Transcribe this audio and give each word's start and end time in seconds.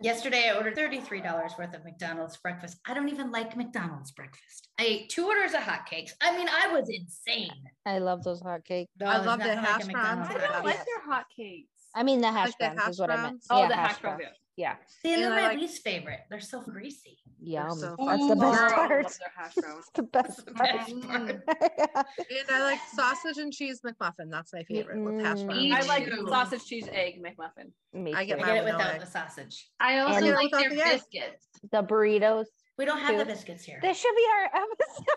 Yesterday, 0.00 0.48
I 0.48 0.56
ordered 0.56 0.76
$33 0.76 1.58
worth 1.58 1.74
of 1.74 1.84
McDonald's 1.84 2.36
breakfast. 2.36 2.78
I 2.86 2.94
don't 2.94 3.08
even 3.08 3.32
like 3.32 3.56
McDonald's 3.56 4.12
breakfast. 4.12 4.68
I 4.78 4.84
ate 4.84 5.08
two 5.08 5.26
orders 5.26 5.54
of 5.54 5.60
hotcakes. 5.60 6.10
I 6.20 6.36
mean, 6.36 6.48
I 6.48 6.68
was 6.72 6.88
insane. 6.88 7.50
I 7.84 7.98
love 7.98 8.22
those 8.22 8.40
hotcakes. 8.40 8.86
No, 9.00 9.06
I 9.06 9.16
it's 9.16 9.26
love 9.26 9.40
nothing 9.40 9.56
the 9.56 9.60
like 9.62 9.66
hash 9.66 9.86
browns. 9.88 10.28
I 10.30 10.34
I 10.34 10.38
don't 10.38 10.52
don't 10.52 10.64
like 10.64 10.76
their 10.86 11.02
hot 11.04 11.24
cakes. 11.36 11.68
I 11.96 12.04
mean 12.04 12.20
the 12.20 12.30
hash 12.30 12.48
Like 12.48 12.58
the 12.58 12.64
browns 12.66 12.80
hash 12.80 12.90
is 12.90 13.00
what 13.00 13.10
I 13.10 13.22
meant. 13.22 13.44
Oh, 13.50 13.62
Yeah, 13.62 13.68
the 13.68 13.74
hash 13.74 13.90
hash 13.92 14.00
browns. 14.00 14.18
browns. 14.20 14.36
Yeah. 14.56 14.74
See, 15.02 15.14
and 15.14 15.22
And 15.24 15.32
they're 15.32 15.38
I 15.38 15.42
my 15.42 15.48
like- 15.48 15.58
least 15.58 15.82
favorite. 15.82 16.20
They're 16.30 16.40
so 16.40 16.60
greasy. 16.60 17.18
Yum. 17.40 17.78
so 17.78 17.94
That's 17.98 18.22
Ooh, 18.22 18.28
the 18.34 18.36
best 18.36 18.58
girl, 18.58 18.70
part. 18.70 18.90
love 19.04 19.12
hash 19.36 19.54
browns. 19.54 19.84
the 19.94 20.02
best 20.02 20.46
the 20.46 20.52
part. 20.52 20.70
best 20.76 21.00
part. 21.08 22.06
And 22.30 22.50
I 22.50 22.62
like 22.62 22.80
sausage 22.94 23.38
and 23.38 23.52
cheese 23.52 23.80
McMuffin. 23.86 24.30
That's 24.30 24.52
my 24.52 24.62
favorite 24.64 24.98
with 25.02 25.24
hash 25.24 25.38
Mm. 25.38 25.46
browns. 25.46 25.72
I 25.72 25.80
like 25.88 26.12
sausage 26.28 26.64
cheese 26.66 26.88
egg 26.92 27.22
McMuffin. 27.22 27.70
Me 27.92 28.12
I 28.14 28.24
get 28.24 28.38
too. 28.38 28.44
I 28.44 28.46
get 28.54 28.56
it 28.58 28.64
without 28.64 28.94
egg. 28.94 29.00
the 29.00 29.06
sausage. 29.06 29.68
I 29.80 29.98
also 30.00 30.16
And- 30.18 30.34
like 30.34 30.50
their 30.50 30.70
Without 30.70 30.76
the 30.76 30.86
egg. 30.86 31.00
biscuits. 31.10 31.46
the 31.70 31.82
burritos. 31.82 32.46
We 32.76 32.84
don't 32.84 32.98
have 32.98 33.18
the 33.18 33.24
biscuits 33.24 33.64
here. 33.64 33.78
This 33.82 33.98
should 33.98 34.14
be 34.16 34.26
our 34.36 34.44
episode. 34.62 35.06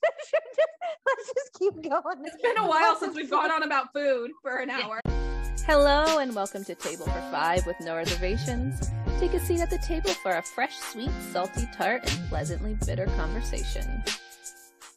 This 0.00 0.28
should 0.30 0.40
just, 0.56 0.68
let's 1.06 1.32
just 1.34 1.52
keep 1.58 1.90
going. 1.90 2.24
It's 2.24 2.40
been 2.40 2.56
a 2.58 2.66
while 2.68 2.94
since 2.96 3.16
we've 3.16 3.28
gone 3.30 3.50
on 3.50 3.64
about 3.64 3.92
food 3.92 4.30
for 4.42 4.58
an 4.58 4.70
hour. 4.70 5.00
Hello 5.66 6.18
and 6.18 6.34
welcome 6.36 6.64
to 6.64 6.74
Table 6.76 7.04
for 7.04 7.20
Five 7.32 7.66
with 7.66 7.76
no 7.80 7.96
reservations. 7.96 8.80
Take 9.18 9.34
a 9.34 9.40
seat 9.40 9.60
at 9.60 9.68
the 9.68 9.78
table 9.78 10.10
for 10.10 10.36
a 10.36 10.42
fresh, 10.42 10.76
sweet, 10.76 11.10
salty, 11.32 11.68
tart, 11.76 12.08
and 12.08 12.28
pleasantly 12.28 12.76
bitter 12.86 13.06
conversation. 13.16 14.04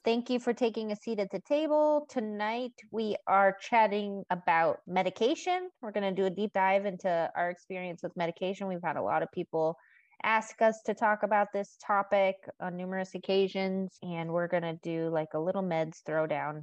Thank 0.06 0.30
you 0.30 0.40
for 0.40 0.54
taking 0.54 0.92
a 0.92 0.96
seat 0.96 1.18
at 1.18 1.32
the 1.32 1.40
table. 1.40 2.06
Tonight 2.08 2.74
we 2.92 3.16
are 3.26 3.58
chatting 3.60 4.24
about 4.30 4.78
medication. 4.86 5.72
We're 5.82 5.92
going 5.92 6.14
to 6.16 6.22
do 6.22 6.28
a 6.28 6.30
deep 6.30 6.54
dive 6.54 6.86
into 6.86 7.32
our 7.36 7.50
experience 7.50 8.04
with 8.04 8.16
medication. 8.16 8.68
We've 8.68 8.84
had 8.84 8.96
a 8.96 9.02
lot 9.02 9.24
of 9.24 9.32
people 9.32 9.76
ask 10.24 10.62
us 10.62 10.80
to 10.86 10.94
talk 10.94 11.24
about 11.24 11.48
this 11.52 11.76
topic 11.84 12.36
on 12.60 12.78
numerous 12.78 13.16
occasions, 13.16 13.98
and 14.04 14.32
we're 14.32 14.48
going 14.48 14.62
to 14.62 14.78
do 14.84 15.10
like 15.10 15.30
a 15.34 15.40
little 15.40 15.64
meds 15.64 16.04
throwdown 16.08 16.62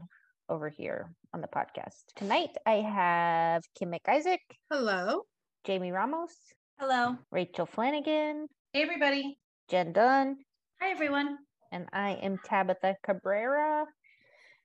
over 0.49 0.69
here 0.69 1.13
on 1.35 1.41
the 1.41 1.49
podcast. 1.49 2.05
Tonight 2.15 2.51
I 2.65 2.75
have 2.75 3.65
Kim 3.77 3.91
McIsaac, 3.91 4.39
Hello. 4.71 5.23
Jamie 5.65 5.91
Ramos, 5.91 6.35
Hello. 6.79 7.17
Rachel 7.33 7.67
Flanagan, 7.67 8.47
Hey, 8.73 8.83
everybody. 8.83 9.37
Jen 9.69 9.93
Dunn, 9.93 10.37
Hi, 10.81 10.91
everyone. 10.91 11.39
and 11.73 11.87
I 11.93 12.13
am 12.23 12.39
Tabitha 12.45 12.97
Cabrera. 13.03 13.85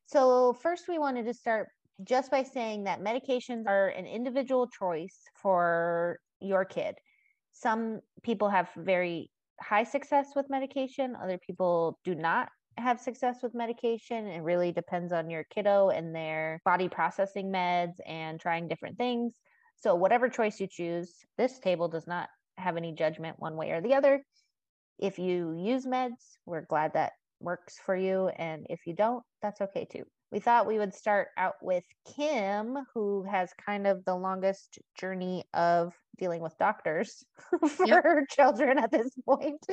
So, 0.05 0.53
first, 0.53 0.87
we 0.87 0.99
wanted 0.99 1.25
to 1.25 1.33
start 1.33 1.69
just 2.03 2.29
by 2.29 2.43
saying 2.43 2.83
that 2.83 3.01
medications 3.01 3.65
are 3.67 3.87
an 3.87 4.05
individual 4.05 4.67
choice 4.67 5.17
for 5.41 6.19
your 6.39 6.65
kid. 6.65 6.95
Some 7.51 8.01
people 8.21 8.49
have 8.49 8.69
very 8.77 9.31
high 9.59 9.83
success 9.83 10.27
with 10.35 10.49
medication, 10.49 11.15
other 11.15 11.39
people 11.39 11.99
do 12.03 12.13
not 12.13 12.49
have 12.77 12.99
success 12.99 13.37
with 13.41 13.53
medication. 13.55 14.27
It 14.27 14.41
really 14.41 14.71
depends 14.71 15.13
on 15.13 15.29
your 15.29 15.45
kiddo 15.45 15.89
and 15.89 16.13
their 16.13 16.59
body 16.65 16.89
processing 16.89 17.51
meds 17.51 17.93
and 18.05 18.39
trying 18.39 18.67
different 18.67 18.97
things. 18.97 19.33
So, 19.83 19.95
whatever 19.95 20.29
choice 20.29 20.61
you 20.61 20.67
choose, 20.67 21.13
this 21.37 21.59
table 21.59 21.89
does 21.89 22.07
not 22.07 22.29
have 22.57 22.77
any 22.77 22.93
judgment 22.93 23.35
one 23.37 23.57
way 23.57 23.71
or 23.71 23.81
the 23.81 23.95
other. 23.95 24.23
If 24.97 25.19
you 25.19 25.57
use 25.59 25.85
meds, 25.85 26.37
we're 26.45 26.65
glad 26.65 26.93
that 26.93 27.11
works 27.41 27.77
for 27.85 27.93
you. 27.93 28.29
And 28.29 28.65
if 28.69 28.79
you 28.87 28.95
don't, 28.95 29.23
that's 29.41 29.59
okay 29.59 29.85
too. 29.91 30.03
We 30.31 30.39
thought 30.39 30.67
we 30.67 30.77
would 30.77 30.93
start 30.93 31.27
out 31.37 31.55
with 31.61 31.83
Kim, 32.15 32.77
who 32.93 33.25
has 33.29 33.51
kind 33.65 33.85
of 33.85 34.05
the 34.05 34.15
longest 34.15 34.79
journey 34.97 35.43
of 35.53 35.93
dealing 36.17 36.41
with 36.41 36.57
doctors 36.57 37.21
for 37.67 37.85
Yep. 37.85 38.03
her 38.03 38.25
children 38.29 38.79
at 38.79 38.89
this 38.89 39.09
point. 39.27 39.65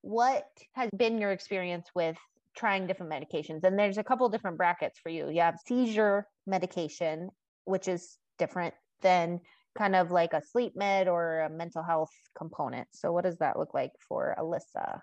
What 0.00 0.44
has 0.72 0.90
been 0.96 1.18
your 1.18 1.30
experience 1.30 1.86
with 1.94 2.16
trying 2.56 2.88
different 2.88 3.12
medications? 3.12 3.62
And 3.62 3.78
there's 3.78 3.96
a 3.96 4.02
couple 4.04 4.28
different 4.28 4.56
brackets 4.56 4.98
for 4.98 5.08
you. 5.08 5.30
You 5.30 5.42
have 5.42 5.54
seizure 5.68 6.26
medication, 6.48 7.28
which 7.64 7.86
is 7.86 8.18
different 8.38 8.74
than 9.02 9.40
kind 9.76 9.96
of 9.96 10.10
like 10.10 10.32
a 10.32 10.42
sleep 10.42 10.74
med 10.76 11.08
or 11.08 11.40
a 11.40 11.50
mental 11.50 11.82
health 11.82 12.12
component. 12.36 12.88
So, 12.92 13.12
what 13.12 13.24
does 13.24 13.38
that 13.38 13.58
look 13.58 13.74
like 13.74 13.92
for 14.08 14.34
Alyssa? 14.38 15.00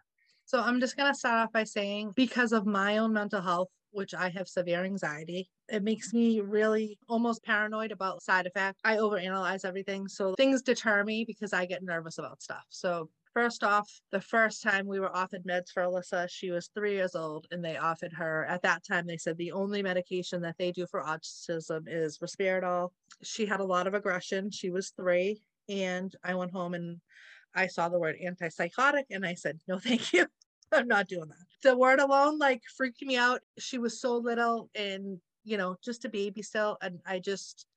So 0.50 0.60
I'm 0.60 0.80
just 0.80 0.98
going 0.98 1.14
to 1.14 1.18
start 1.18 1.46
off 1.46 1.54
by 1.54 1.64
saying 1.64 2.14
because 2.16 2.54
of 2.54 2.66
my 2.66 2.98
own 2.98 3.14
mental 3.14 3.40
health, 3.40 3.68
which 3.92 4.16
I 4.16 4.30
have 4.30 4.48
severe 4.48 4.84
anxiety, 4.84 5.48
it 5.68 5.84
makes 5.84 6.12
me 6.12 6.42
really 6.42 6.98
almost 7.08 7.44
paranoid 7.44 7.92
about 7.92 8.24
side 8.24 8.48
effects. 8.48 8.80
I 8.84 8.96
overanalyze 8.96 9.64
everything. 9.64 10.08
So 10.08 10.34
things 10.34 10.64
deter 10.64 11.04
me 11.04 11.24
because 11.24 11.54
I 11.54 11.68
get 11.68 11.84
nervous 11.84 12.18
about 12.18 12.42
stuff. 12.42 12.64
So 12.70 13.12
First 13.42 13.64
off, 13.64 14.02
the 14.12 14.20
first 14.20 14.62
time 14.62 14.86
we 14.86 15.00
were 15.00 15.16
offered 15.16 15.46
meds 15.46 15.72
for 15.72 15.82
Alyssa, 15.82 16.30
she 16.30 16.52
was 16.52 16.68
three 16.68 16.96
years 16.96 17.16
old, 17.16 17.48
and 17.52 17.64
they 17.64 17.78
offered 17.78 18.12
her 18.12 18.44
at 18.50 18.62
that 18.64 18.84
time. 18.84 19.08
They 19.08 19.16
said 19.16 19.38
the 19.38 19.54
only 19.54 19.82
medication 19.82 20.42
that 20.42 20.58
they 20.58 20.74
do 20.74 20.86
for 20.86 21.02
autism 21.04 21.84
is 21.88 22.18
Risperdal. 22.18 22.90
She 23.24 23.46
had 23.46 23.62
a 23.62 23.64
lot 23.64 23.88
of 23.88 23.94
aggression. 23.94 24.52
She 24.52 24.72
was 24.72 24.90
three, 24.90 25.42
and 25.70 26.14
I 26.22 26.36
went 26.36 26.52
home 26.52 26.74
and 26.74 27.00
I 27.56 27.68
saw 27.68 27.88
the 27.88 27.98
word 27.98 28.18
antipsychotic, 28.22 29.06
and 29.10 29.26
I 29.26 29.36
said, 29.36 29.62
no, 29.70 29.80
thank 29.80 30.12
you. 30.12 30.28
I'm 30.74 30.90
not 30.90 31.08
doing 31.08 31.30
that. 31.30 31.46
The 31.64 31.78
word 31.78 32.02
alone 32.02 32.40
like 32.40 32.64
freaked 32.76 33.02
me 33.02 33.16
out. 33.16 33.40
She 33.58 33.78
was 33.78 34.02
so 34.02 34.18
little 34.18 34.70
and, 34.76 35.18
you 35.46 35.56
know, 35.56 35.78
just 35.82 36.04
a 36.04 36.10
baby 36.10 36.42
still. 36.42 36.78
And 36.82 37.00
I 37.06 37.20
just, 37.20 37.68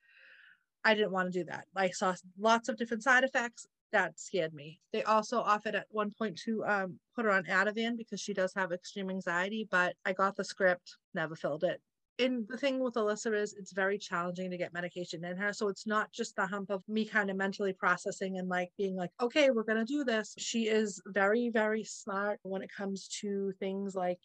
I 0.84 0.94
didn't 0.94 1.12
want 1.12 1.32
to 1.32 1.38
do 1.38 1.44
that. 1.44 1.66
I 1.76 1.90
saw 1.90 2.16
lots 2.36 2.68
of 2.68 2.76
different 2.76 3.04
side 3.04 3.22
effects. 3.22 3.68
That 3.92 4.18
scared 4.18 4.54
me. 4.54 4.80
They 4.92 5.02
also 5.02 5.40
offered 5.40 5.74
at 5.74 5.86
one 5.90 6.10
point 6.18 6.38
to 6.44 6.64
um, 6.64 6.98
put 7.14 7.26
her 7.26 7.30
on 7.30 7.44
Ativan 7.44 7.96
because 7.96 8.20
she 8.20 8.32
does 8.32 8.52
have 8.54 8.72
extreme 8.72 9.10
anxiety, 9.10 9.68
but 9.70 9.94
I 10.06 10.14
got 10.14 10.34
the 10.34 10.44
script, 10.44 10.96
never 11.14 11.36
filled 11.36 11.64
it. 11.64 11.80
And 12.18 12.46
the 12.48 12.56
thing 12.56 12.78
with 12.78 12.94
Alyssa 12.94 13.34
is 13.34 13.54
it's 13.54 13.72
very 13.72 13.98
challenging 13.98 14.50
to 14.50 14.56
get 14.56 14.72
medication 14.72 15.24
in 15.24 15.36
her. 15.36 15.52
So 15.52 15.68
it's 15.68 15.86
not 15.86 16.12
just 16.12 16.36
the 16.36 16.46
hump 16.46 16.70
of 16.70 16.82
me 16.88 17.04
kind 17.04 17.30
of 17.30 17.36
mentally 17.36 17.72
processing 17.72 18.38
and 18.38 18.48
like 18.48 18.70
being 18.78 18.96
like, 18.96 19.10
okay, 19.20 19.50
we're 19.50 19.62
going 19.62 19.78
to 19.78 19.84
do 19.84 20.04
this. 20.04 20.34
She 20.38 20.68
is 20.68 21.00
very, 21.06 21.50
very 21.50 21.84
smart 21.84 22.38
when 22.42 22.62
it 22.62 22.70
comes 22.74 23.08
to 23.20 23.52
things 23.58 23.94
like 23.94 24.20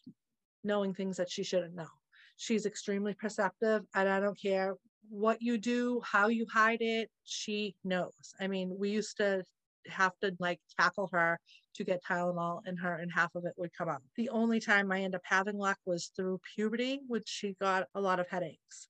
knowing 0.63 0.93
things 0.93 1.17
that 1.17 1.29
she 1.29 1.43
shouldn't 1.43 1.75
know. 1.75 1.87
She's 2.35 2.65
extremely 2.65 3.15
perceptive, 3.15 3.83
and 3.95 4.07
I 4.07 4.19
don't 4.19 4.39
care 4.39 4.75
what 5.09 5.41
you 5.41 5.57
do, 5.57 6.01
how 6.03 6.27
you 6.27 6.45
hide 6.51 6.81
it, 6.81 7.09
she 7.23 7.75
knows. 7.83 8.33
I 8.39 8.47
mean, 8.47 8.75
we 8.77 8.89
used 8.89 9.17
to 9.17 9.43
have 9.87 10.13
to 10.21 10.35
like 10.39 10.59
tackle 10.79 11.09
her 11.13 11.39
to 11.75 11.83
get 11.83 12.03
Tylenol 12.03 12.61
in 12.67 12.75
her, 12.77 12.95
and 12.95 13.11
half 13.11 13.35
of 13.35 13.45
it 13.45 13.53
would 13.57 13.73
come 13.73 13.89
out. 13.89 14.01
The 14.15 14.29
only 14.29 14.59
time 14.59 14.91
I 14.91 15.01
end 15.01 15.15
up 15.15 15.21
having 15.23 15.57
luck 15.57 15.77
was 15.85 16.11
through 16.15 16.41
puberty, 16.55 17.01
which 17.07 17.27
she 17.27 17.55
got 17.59 17.87
a 17.95 18.01
lot 18.01 18.19
of 18.19 18.27
headaches. 18.27 18.89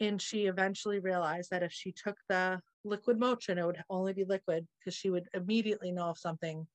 And 0.00 0.20
she 0.20 0.46
eventually 0.46 1.00
realized 1.00 1.50
that 1.50 1.62
if 1.62 1.72
she 1.72 1.92
took 1.92 2.16
the 2.28 2.60
liquid 2.84 3.18
Motrin, 3.18 3.58
it 3.58 3.66
would 3.66 3.82
only 3.90 4.12
be 4.12 4.24
liquid 4.24 4.66
because 4.78 4.94
she 4.94 5.10
would 5.10 5.28
immediately 5.34 5.92
know 5.92 6.10
if 6.10 6.18
something 6.18 6.66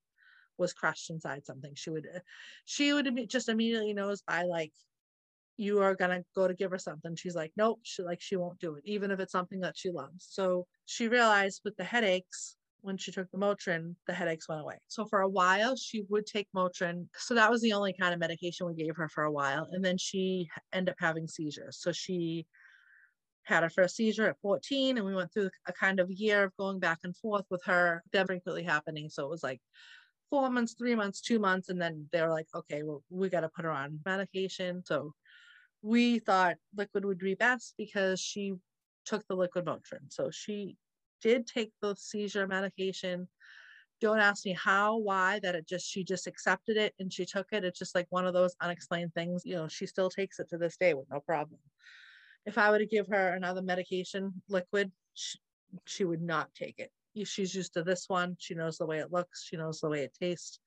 was 0.58 0.74
crushed 0.74 1.10
inside 1.10 1.46
something. 1.46 1.74
She 1.76 1.90
would, 1.90 2.08
uh, 2.16 2.20
she 2.66 2.94
would 2.94 3.28
just 3.30 3.50
immediately 3.50 3.94
knows 3.94 4.22
by 4.22 4.44
like, 4.44 4.72
you 5.57 5.79
are 5.81 5.95
gonna 5.95 6.23
go 6.35 6.47
to 6.47 6.53
give 6.53 6.72
her 6.72 6.78
something. 6.78 7.16
She's 7.16 7.35
like, 7.35 7.51
nope, 7.57 7.79
she 7.84 8.03
like 8.03 8.22
she 8.22 8.35
won't 8.35 8.59
do 8.59 8.75
it, 8.75 8.84
even 8.85 9.12
if 9.12 9.19
it's 9.19 9.31
something 9.31 9.59
that 9.62 9.78
she 9.78 9.91
loves. 9.91 10.28
So 10.29 10.68
she 10.85 11.07
realized 11.07 11.62
with 11.66 11.75
the 11.78 11.84
headaches, 11.84 12.56
when 12.81 12.97
she 12.97 13.12
took 13.12 13.29
the 13.31 13.38
Motrin, 13.38 13.95
the 14.06 14.13
headaches 14.13 14.47
went 14.47 14.62
away. 14.62 14.78
So 14.88 15.06
for 15.06 15.22
a 15.22 15.29
while, 15.29 15.75
she 15.75 16.03
would 16.09 16.25
take 16.25 16.47
Motrin. 16.56 17.07
So 17.18 17.34
that 17.34 17.50
was 17.50 17.62
the 17.62 17.73
only 17.73 17.94
kind 18.00 18.13
of 18.13 18.19
medication 18.19 18.68
we 18.68 18.75
gave 18.75 18.95
her 18.95 19.09
for 19.09 19.23
a 19.23 19.31
while. 19.31 19.68
And 19.72 19.84
then 19.84 19.97
she 19.97 20.47
ended 20.72 20.91
up 20.91 20.97
having 21.00 21.28
seizures. 21.28 21.79
So 21.81 21.91
she 21.91 22.45
had 23.44 23.63
her 23.63 23.69
first 23.69 23.95
seizure 23.95 24.28
at 24.28 24.39
14, 24.41 24.97
and 24.97 25.06
we 25.06 25.16
went 25.16 25.34
through 25.34 25.50
a 25.68 25.74
kind 25.74 26.00
of 26.00 26.12
year 26.12 26.44
of 26.44 26.56
going 26.57 26.79
back 26.79 27.00
and 27.03 27.16
forth 27.18 27.45
with 27.50 27.62
her, 27.66 28.03
them 28.12 28.28
frequently 28.28 28.63
happening. 28.63 29.09
So 29.09 29.25
it 29.25 29.29
was 29.29 29.44
like 29.44 29.62
four 30.29 30.50
months, 30.50 30.75
three 30.77 30.95
months, 30.95 31.21
two 31.21 31.39
months, 31.39 31.69
and 31.69 31.81
then 31.81 32.07
they 32.12 32.21
were 32.21 32.30
like, 32.30 32.48
okay, 32.53 32.83
well, 32.83 33.03
we 33.10 33.30
got 33.30 33.42
to 33.42 33.50
put 33.50 33.65
her 33.65 33.71
on 33.71 34.00
medication. 34.06 34.83
So 34.86 35.13
we 35.81 36.19
thought 36.19 36.56
liquid 36.75 37.06
would 37.06 37.19
be 37.19 37.35
best 37.35 37.74
because 37.77 38.19
she 38.19 38.53
took 39.06 39.25
the 39.27 39.35
liquid 39.35 39.65
Motrin. 39.65 40.09
So 40.09 40.29
she 40.31 40.75
did 41.21 41.47
take 41.47 41.71
the 41.81 41.95
seizure 41.95 42.47
medication. 42.47 43.27
Don't 44.01 44.19
ask 44.19 44.45
me 44.45 44.53
how, 44.53 44.97
why, 44.97 45.39
that 45.41 45.56
it 45.56 45.68
just, 45.68 45.89
she 45.89 46.03
just 46.03 46.27
accepted 46.27 46.77
it 46.77 46.94
and 47.00 47.12
she 47.12 47.25
took 47.25 47.47
it. 47.51 47.63
It's 47.63 47.79
just 47.79 47.95
like 47.95 48.07
one 48.09 48.27
of 48.27 48.33
those 48.33 48.56
unexplained 48.62 49.13
things. 49.13 49.44
You 49.45 49.56
know, 49.56 49.68
she 49.68 49.88
still 49.88 50.09
takes 50.09 50.39
it 50.39 50.50
to 50.50 50.57
this 50.57 50.77
day 50.77 50.94
with 50.94 51.09
no 51.09 51.19
problem. 51.19 51.59
If 52.45 52.57
I 52.57 52.69
were 52.69 52.79
to 52.79 52.85
give 52.85 53.07
her 53.07 53.29
another 53.29 53.62
medication, 53.62 54.41
liquid, 54.50 54.91
she, 55.13 55.39
she 55.85 56.06
would 56.06 56.21
not 56.21 56.53
take 56.53 56.79
it. 56.79 56.91
She's 57.25 57.56
used 57.56 57.74
to 57.74 57.83
this 57.83 58.06
one. 58.07 58.35
She 58.39 58.53
knows 58.53 58.77
the 58.77 58.85
way 58.85 59.00
it 59.00 59.12
looks. 59.12 59.44
She 59.44 59.57
knows 59.57 59.79
the 59.79 59.89
way 59.89 60.01
it 60.01 60.15
tastes. 60.19 60.59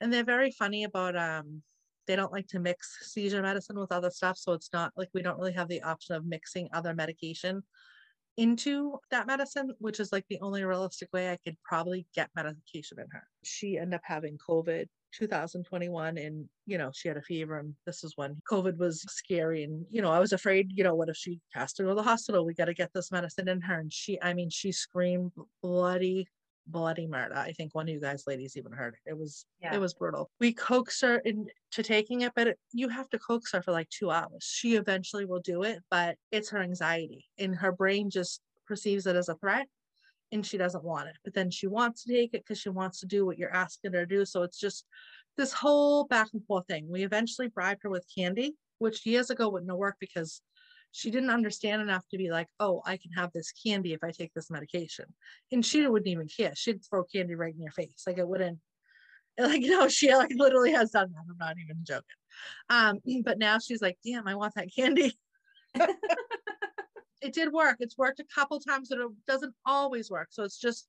And 0.00 0.12
they're 0.12 0.22
very 0.22 0.52
funny 0.52 0.84
about, 0.84 1.16
um, 1.16 1.62
they 2.10 2.16
don't 2.16 2.32
like 2.32 2.48
to 2.48 2.58
mix 2.58 3.12
seizure 3.12 3.40
medicine 3.40 3.78
with 3.78 3.92
other 3.92 4.10
stuff. 4.10 4.36
So 4.36 4.52
it's 4.52 4.70
not 4.72 4.90
like 4.96 5.08
we 5.14 5.22
don't 5.22 5.38
really 5.38 5.52
have 5.52 5.68
the 5.68 5.82
option 5.82 6.16
of 6.16 6.26
mixing 6.26 6.68
other 6.72 6.92
medication. 6.92 7.62
into 8.36 8.98
that 9.10 9.26
medicine, 9.28 9.72
which 9.78 10.00
is 10.00 10.12
like 10.12 10.24
the 10.28 10.40
only 10.40 10.64
realistic 10.64 11.08
way 11.12 11.30
I 11.30 11.38
could 11.44 11.56
probably 11.62 12.06
get 12.14 12.30
medication 12.34 12.98
in 12.98 13.06
her. 13.12 13.22
She 13.44 13.78
ended 13.78 13.94
up 13.94 14.02
having 14.04 14.38
COVID 14.38 14.86
2021 15.12 16.18
and 16.18 16.48
you 16.66 16.78
know 16.78 16.90
she 16.94 17.08
had 17.08 17.16
a 17.16 17.22
fever 17.22 17.58
and 17.58 17.74
this 17.84 18.04
is 18.04 18.12
when 18.14 18.40
covid 18.48 18.78
was 18.78 19.02
scary 19.08 19.64
and 19.64 19.84
you 19.90 20.00
know 20.00 20.12
i 20.12 20.20
was 20.20 20.32
afraid 20.32 20.70
you 20.72 20.84
know 20.84 20.94
what 20.94 21.08
if 21.08 21.16
she 21.16 21.40
has 21.52 21.72
to 21.72 21.82
go 21.82 21.88
to 21.88 21.96
the 21.96 22.02
hospital 22.02 22.46
we 22.46 22.54
got 22.54 22.66
to 22.66 22.74
get 22.74 22.92
this 22.94 23.10
medicine 23.10 23.48
in 23.48 23.60
her 23.60 23.80
and 23.80 23.92
she 23.92 24.20
i 24.22 24.32
mean 24.32 24.48
she 24.48 24.70
screamed 24.70 25.32
bloody 25.64 26.28
bloody 26.70 27.06
murder. 27.06 27.36
I 27.36 27.52
think 27.52 27.74
one 27.74 27.88
of 27.88 27.94
you 27.94 28.00
guys 28.00 28.24
ladies 28.26 28.56
even 28.56 28.72
heard 28.72 28.94
it. 28.94 29.10
It 29.10 29.18
was 29.18 29.44
yeah. 29.60 29.74
it 29.74 29.80
was 29.80 29.94
brutal. 29.94 30.30
We 30.40 30.52
coax 30.52 31.00
her 31.02 31.18
into 31.18 31.82
taking 31.82 32.22
it, 32.22 32.32
but 32.34 32.48
it, 32.48 32.58
you 32.72 32.88
have 32.88 33.08
to 33.10 33.18
coax 33.18 33.52
her 33.52 33.62
for 33.62 33.72
like 33.72 33.88
two 33.90 34.10
hours. 34.10 34.42
She 34.42 34.76
eventually 34.76 35.24
will 35.24 35.40
do 35.40 35.62
it, 35.62 35.80
but 35.90 36.16
it's 36.30 36.50
her 36.50 36.58
anxiety 36.58 37.26
and 37.38 37.54
her 37.56 37.72
brain 37.72 38.10
just 38.10 38.40
perceives 38.66 39.06
it 39.06 39.16
as 39.16 39.28
a 39.28 39.34
threat 39.36 39.66
and 40.32 40.46
she 40.46 40.58
doesn't 40.58 40.84
want 40.84 41.08
it. 41.08 41.16
But 41.24 41.34
then 41.34 41.50
she 41.50 41.66
wants 41.66 42.04
to 42.04 42.12
take 42.12 42.34
it 42.34 42.44
because 42.44 42.60
she 42.60 42.68
wants 42.68 43.00
to 43.00 43.06
do 43.06 43.26
what 43.26 43.38
you're 43.38 43.54
asking 43.54 43.92
her 43.92 44.00
to 44.00 44.06
do. 44.06 44.24
So 44.24 44.42
it's 44.42 44.58
just 44.58 44.84
this 45.36 45.52
whole 45.52 46.04
back 46.06 46.28
and 46.32 46.44
forth 46.46 46.66
thing. 46.66 46.86
We 46.88 47.02
eventually 47.02 47.48
bribed 47.48 47.82
her 47.82 47.90
with 47.90 48.06
candy, 48.14 48.54
which 48.78 49.06
years 49.06 49.30
ago 49.30 49.48
wouldn't 49.48 49.70
have 49.70 49.78
worked 49.78 50.00
because 50.00 50.42
she 50.92 51.10
didn't 51.10 51.30
understand 51.30 51.82
enough 51.82 52.06
to 52.08 52.18
be 52.18 52.30
like, 52.30 52.48
oh, 52.58 52.82
I 52.84 52.96
can 52.96 53.12
have 53.12 53.32
this 53.32 53.52
candy 53.52 53.92
if 53.92 54.02
I 54.02 54.10
take 54.10 54.34
this 54.34 54.50
medication. 54.50 55.06
And 55.52 55.64
she 55.64 55.86
wouldn't 55.86 56.08
even 56.08 56.28
care. 56.28 56.52
She'd 56.54 56.84
throw 56.84 57.04
candy 57.04 57.34
right 57.34 57.54
in 57.54 57.60
your 57.60 57.72
face. 57.72 58.04
Like 58.06 58.18
it 58.18 58.26
wouldn't, 58.26 58.58
like, 59.38 59.62
you 59.62 59.70
know, 59.70 59.88
she 59.88 60.14
like 60.14 60.32
literally 60.34 60.72
has 60.72 60.90
done 60.90 61.12
that. 61.12 61.24
I'm 61.30 61.38
not 61.38 61.56
even 61.62 61.84
joking. 61.84 62.04
Um, 62.68 62.98
but 63.24 63.38
now 63.38 63.58
she's 63.58 63.82
like, 63.82 63.98
damn, 64.04 64.26
I 64.26 64.34
want 64.34 64.54
that 64.56 64.74
candy. 64.74 65.16
it 67.22 67.32
did 67.32 67.52
work. 67.52 67.76
It's 67.80 67.98
worked 67.98 68.20
a 68.20 68.24
couple 68.34 68.58
times, 68.60 68.88
but 68.88 68.98
it 68.98 69.08
doesn't 69.26 69.54
always 69.64 70.10
work. 70.10 70.28
So 70.30 70.42
it's 70.42 70.58
just 70.58 70.88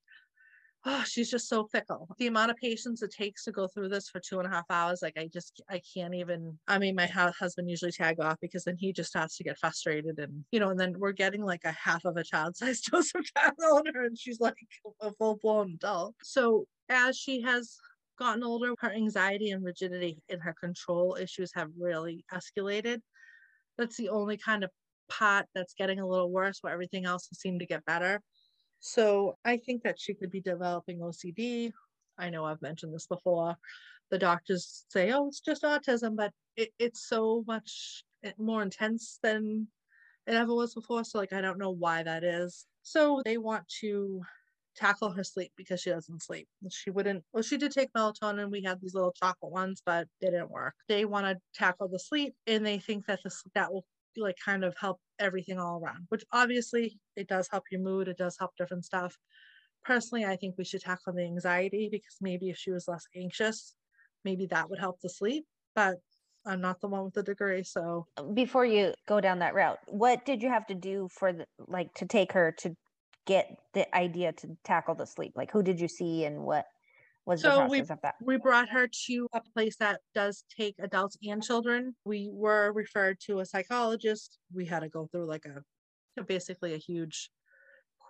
oh, 0.86 1.04
she's 1.06 1.30
just 1.30 1.48
so 1.48 1.66
fickle. 1.66 2.08
The 2.18 2.28
amount 2.28 2.52
of 2.52 2.58
patience 2.58 3.02
it 3.04 3.12
takes 3.12 3.44
to 3.46 3.52
go 3.52 3.68
through 3.68 3.90
this 3.90 4.10
for 4.10 4.20
two 4.20 4.40
and 4.40 4.48
a 4.48 4.56
half 4.56 4.66
hours, 4.70 5.02
like 5.02 5.18
I 5.18 5.30
just, 5.32 5.62
I 5.70 5.82
can't 5.94 6.16
even. 6.16 6.58
I 6.68 6.80
mean, 6.80 6.96
my 6.96 7.06
husband 7.06 7.70
usually 7.70 7.92
tag 7.92 8.20
off 8.20 8.38
because 8.42 8.64
then 8.64 8.78
he 8.78 8.92
just 8.92 9.10
starts 9.10 9.38
to 9.38 9.44
get 9.44 9.60
frustrated, 9.60 10.20
and 10.20 10.44
you 10.52 10.60
know, 10.60 10.70
and 10.70 10.80
then 10.80 10.96
we're 10.98 11.12
getting 11.12 11.44
like 11.44 11.64
a 11.66 11.72
half 11.72 12.06
of 12.06 12.18
a 12.18 12.24
child-sized 12.24 12.86
dose 12.92 13.12
of 13.16 13.26
Tylenol 13.38 13.80
on 13.80 13.94
her, 13.94 14.06
and 14.06 14.18
she's 14.18 14.40
like 14.40 14.56
a 15.02 15.12
full-blown 15.14 15.74
adult. 15.76 16.16
So 16.24 16.66
as 16.90 17.18
she 17.18 17.42
has 17.42 17.78
gotten 18.18 18.44
older, 18.44 18.74
her 18.80 18.92
anxiety 18.92 19.52
and 19.52 19.64
rigidity 19.64 20.22
and 20.30 20.42
her 20.42 20.56
control 20.60 21.18
issues 21.20 21.52
have 21.56 21.70
really 21.80 22.26
escalated. 22.34 23.02
That's 23.78 23.98
the 23.98 24.10
only 24.10 24.38
kind 24.38 24.64
of 24.64 24.70
part 25.10 25.46
that's 25.54 25.74
getting 25.74 26.00
a 26.00 26.08
little 26.08 26.32
worse, 26.32 26.60
where 26.62 26.74
everything 26.74 27.06
else 27.06 27.28
seemed 27.34 27.60
to 27.60 27.66
get 27.66 27.86
better 27.86 28.22
so 28.82 29.38
I 29.46 29.58
think 29.58 29.84
that 29.84 30.00
she 30.00 30.16
could 30.16 30.32
be 30.32 30.42
developing 30.42 31.00
OCD. 31.00 31.72
I 32.18 32.30
know 32.30 32.46
I've 32.46 32.62
mentioned 32.62 32.94
this 32.94 33.08
before. 33.08 33.56
The 34.10 34.18
doctors 34.18 34.86
say, 34.90 35.12
oh, 35.12 35.28
it's 35.28 35.40
just 35.40 35.64
autism, 35.64 36.18
but 36.18 36.34
it, 36.58 36.70
it's 36.80 37.08
so 37.08 37.44
much 37.48 38.04
eh, 38.24 38.32
more 38.38 38.62
intense 38.62 39.20
than 39.24 39.68
it 40.28 40.34
ever 40.34 40.54
was 40.54 40.74
before. 40.74 41.04
So, 41.04 41.20
like, 41.20 41.32
I 41.32 41.42
don't 41.42 41.60
know 41.60 41.72
why 41.72 42.04
that 42.04 42.24
is. 42.24 42.66
So, 42.82 43.22
they 43.24 43.38
want 43.38 43.68
to 43.82 44.22
tackle 44.76 45.12
her 45.12 45.24
sleep 45.24 45.52
because 45.56 45.82
she 45.82 45.92
doesn't 45.92 46.24
sleep. 46.24 46.48
She 46.70 46.90
wouldn't, 46.90 47.24
well, 47.34 47.44
she 47.44 47.58
did 47.58 47.72
take 47.72 47.94
melatonin. 47.94 48.52
We 48.52 48.64
had 48.64 48.82
these 48.82 48.96
little 48.96 49.14
chocolate 49.14 49.52
ones, 49.52 49.82
but 49.86 50.08
they 50.22 50.28
didn't 50.28 50.50
work. 50.50 50.74
They 50.88 51.06
want 51.06 51.28
to 51.28 51.38
tackle 51.54 51.88
the 51.88 52.00
sleep 52.00 52.34
and 52.48 52.66
they 52.66 52.80
think 52.80 53.06
that 53.06 53.20
this 53.24 53.44
that 53.54 53.72
will 53.72 53.86
like 54.18 54.36
kind 54.44 54.64
of 54.64 54.76
help 54.80 55.00
everything 55.20 55.60
all 55.60 55.80
around, 55.80 56.06
which 56.10 56.24
obviously 56.32 57.00
it 57.16 57.28
does 57.28 57.48
help 57.52 57.64
your 57.72 57.82
mood, 57.82 58.08
it 58.08 58.18
does 58.18 58.36
help 58.38 58.52
different 58.58 58.86
stuff. 58.86 59.18
Personally, 59.84 60.26
I 60.26 60.36
think 60.36 60.56
we 60.58 60.64
should 60.64 60.82
tackle 60.82 61.14
the 61.14 61.24
anxiety 61.24 61.90
because 61.92 62.18
maybe 62.22 62.50
if 62.50 62.58
she 62.58 62.72
was 62.72 62.88
less 62.88 63.06
anxious, 63.16 63.76
maybe 64.24 64.46
that 64.48 64.70
would 64.70 64.80
help 64.80 65.00
the 65.02 65.10
sleep. 65.10 65.46
But 65.76 65.98
I'm 66.46 66.62
not 66.62 66.82
the 66.82 66.88
one 66.88 67.06
with 67.06 67.14
the 67.14 67.24
degree, 67.24 67.64
so 67.64 68.08
before 68.34 68.66
you 68.66 68.94
go 69.08 69.22
down 69.22 69.40
that 69.40 69.54
route, 69.54 69.80
what 69.88 70.26
did 70.26 70.42
you 70.42 70.50
have 70.50 70.66
to 70.68 70.76
do 70.76 71.08
for 71.12 71.32
the 71.34 71.46
like 71.68 71.94
to 71.96 72.06
take 72.06 72.32
her 72.34 72.52
to 72.60 72.76
get 73.26 73.60
the 73.74 73.96
idea 73.96 74.34
to 74.34 74.58
tackle 74.64 74.96
the 74.96 75.06
sleep? 75.06 75.34
Like 75.36 75.52
who 75.52 75.62
did 75.62 75.80
you 75.80 75.88
see 75.88 76.26
and 76.26 76.44
what 76.44 76.66
was 77.26 77.42
so 77.42 77.68
we, 77.68 77.80
of 77.80 77.88
that? 77.88 78.16
We 78.22 78.38
brought 78.38 78.70
her 78.70 78.88
to 79.08 79.28
a 79.34 79.42
place 79.54 79.76
that 79.78 80.02
does 80.16 80.44
take 80.56 80.76
adults 80.80 81.18
and 81.24 81.44
children. 81.44 81.96
We 82.04 82.30
were 82.32 82.72
referred 82.74 83.20
to 83.28 83.40
a 83.40 83.46
psychologist. 83.46 84.40
We 84.54 84.66
had 84.66 84.80
to 84.80 84.90
go 84.90 85.08
through 85.12 85.28
like 85.28 85.46
a 85.46 86.24
basically 86.24 86.74
a 86.74 86.78
huge 86.78 87.30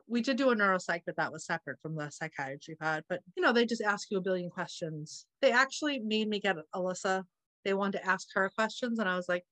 we 0.07 0.21
did 0.21 0.35
do 0.35 0.49
a 0.49 0.55
neuropsych, 0.55 1.03
but 1.05 1.15
that 1.15 1.31
was 1.31 1.45
separate 1.45 1.79
from 1.81 1.95
the 1.95 2.09
psychiatry 2.09 2.75
part. 2.75 3.05
But 3.07 3.21
you 3.35 3.41
know, 3.41 3.53
they 3.53 3.65
just 3.65 3.81
ask 3.81 4.11
you 4.11 4.17
a 4.17 4.21
billion 4.21 4.49
questions. 4.49 5.25
They 5.41 5.51
actually 5.51 5.99
made 5.99 6.27
me 6.27 6.39
get 6.39 6.57
Alyssa. 6.75 7.23
They 7.63 7.73
wanted 7.73 7.99
to 7.99 8.07
ask 8.07 8.27
her 8.33 8.51
questions, 8.55 8.99
and 8.99 9.07
I 9.07 9.15
was 9.15 9.29
like, 9.29 9.45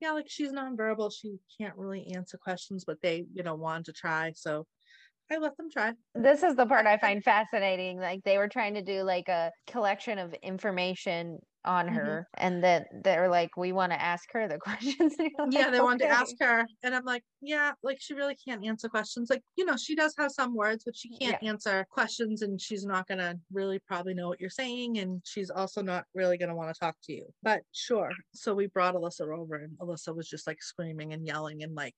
yeah, 0.00 0.12
like 0.12 0.26
she's 0.28 0.52
nonverbal. 0.52 1.12
She 1.12 1.36
can't 1.60 1.76
really 1.76 2.12
answer 2.14 2.36
questions, 2.36 2.84
but 2.84 3.00
they, 3.00 3.26
you 3.32 3.42
know, 3.42 3.54
wanted 3.54 3.84
to 3.86 3.92
try. 3.92 4.32
So 4.34 4.66
I 5.30 5.38
let 5.38 5.56
them 5.56 5.70
try. 5.70 5.92
This 6.14 6.42
is 6.42 6.56
the 6.56 6.66
part 6.66 6.86
I 6.86 6.98
find 6.98 7.22
fascinating. 7.22 7.98
Like 7.98 8.22
they 8.24 8.38
were 8.38 8.48
trying 8.48 8.74
to 8.74 8.82
do 8.82 9.02
like 9.02 9.28
a 9.28 9.50
collection 9.66 10.18
of 10.18 10.34
information 10.42 11.38
on 11.64 11.86
mm-hmm. 11.86 11.96
her 11.96 12.28
and 12.34 12.64
that 12.64 12.86
they're 13.04 13.28
like 13.28 13.56
we 13.56 13.72
want 13.72 13.92
to 13.92 14.00
ask 14.00 14.28
her 14.32 14.48
the 14.48 14.58
questions 14.58 15.14
yeah 15.50 15.70
they 15.70 15.80
wanted 15.80 16.00
to 16.00 16.08
ask 16.08 16.34
her 16.40 16.66
and 16.82 16.94
i'm 16.94 17.04
like 17.04 17.22
yeah 17.40 17.72
like 17.82 17.98
she 18.00 18.14
really 18.14 18.36
can't 18.36 18.64
answer 18.64 18.88
questions 18.88 19.30
like 19.30 19.42
you 19.56 19.64
know 19.64 19.76
she 19.76 19.94
does 19.94 20.14
have 20.18 20.32
some 20.32 20.54
words 20.54 20.82
but 20.84 20.96
she 20.96 21.08
can't 21.10 21.38
yeah. 21.42 21.48
answer 21.48 21.86
questions 21.90 22.42
and 22.42 22.60
she's 22.60 22.84
not 22.84 23.06
going 23.06 23.18
to 23.18 23.38
really 23.52 23.78
probably 23.86 24.14
know 24.14 24.28
what 24.28 24.40
you're 24.40 24.50
saying 24.50 24.98
and 24.98 25.20
she's 25.24 25.50
also 25.50 25.82
not 25.82 26.04
really 26.14 26.36
going 26.36 26.48
to 26.48 26.54
want 26.54 26.72
to 26.72 26.78
talk 26.78 26.96
to 27.04 27.12
you 27.12 27.26
but 27.42 27.60
sure 27.72 28.10
so 28.34 28.54
we 28.54 28.66
brought 28.66 28.94
alyssa 28.94 29.20
over 29.20 29.56
and 29.56 29.76
alyssa 29.80 30.14
was 30.14 30.28
just 30.28 30.46
like 30.46 30.60
screaming 30.60 31.12
and 31.12 31.26
yelling 31.26 31.62
and 31.62 31.74
like 31.74 31.94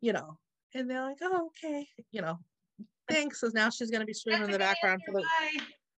you 0.00 0.12
know 0.12 0.38
and 0.74 0.90
they're 0.90 1.02
like 1.02 1.18
oh 1.22 1.50
okay 1.62 1.86
you 2.10 2.22
know 2.22 2.38
thanks. 3.08 3.40
So 3.40 3.50
now 3.52 3.70
she's 3.70 3.90
going 3.90 4.00
to 4.00 4.06
be 4.06 4.14
screaming 4.14 4.44
in 4.44 4.50
the 4.50 4.58
background 4.58 5.00
for 5.06 5.12
the. 5.12 5.24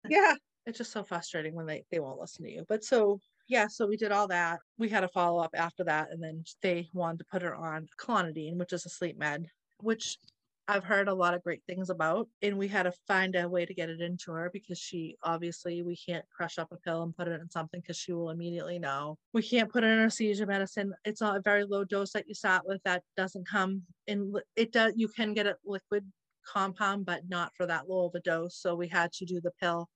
Yeah, 0.08 0.34
it's 0.66 0.78
just 0.78 0.92
so 0.92 1.02
frustrating 1.02 1.54
when 1.54 1.66
they 1.66 1.84
they 1.90 2.00
won't 2.00 2.20
listen 2.20 2.44
to 2.44 2.50
you. 2.50 2.64
But 2.68 2.84
so 2.84 3.20
yeah, 3.48 3.66
so 3.66 3.86
we 3.86 3.96
did 3.96 4.12
all 4.12 4.28
that. 4.28 4.60
We 4.78 4.88
had 4.88 5.04
a 5.04 5.08
follow 5.08 5.42
up 5.42 5.54
after 5.54 5.84
that, 5.84 6.10
and 6.10 6.22
then 6.22 6.44
they 6.62 6.88
wanted 6.92 7.18
to 7.18 7.24
put 7.30 7.42
her 7.42 7.54
on 7.54 7.88
clonidine, 7.98 8.56
which 8.56 8.72
is 8.72 8.86
a 8.86 8.88
sleep 8.88 9.18
med, 9.18 9.46
which 9.80 10.18
I've 10.66 10.84
heard 10.84 11.08
a 11.08 11.14
lot 11.14 11.34
of 11.34 11.42
great 11.42 11.62
things 11.66 11.90
about. 11.90 12.26
And 12.40 12.56
we 12.56 12.68
had 12.68 12.84
to 12.84 12.92
find 13.06 13.36
a 13.36 13.46
way 13.48 13.66
to 13.66 13.74
get 13.74 13.90
it 13.90 14.00
into 14.00 14.32
her 14.32 14.48
because 14.50 14.78
she 14.78 15.16
obviously 15.22 15.82
we 15.82 15.96
can't 15.96 16.24
crush 16.34 16.58
up 16.58 16.72
a 16.72 16.76
pill 16.76 17.02
and 17.02 17.14
put 17.14 17.28
it 17.28 17.40
in 17.40 17.50
something 17.50 17.80
because 17.80 17.98
she 17.98 18.14
will 18.14 18.30
immediately 18.30 18.78
know. 18.78 19.18
We 19.34 19.42
can't 19.42 19.70
put 19.70 19.84
it 19.84 19.88
in 19.88 19.98
her 19.98 20.10
seizure 20.10 20.46
medicine. 20.46 20.94
It's 21.04 21.20
not 21.20 21.36
a 21.36 21.42
very 21.42 21.64
low 21.64 21.84
dose 21.84 22.12
that 22.12 22.28
you 22.28 22.34
start 22.34 22.62
with. 22.64 22.82
That 22.84 23.02
doesn't 23.16 23.46
come 23.46 23.82
in. 24.06 24.34
It 24.56 24.72
does. 24.72 24.94
You 24.96 25.08
can 25.08 25.34
get 25.34 25.46
it 25.46 25.56
liquid 25.66 26.10
compound, 26.50 27.06
but 27.06 27.22
not 27.28 27.52
for 27.56 27.66
that 27.66 27.88
low 27.88 28.06
of 28.06 28.14
a 28.14 28.20
dose. 28.20 28.56
So 28.56 28.74
we 28.74 28.88
had 28.88 29.12
to 29.14 29.24
do 29.24 29.40
the 29.40 29.52
pill. 29.60 29.88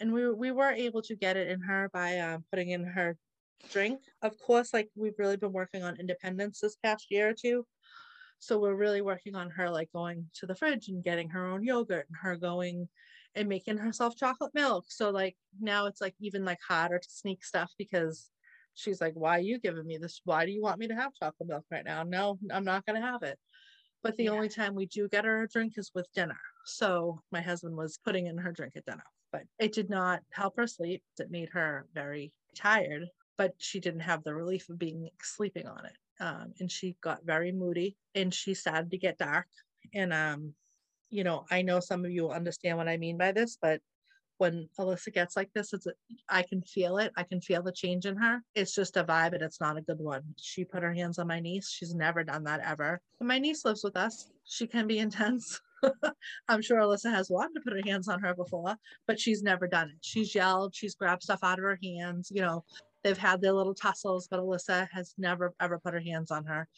And 0.00 0.12
we, 0.12 0.32
we 0.32 0.52
were 0.52 0.70
able 0.70 1.02
to 1.02 1.16
get 1.16 1.36
it 1.36 1.48
in 1.48 1.60
her 1.62 1.90
by 1.92 2.18
uh, 2.18 2.38
putting 2.50 2.70
in 2.70 2.84
her 2.84 3.16
drink. 3.72 4.00
Of 4.22 4.38
course, 4.38 4.72
like 4.72 4.88
we've 4.94 5.18
really 5.18 5.36
been 5.36 5.52
working 5.52 5.82
on 5.82 5.98
independence 5.98 6.60
this 6.60 6.76
past 6.76 7.06
year 7.10 7.30
or 7.30 7.34
two. 7.34 7.66
So 8.38 8.58
we're 8.58 8.74
really 8.74 9.00
working 9.00 9.34
on 9.34 9.50
her 9.50 9.68
like 9.68 9.90
going 9.92 10.26
to 10.34 10.46
the 10.46 10.54
fridge 10.54 10.88
and 10.88 11.02
getting 11.02 11.28
her 11.30 11.46
own 11.46 11.64
yogurt 11.64 12.06
and 12.08 12.16
her 12.22 12.36
going 12.36 12.88
and 13.34 13.48
making 13.48 13.78
herself 13.78 14.16
chocolate 14.16 14.54
milk. 14.54 14.86
So 14.88 15.10
like 15.10 15.36
now 15.60 15.86
it's 15.86 16.00
like 16.00 16.14
even 16.20 16.44
like 16.44 16.60
harder 16.66 16.98
to 16.98 17.10
sneak 17.10 17.44
stuff 17.44 17.72
because 17.78 18.30
she's 18.74 19.00
like, 19.00 19.14
Why 19.14 19.38
are 19.38 19.40
you 19.40 19.58
giving 19.58 19.86
me 19.86 19.98
this? 19.98 20.20
Why 20.24 20.46
do 20.46 20.52
you 20.52 20.62
want 20.62 20.78
me 20.78 20.88
to 20.88 20.94
have 20.94 21.12
chocolate 21.14 21.48
milk 21.48 21.64
right 21.70 21.84
now? 21.84 22.04
No, 22.04 22.38
I'm 22.52 22.64
not 22.64 22.86
gonna 22.86 23.00
have 23.00 23.22
it. 23.22 23.38
But 24.02 24.16
the 24.16 24.24
yeah. 24.24 24.30
only 24.30 24.48
time 24.48 24.74
we 24.74 24.86
do 24.86 25.08
get 25.08 25.24
her 25.24 25.42
a 25.42 25.48
drink 25.48 25.74
is 25.76 25.90
with 25.94 26.12
dinner. 26.14 26.38
So 26.64 27.20
my 27.32 27.40
husband 27.40 27.76
was 27.76 27.98
putting 28.04 28.26
in 28.26 28.38
her 28.38 28.52
drink 28.52 28.74
at 28.76 28.84
dinner, 28.84 29.02
but 29.32 29.42
it 29.58 29.72
did 29.72 29.90
not 29.90 30.20
help 30.32 30.56
her 30.56 30.66
sleep. 30.66 31.02
It 31.18 31.30
made 31.30 31.48
her 31.50 31.86
very 31.94 32.32
tired, 32.54 33.06
but 33.36 33.54
she 33.58 33.80
didn't 33.80 34.00
have 34.00 34.22
the 34.22 34.34
relief 34.34 34.68
of 34.68 34.78
being 34.78 35.08
sleeping 35.22 35.66
on 35.66 35.84
it. 35.86 35.96
Um, 36.20 36.52
and 36.60 36.70
she 36.70 36.96
got 37.00 37.24
very 37.24 37.52
moody 37.52 37.96
and 38.14 38.32
she 38.32 38.54
started 38.54 38.90
to 38.90 38.98
get 38.98 39.18
dark. 39.18 39.46
And, 39.94 40.12
um, 40.12 40.54
you 41.10 41.24
know, 41.24 41.46
I 41.50 41.62
know 41.62 41.80
some 41.80 42.04
of 42.04 42.10
you 42.10 42.24
will 42.24 42.32
understand 42.32 42.76
what 42.76 42.88
I 42.88 42.96
mean 42.96 43.16
by 43.16 43.32
this, 43.32 43.56
but 43.60 43.80
when 44.38 44.68
Alyssa 44.78 45.12
gets 45.12 45.36
like 45.36 45.52
this, 45.54 45.72
it's 45.72 45.86
I 46.28 46.42
can 46.42 46.62
feel 46.62 46.98
it. 46.98 47.12
I 47.16 47.22
can 47.22 47.40
feel 47.40 47.62
the 47.62 47.72
change 47.72 48.06
in 48.06 48.16
her. 48.16 48.42
It's 48.54 48.74
just 48.74 48.96
a 48.96 49.04
vibe 49.04 49.34
and 49.34 49.42
it's 49.42 49.60
not 49.60 49.76
a 49.76 49.82
good 49.82 50.00
one. 50.00 50.22
She 50.36 50.64
put 50.64 50.82
her 50.82 50.92
hands 50.92 51.18
on 51.18 51.26
my 51.26 51.40
niece. 51.40 51.70
She's 51.70 51.94
never 51.94 52.24
done 52.24 52.44
that 52.44 52.60
ever. 52.60 53.00
And 53.20 53.28
my 53.28 53.38
niece 53.38 53.64
lives 53.64 53.84
with 53.84 53.96
us. 53.96 54.30
She 54.44 54.66
can 54.66 54.86
be 54.86 54.98
intense. 55.06 55.60
I'm 56.48 56.60
sure 56.60 56.80
Alyssa 56.80 57.12
has 57.12 57.30
wanted 57.30 57.54
to 57.54 57.60
put 57.60 57.72
her 57.72 57.82
hands 57.88 58.08
on 58.08 58.20
her 58.20 58.34
before, 58.34 58.74
but 59.06 59.20
she's 59.20 59.44
never 59.44 59.68
done 59.68 59.90
it. 59.90 59.98
She's 60.00 60.34
yelled, 60.34 60.74
she's 60.74 60.96
grabbed 60.96 61.22
stuff 61.22 61.38
out 61.44 61.58
of 61.58 61.62
her 61.62 61.78
hands, 61.80 62.32
you 62.34 62.42
know, 62.42 62.64
They've 63.04 63.16
had 63.16 63.40
their 63.40 63.52
little 63.52 63.74
tussles, 63.74 64.26
but 64.28 64.40
Alyssa 64.40 64.88
has 64.92 65.14
never 65.18 65.54
ever 65.60 65.78
put 65.78 65.94
her 65.94 66.00
hands 66.00 66.30
on 66.30 66.44
her. 66.46 66.68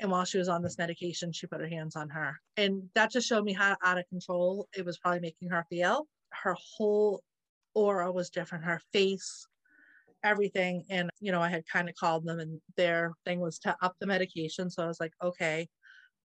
And 0.00 0.10
while 0.10 0.24
she 0.24 0.38
was 0.38 0.48
on 0.48 0.62
this 0.62 0.78
medication, 0.78 1.32
she 1.32 1.46
put 1.46 1.60
her 1.60 1.68
hands 1.68 1.94
on 1.94 2.08
her. 2.10 2.36
And 2.56 2.82
that 2.94 3.12
just 3.12 3.28
showed 3.28 3.44
me 3.44 3.52
how 3.52 3.76
out 3.84 3.98
of 3.98 4.08
control 4.08 4.68
it 4.76 4.84
was 4.84 4.98
probably 4.98 5.20
making 5.20 5.50
her 5.50 5.64
feel. 5.70 6.06
Her 6.32 6.56
whole 6.58 7.22
aura 7.74 8.12
was 8.12 8.30
different, 8.30 8.64
her 8.64 8.80
face, 8.92 9.46
everything. 10.24 10.84
And, 10.90 11.10
you 11.20 11.32
know, 11.32 11.40
I 11.42 11.48
had 11.48 11.66
kind 11.66 11.88
of 11.88 11.94
called 11.94 12.24
them 12.26 12.40
and 12.40 12.60
their 12.76 13.12
thing 13.24 13.40
was 13.40 13.58
to 13.60 13.76
up 13.82 13.96
the 14.00 14.06
medication. 14.06 14.70
So 14.70 14.82
I 14.84 14.86
was 14.86 15.00
like, 15.00 15.12
okay, 15.22 15.68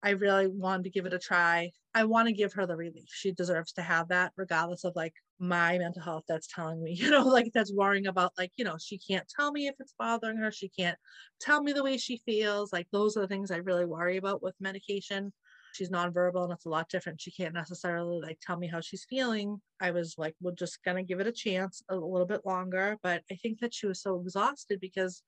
I 0.04 0.12
really 0.12 0.48
wanted 0.48 0.84
to 0.86 0.90
give 0.92 1.06
it 1.06 1.14
a 1.14 1.20
try. 1.20 1.72
I 1.94 2.06
want 2.06 2.28
to 2.28 2.34
give 2.34 2.54
her 2.54 2.66
the 2.66 2.76
relief. 2.78 3.10
She 3.10 3.32
deserves 3.34 3.74
to 3.74 3.84
have 3.84 4.10
that, 4.10 4.34
regardless 4.38 4.84
of 4.84 4.96
like 4.96 5.14
my 5.40 5.78
mental 5.78 6.02
health 6.04 6.24
that's 6.28 6.48
telling 6.48 6.84
me, 6.84 6.94
you 7.00 7.10
know, 7.12 7.24
like 7.28 7.52
that's 7.54 7.74
worrying 7.74 8.08
about, 8.08 8.34
like, 8.38 8.52
you 8.58 8.66
know, 8.66 8.78
she 8.80 8.98
can't 9.00 9.28
tell 9.30 9.52
me 9.52 9.68
if 9.68 9.76
it's 9.80 9.94
bothering 10.00 10.38
her. 10.38 10.52
She 10.52 10.70
can't 10.70 10.98
tell 11.40 11.64
me 11.64 11.74
the 11.74 11.84
way 11.84 11.98
she 11.98 12.18
feels. 12.26 12.74
Like, 12.74 12.88
those 12.92 13.18
are 13.18 13.22
the 13.22 13.28
things 13.28 13.52
I 13.52 13.58
really 13.58 13.86
worry 13.86 14.18
about 14.18 14.42
with 14.44 14.56
medication. 14.60 15.34
She's 15.74 15.90
nonverbal 15.90 16.44
and 16.44 16.54
it's 16.54 16.66
a 16.66 16.70
lot 16.70 16.90
different. 16.90 17.22
She 17.22 17.32
can't 17.32 17.54
necessarily 17.54 18.20
like 18.22 18.40
tell 18.42 18.58
me 18.58 18.68
how 18.68 18.82
she's 18.82 19.06
feeling. 19.10 19.62
I 19.80 19.92
was 19.92 20.16
like, 20.18 20.36
we're 20.42 20.52
just 20.52 20.80
to 20.84 21.04
give 21.04 21.20
it 21.20 21.28
a 21.28 21.32
chance 21.32 21.82
a 21.90 21.96
little 21.96 22.28
bit 22.28 22.46
longer. 22.46 22.98
But 23.02 23.24
I 23.32 23.36
think 23.36 23.60
that 23.60 23.74
she 23.74 23.88
was 23.88 24.02
so 24.02 24.20
exhausted 24.20 24.80
because 24.80 25.24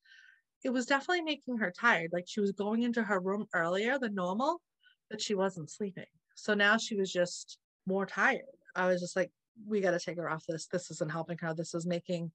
it 0.64 0.72
was 0.72 0.86
definitely 0.86 1.24
making 1.24 1.58
her 1.58 1.72
tired. 1.72 2.12
Like 2.14 2.26
she 2.28 2.42
was 2.42 2.52
going 2.52 2.84
into 2.84 3.04
her 3.04 3.20
room 3.20 3.46
earlier 3.54 3.98
than 4.00 4.16
normal, 4.16 4.62
but 5.10 5.22
she 5.22 5.36
wasn't 5.36 5.70
sleeping. 5.70 6.06
So 6.36 6.54
now 6.54 6.78
she 6.78 6.96
was 6.96 7.12
just 7.12 7.58
more 7.86 8.06
tired. 8.06 8.42
I 8.76 8.88
was 8.88 9.02
just 9.02 9.16
like, 9.16 9.32
we 9.68 9.82
got 9.82 9.92
to 9.92 10.00
take 10.00 10.18
her 10.18 10.30
off 10.30 10.46
this. 10.48 10.68
This 10.68 10.90
isn't 10.92 11.12
helping 11.12 11.38
her. 11.42 11.54
This 11.54 11.74
is 11.74 11.86
making 11.86 12.32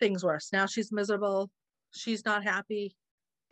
things 0.00 0.24
worse. 0.24 0.50
Now 0.52 0.66
she's 0.66 0.90
miserable. 0.90 1.50
She's 1.92 2.24
not 2.24 2.42
happy. 2.42 2.96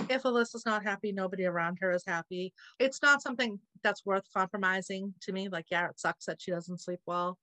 If 0.09 0.23
Alyssa's 0.25 0.67
not 0.67 0.83
happy, 0.83 1.13
nobody 1.13 1.45
around 1.45 1.79
her 1.81 1.93
is 1.93 2.05
happy. 2.07 2.53
It's 2.79 3.03
not 3.03 3.23
something 3.23 3.59
that's 3.83 4.05
worth 4.05 4.25
compromising 4.35 5.15
to 5.23 5.33
me. 5.33 5.49
Like, 5.49 5.67
yeah, 5.71 5.89
it 5.89 5.99
sucks 5.99 6.27
that 6.27 6.41
she 6.41 6.51
doesn't 6.51 6.81
sleep 6.81 7.01
well. 7.07 7.39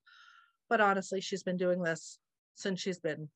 But 0.69 0.81
honestly, 0.81 1.21
she's 1.21 1.43
been 1.43 1.57
doing 1.57 1.81
this 1.81 2.19
since 2.55 2.79
she's 2.79 2.99
been 2.99 3.29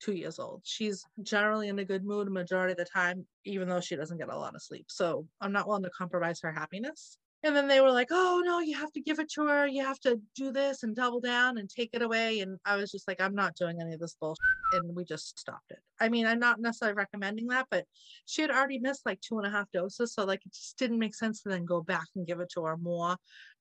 two 0.00 0.14
years 0.14 0.38
old. 0.38 0.62
She's 0.64 1.04
generally 1.22 1.68
in 1.68 1.78
a 1.78 1.84
good 1.84 2.04
mood 2.04 2.30
majority 2.30 2.72
of 2.72 2.78
the 2.78 2.84
time, 2.84 3.26
even 3.44 3.68
though 3.68 3.80
she 3.80 3.96
doesn't 3.96 4.18
get 4.18 4.28
a 4.28 4.36
lot 4.36 4.54
of 4.54 4.62
sleep. 4.62 4.86
So 4.88 5.26
I'm 5.40 5.52
not 5.52 5.68
willing 5.68 5.84
to 5.84 5.90
compromise 5.90 6.40
her 6.42 6.52
happiness. 6.52 7.18
And 7.44 7.54
then 7.54 7.68
they 7.68 7.82
were 7.82 7.90
like, 7.90 8.08
oh 8.10 8.42
no, 8.42 8.60
you 8.60 8.74
have 8.74 8.90
to 8.92 9.02
give 9.02 9.18
it 9.18 9.30
to 9.32 9.46
her. 9.46 9.66
You 9.66 9.84
have 9.84 10.00
to 10.00 10.18
do 10.34 10.50
this 10.50 10.82
and 10.82 10.96
double 10.96 11.20
down 11.20 11.58
and 11.58 11.68
take 11.68 11.90
it 11.92 12.00
away. 12.00 12.40
And 12.40 12.58
I 12.64 12.76
was 12.76 12.90
just 12.90 13.06
like, 13.06 13.20
I'm 13.20 13.34
not 13.34 13.54
doing 13.54 13.82
any 13.82 13.92
of 13.92 14.00
this 14.00 14.16
bullshit. 14.18 14.38
And 14.72 14.96
we 14.96 15.04
just 15.04 15.38
stopped 15.38 15.70
it. 15.70 15.78
I 16.00 16.08
mean, 16.08 16.26
I'm 16.26 16.38
not 16.38 16.58
necessarily 16.58 16.96
recommending 16.96 17.48
that, 17.48 17.66
but 17.70 17.84
she 18.24 18.40
had 18.40 18.50
already 18.50 18.78
missed 18.78 19.04
like 19.04 19.20
two 19.20 19.36
and 19.38 19.46
a 19.46 19.50
half 19.50 19.70
doses. 19.72 20.14
So 20.14 20.24
like 20.24 20.40
it 20.46 20.54
just 20.54 20.78
didn't 20.78 20.98
make 20.98 21.14
sense 21.14 21.42
to 21.42 21.50
then 21.50 21.66
go 21.66 21.82
back 21.82 22.06
and 22.16 22.26
give 22.26 22.40
it 22.40 22.48
to 22.54 22.64
her 22.64 22.78
more 22.78 23.16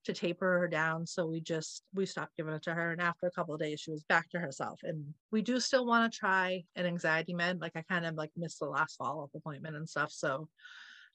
to 0.06 0.14
taper 0.14 0.60
her 0.60 0.68
down. 0.70 1.06
So 1.06 1.26
we 1.26 1.42
just 1.42 1.84
we 1.94 2.06
stopped 2.06 2.38
giving 2.38 2.54
it 2.54 2.64
to 2.64 2.74
her. 2.74 2.92
And 2.92 3.02
after 3.02 3.28
a 3.28 3.32
couple 3.32 3.54
of 3.54 3.60
days, 3.60 3.82
she 3.82 3.92
was 3.92 4.04
back 4.04 4.30
to 4.30 4.40
herself. 4.40 4.80
And 4.84 5.14
we 5.32 5.42
do 5.42 5.60
still 5.60 5.86
want 5.86 6.12
to 6.12 6.18
try 6.18 6.64
an 6.78 6.86
anxiety 6.86 7.34
med. 7.34 7.60
Like 7.60 7.74
I 7.76 7.82
kind 7.82 8.06
of 8.06 8.16
like 8.16 8.32
missed 8.38 8.60
the 8.60 8.66
last 8.66 8.96
follow-up 8.96 9.32
appointment 9.36 9.76
and 9.76 9.90
stuff. 9.90 10.12
So 10.12 10.48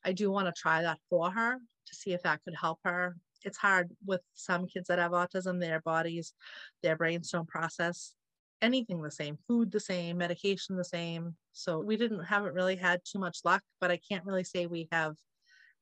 I 0.05 0.13
do 0.13 0.31
want 0.31 0.47
to 0.47 0.61
try 0.61 0.83
that 0.83 0.99
for 1.11 1.31
her 1.31 1.59
to 1.87 1.95
see 1.95 2.13
if 2.13 2.23
that 2.23 2.41
could 2.45 2.55
help 2.55 2.79
her. 2.85 3.17
It's 3.45 3.59
hard 3.59 3.91
with 4.05 4.21
some 4.35 4.67
kids 4.67 4.89
that 4.89 4.99
have 4.99 5.13
autism, 5.13 5.61
their 5.61 5.81
bodies, 5.81 6.35
their 6.83 6.97
brains 6.97 7.31
don't 7.31 7.49
process 7.49 8.15
anything 8.61 9.03
the 9.03 9.11
same, 9.11 9.39
food 9.47 9.71
the 9.71 9.81
same, 9.81 10.19
medication 10.19 10.77
the 10.77 10.85
same. 10.85 11.37
So 11.53 11.81
we 11.81 11.97
didn't 11.97 12.25
haven't 12.25 12.55
really 12.55 12.77
had 12.77 13.01
too 13.05 13.19
much 13.19 13.39
luck, 13.45 13.63
but 13.81 13.91
I 13.91 13.99
can't 14.09 14.25
really 14.25 14.45
say 14.45 14.67
we 14.67 14.89
have 14.93 15.15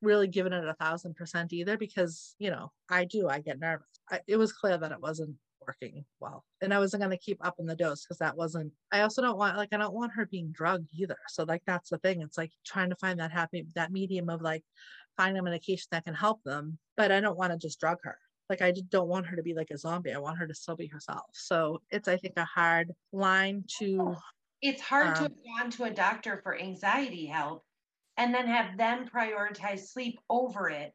really 0.02 0.28
given 0.28 0.52
it 0.52 0.64
a 0.64 0.74
thousand 0.74 1.16
percent 1.16 1.52
either 1.52 1.78
because 1.78 2.34
you 2.38 2.50
know 2.50 2.70
I 2.90 3.04
do 3.04 3.28
I 3.28 3.40
get 3.40 3.58
nervous. 3.58 3.86
I, 4.10 4.20
it 4.26 4.36
was 4.36 4.52
clear 4.52 4.76
that 4.76 4.92
it 4.92 5.00
wasn't 5.00 5.36
working 5.66 6.04
well. 6.20 6.44
And 6.62 6.72
I 6.72 6.78
wasn't 6.78 7.02
going 7.02 7.10
to 7.10 7.18
keep 7.18 7.44
up 7.44 7.56
in 7.58 7.66
the 7.66 7.76
dose 7.76 8.04
because 8.04 8.18
that 8.18 8.36
wasn't, 8.36 8.72
I 8.92 9.00
also 9.00 9.22
don't 9.22 9.38
want, 9.38 9.56
like, 9.56 9.72
I 9.72 9.76
don't 9.76 9.94
want 9.94 10.12
her 10.14 10.26
being 10.26 10.52
drugged 10.52 10.90
either. 10.94 11.18
So, 11.28 11.44
like, 11.44 11.62
that's 11.66 11.90
the 11.90 11.98
thing. 11.98 12.22
It's 12.22 12.38
like 12.38 12.52
trying 12.64 12.90
to 12.90 12.96
find 12.96 13.18
that 13.20 13.32
happy, 13.32 13.66
that 13.74 13.92
medium 13.92 14.28
of 14.28 14.42
like 14.42 14.62
finding 15.16 15.40
a 15.40 15.42
medication 15.42 15.88
that 15.90 16.04
can 16.04 16.14
help 16.14 16.42
them, 16.44 16.78
but 16.96 17.10
I 17.10 17.20
don't 17.20 17.38
want 17.38 17.52
to 17.52 17.58
just 17.58 17.80
drug 17.80 17.98
her. 18.04 18.16
Like, 18.48 18.62
I 18.62 18.70
just 18.70 18.90
don't 18.90 19.08
want 19.08 19.26
her 19.26 19.36
to 19.36 19.42
be 19.42 19.54
like 19.54 19.70
a 19.70 19.78
zombie. 19.78 20.12
I 20.12 20.18
want 20.18 20.38
her 20.38 20.46
to 20.46 20.54
still 20.54 20.76
be 20.76 20.86
herself. 20.86 21.24
So, 21.32 21.82
it's, 21.90 22.08
I 22.08 22.16
think, 22.16 22.34
a 22.36 22.44
hard 22.44 22.92
line 23.12 23.64
to. 23.78 24.14
It's 24.62 24.82
hard 24.82 25.08
um, 25.08 25.14
to 25.14 25.22
have 25.22 25.32
gone 25.60 25.70
to 25.72 25.84
a 25.84 25.90
doctor 25.90 26.40
for 26.42 26.58
anxiety 26.58 27.26
help 27.26 27.64
and 28.16 28.32
then 28.32 28.46
have 28.46 28.78
them 28.78 29.06
prioritize 29.06 29.88
sleep 29.88 30.18
over 30.30 30.70
it. 30.70 30.92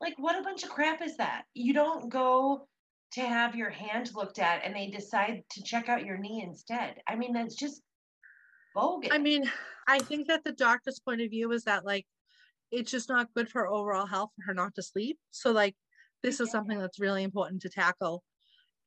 Like, 0.00 0.14
what 0.16 0.38
a 0.38 0.42
bunch 0.42 0.64
of 0.64 0.70
crap 0.70 1.02
is 1.02 1.16
that? 1.18 1.44
You 1.54 1.74
don't 1.74 2.08
go 2.08 2.66
to 3.12 3.20
have 3.20 3.54
your 3.54 3.70
hand 3.70 4.10
looked 4.14 4.38
at 4.38 4.64
and 4.64 4.74
they 4.74 4.88
decide 4.88 5.42
to 5.50 5.62
check 5.62 5.88
out 5.88 6.04
your 6.04 6.16
knee 6.16 6.42
instead. 6.46 6.96
I 7.06 7.16
mean, 7.16 7.32
that's 7.32 7.54
just 7.54 7.82
bogus. 8.74 9.10
I 9.12 9.18
mean, 9.18 9.50
I 9.86 9.98
think 9.98 10.28
that 10.28 10.44
the 10.44 10.52
doctor's 10.52 11.00
point 11.00 11.20
of 11.20 11.30
view 11.30 11.52
is 11.52 11.64
that 11.64 11.84
like 11.84 12.06
it's 12.70 12.90
just 12.90 13.08
not 13.08 13.32
good 13.34 13.50
for 13.50 13.68
overall 13.68 14.06
health 14.06 14.30
for 14.36 14.46
her 14.46 14.54
not 14.54 14.74
to 14.76 14.82
sleep. 14.82 15.18
So 15.30 15.52
like 15.52 15.74
this 16.22 16.40
is 16.40 16.50
something 16.50 16.78
that's 16.78 17.00
really 17.00 17.22
important 17.22 17.60
to 17.62 17.68
tackle. 17.68 18.22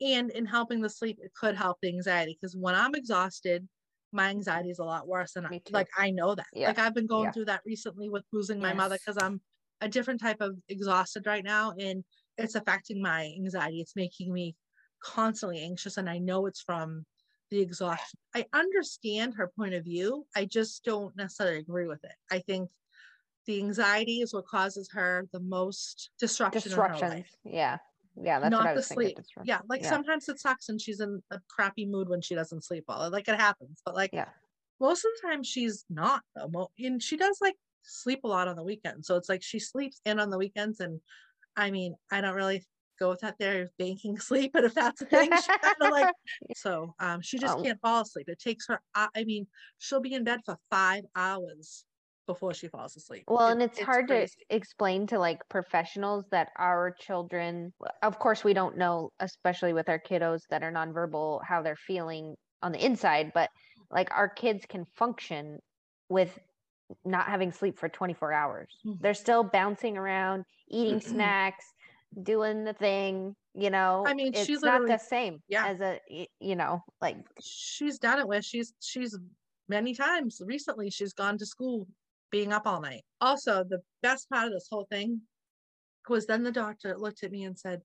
And 0.01 0.31
in 0.31 0.45
helping 0.45 0.81
the 0.81 0.89
sleep, 0.89 1.19
it 1.21 1.31
could 1.39 1.55
help 1.55 1.77
the 1.81 1.89
anxiety 1.89 2.37
because 2.39 2.55
when 2.55 2.75
I'm 2.75 2.95
exhausted, 2.95 3.67
my 4.11 4.29
anxiety 4.29 4.69
is 4.69 4.79
a 4.79 4.83
lot 4.83 5.07
worse. 5.07 5.35
And 5.35 5.45
I, 5.45 5.61
like 5.71 5.87
I 5.97 6.09
know 6.09 6.35
that. 6.35 6.47
Yeah. 6.53 6.69
Like 6.69 6.79
I've 6.79 6.95
been 6.95 7.07
going 7.07 7.25
yeah. 7.25 7.31
through 7.31 7.45
that 7.45 7.61
recently 7.65 8.09
with 8.09 8.23
losing 8.33 8.59
my 8.59 8.69
yes. 8.69 8.77
mother 8.77 8.97
because 8.97 9.21
I'm 9.21 9.39
a 9.81 9.87
different 9.87 10.21
type 10.21 10.41
of 10.41 10.55
exhausted 10.69 11.25
right 11.25 11.43
now. 11.43 11.73
And 11.79 12.03
it's 12.37 12.55
affecting 12.55 13.01
my 13.01 13.33
anxiety. 13.37 13.81
It's 13.81 13.95
making 13.95 14.33
me 14.33 14.55
constantly 15.03 15.61
anxious. 15.61 15.97
And 15.97 16.09
I 16.09 16.17
know 16.17 16.45
it's 16.45 16.61
from 16.61 17.05
the 17.51 17.59
exhaustion. 17.59 18.19
I 18.33 18.45
understand 18.53 19.35
her 19.35 19.51
point 19.55 19.73
of 19.73 19.83
view. 19.83 20.25
I 20.35 20.45
just 20.45 20.83
don't 20.83 21.15
necessarily 21.15 21.59
agree 21.59 21.87
with 21.87 22.03
it. 22.03 22.13
I 22.31 22.39
think 22.39 22.69
the 23.45 23.59
anxiety 23.59 24.21
is 24.21 24.33
what 24.33 24.47
causes 24.47 24.89
her 24.93 25.27
the 25.31 25.39
most 25.39 26.09
disruption. 26.19 26.61
Disruption. 26.61 27.23
Yeah. 27.43 27.77
Yeah. 28.21 28.39
That's 28.39 28.51
Not 28.51 28.75
the 28.75 28.81
sleep. 28.81 29.19
Yeah. 29.43 29.59
Like 29.69 29.83
yeah. 29.83 29.89
sometimes 29.89 30.27
it 30.29 30.39
sucks 30.39 30.69
and 30.69 30.81
she's 30.81 30.99
in 30.99 31.21
a 31.31 31.39
crappy 31.49 31.85
mood 31.85 32.09
when 32.09 32.21
she 32.21 32.33
doesn't 32.33 32.63
sleep 32.63 32.85
well. 32.87 33.09
Like 33.11 33.27
it 33.27 33.39
happens. 33.39 33.81
But 33.85 33.95
like 33.95 34.11
yeah. 34.13 34.29
most 34.79 35.05
of 35.05 35.11
the 35.21 35.27
time 35.27 35.43
she's 35.43 35.85
not 35.89 36.21
though. 36.35 36.71
And 36.79 37.01
she 37.01 37.17
does 37.17 37.37
like 37.41 37.55
sleep 37.83 38.21
a 38.23 38.27
lot 38.27 38.47
on 38.47 38.55
the 38.55 38.63
weekends. 38.63 39.07
So 39.07 39.15
it's 39.15 39.29
like 39.29 39.43
she 39.43 39.59
sleeps 39.59 40.01
in 40.05 40.19
on 40.19 40.29
the 40.29 40.37
weekends 40.37 40.79
and 40.79 40.99
I 41.57 41.71
mean, 41.71 41.95
I 42.11 42.21
don't 42.21 42.35
really 42.35 42.63
go 42.99 43.09
with 43.09 43.21
that 43.21 43.35
there 43.39 43.69
banking 43.77 44.17
sleep, 44.19 44.51
but 44.53 44.63
if 44.63 44.73
that's 44.73 45.01
a 45.01 45.05
thing, 45.05 45.29
she 45.31 45.47
kind 45.47 45.75
of 45.81 45.91
like 45.91 46.13
so 46.55 46.93
um 46.99 47.21
she 47.21 47.37
just 47.37 47.57
oh. 47.57 47.63
can't 47.63 47.79
fall 47.81 48.01
asleep. 48.01 48.29
It 48.29 48.39
takes 48.39 48.67
her 48.67 48.79
I 48.95 49.23
mean, 49.23 49.47
she'll 49.77 50.01
be 50.01 50.13
in 50.13 50.23
bed 50.23 50.41
for 50.45 50.57
five 50.69 51.03
hours 51.15 51.85
before 52.27 52.55
she 52.55 52.67
falls 52.67 52.95
asleep. 52.95 53.23
Well, 53.27 53.49
it, 53.49 53.51
and 53.51 53.61
it's, 53.61 53.77
it's 53.77 53.85
hard 53.85 54.07
crazy. 54.07 54.33
to 54.49 54.55
explain 54.55 55.05
to 55.07 55.19
like 55.19 55.47
professionals 55.49 56.25
that 56.31 56.49
our 56.57 56.95
children 56.99 57.73
of 58.01 58.19
course 58.19 58.43
we 58.43 58.53
don't 58.53 58.77
know, 58.77 59.11
especially 59.19 59.73
with 59.73 59.89
our 59.89 59.99
kiddos 59.99 60.41
that 60.49 60.63
are 60.63 60.71
nonverbal, 60.71 61.41
how 61.43 61.61
they're 61.61 61.75
feeling 61.75 62.35
on 62.61 62.71
the 62.71 62.83
inside, 62.83 63.31
but 63.33 63.49
like 63.91 64.09
our 64.11 64.27
kids 64.27 64.65
can 64.67 64.85
function 64.95 65.59
with 66.09 66.37
not 67.03 67.27
having 67.27 67.51
sleep 67.51 67.77
for 67.77 67.89
24 67.89 68.31
hours. 68.31 68.69
Mm-hmm. 68.85 69.01
They're 69.01 69.13
still 69.13 69.43
bouncing 69.43 69.97
around, 69.97 70.45
eating 70.69 71.01
snacks, 71.01 71.65
doing 72.23 72.63
the 72.63 72.73
thing, 72.73 73.35
you 73.53 73.69
know. 73.69 74.03
I 74.07 74.13
mean, 74.13 74.33
it's 74.33 74.45
she's 74.45 74.61
not 74.61 74.87
the 74.87 74.97
same 74.97 75.41
yeah. 75.47 75.67
as 75.67 75.81
a 75.81 75.99
you 76.39 76.55
know, 76.55 76.83
like 77.01 77.17
she's 77.41 77.99
done 77.99 78.19
it 78.19 78.27
with 78.27 78.45
she's 78.45 78.73
she's 78.81 79.17
many 79.67 79.95
times 79.95 80.41
recently 80.45 80.89
she's 80.89 81.13
gone 81.13 81.37
to 81.39 81.45
school 81.45 81.87
being 82.31 82.53
up 82.53 82.67
all 82.67 82.81
night. 82.81 83.03
Also, 83.21 83.63
the 83.63 83.81
best 84.01 84.29
part 84.29 84.47
of 84.47 84.53
this 84.53 84.67
whole 84.69 84.87
thing 84.91 85.21
was 86.09 86.25
then 86.25 86.43
the 86.43 86.51
doctor 86.51 86.95
looked 86.97 87.23
at 87.23 87.31
me 87.31 87.43
and 87.43 87.57
said, 87.57 87.81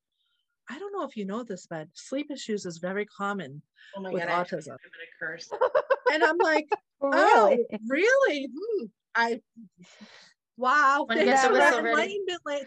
I 0.68 0.78
don't 0.78 0.92
know 0.92 1.04
if 1.04 1.16
you 1.16 1.24
know 1.24 1.42
this, 1.42 1.66
but 1.68 1.88
sleep 1.94 2.30
issues 2.30 2.66
is 2.66 2.78
very 2.78 3.06
common 3.06 3.62
oh 3.96 4.02
with 4.10 4.26
God, 4.26 4.46
autism. 4.46 4.76
and 6.12 6.22
I'm 6.22 6.38
like, 6.38 6.68
oh, 7.02 7.56
really? 7.88 8.48
Hmm. 8.48 8.86
I 9.14 9.40
wow. 10.56 11.06
Never, 11.10 11.52
never, 11.52 11.82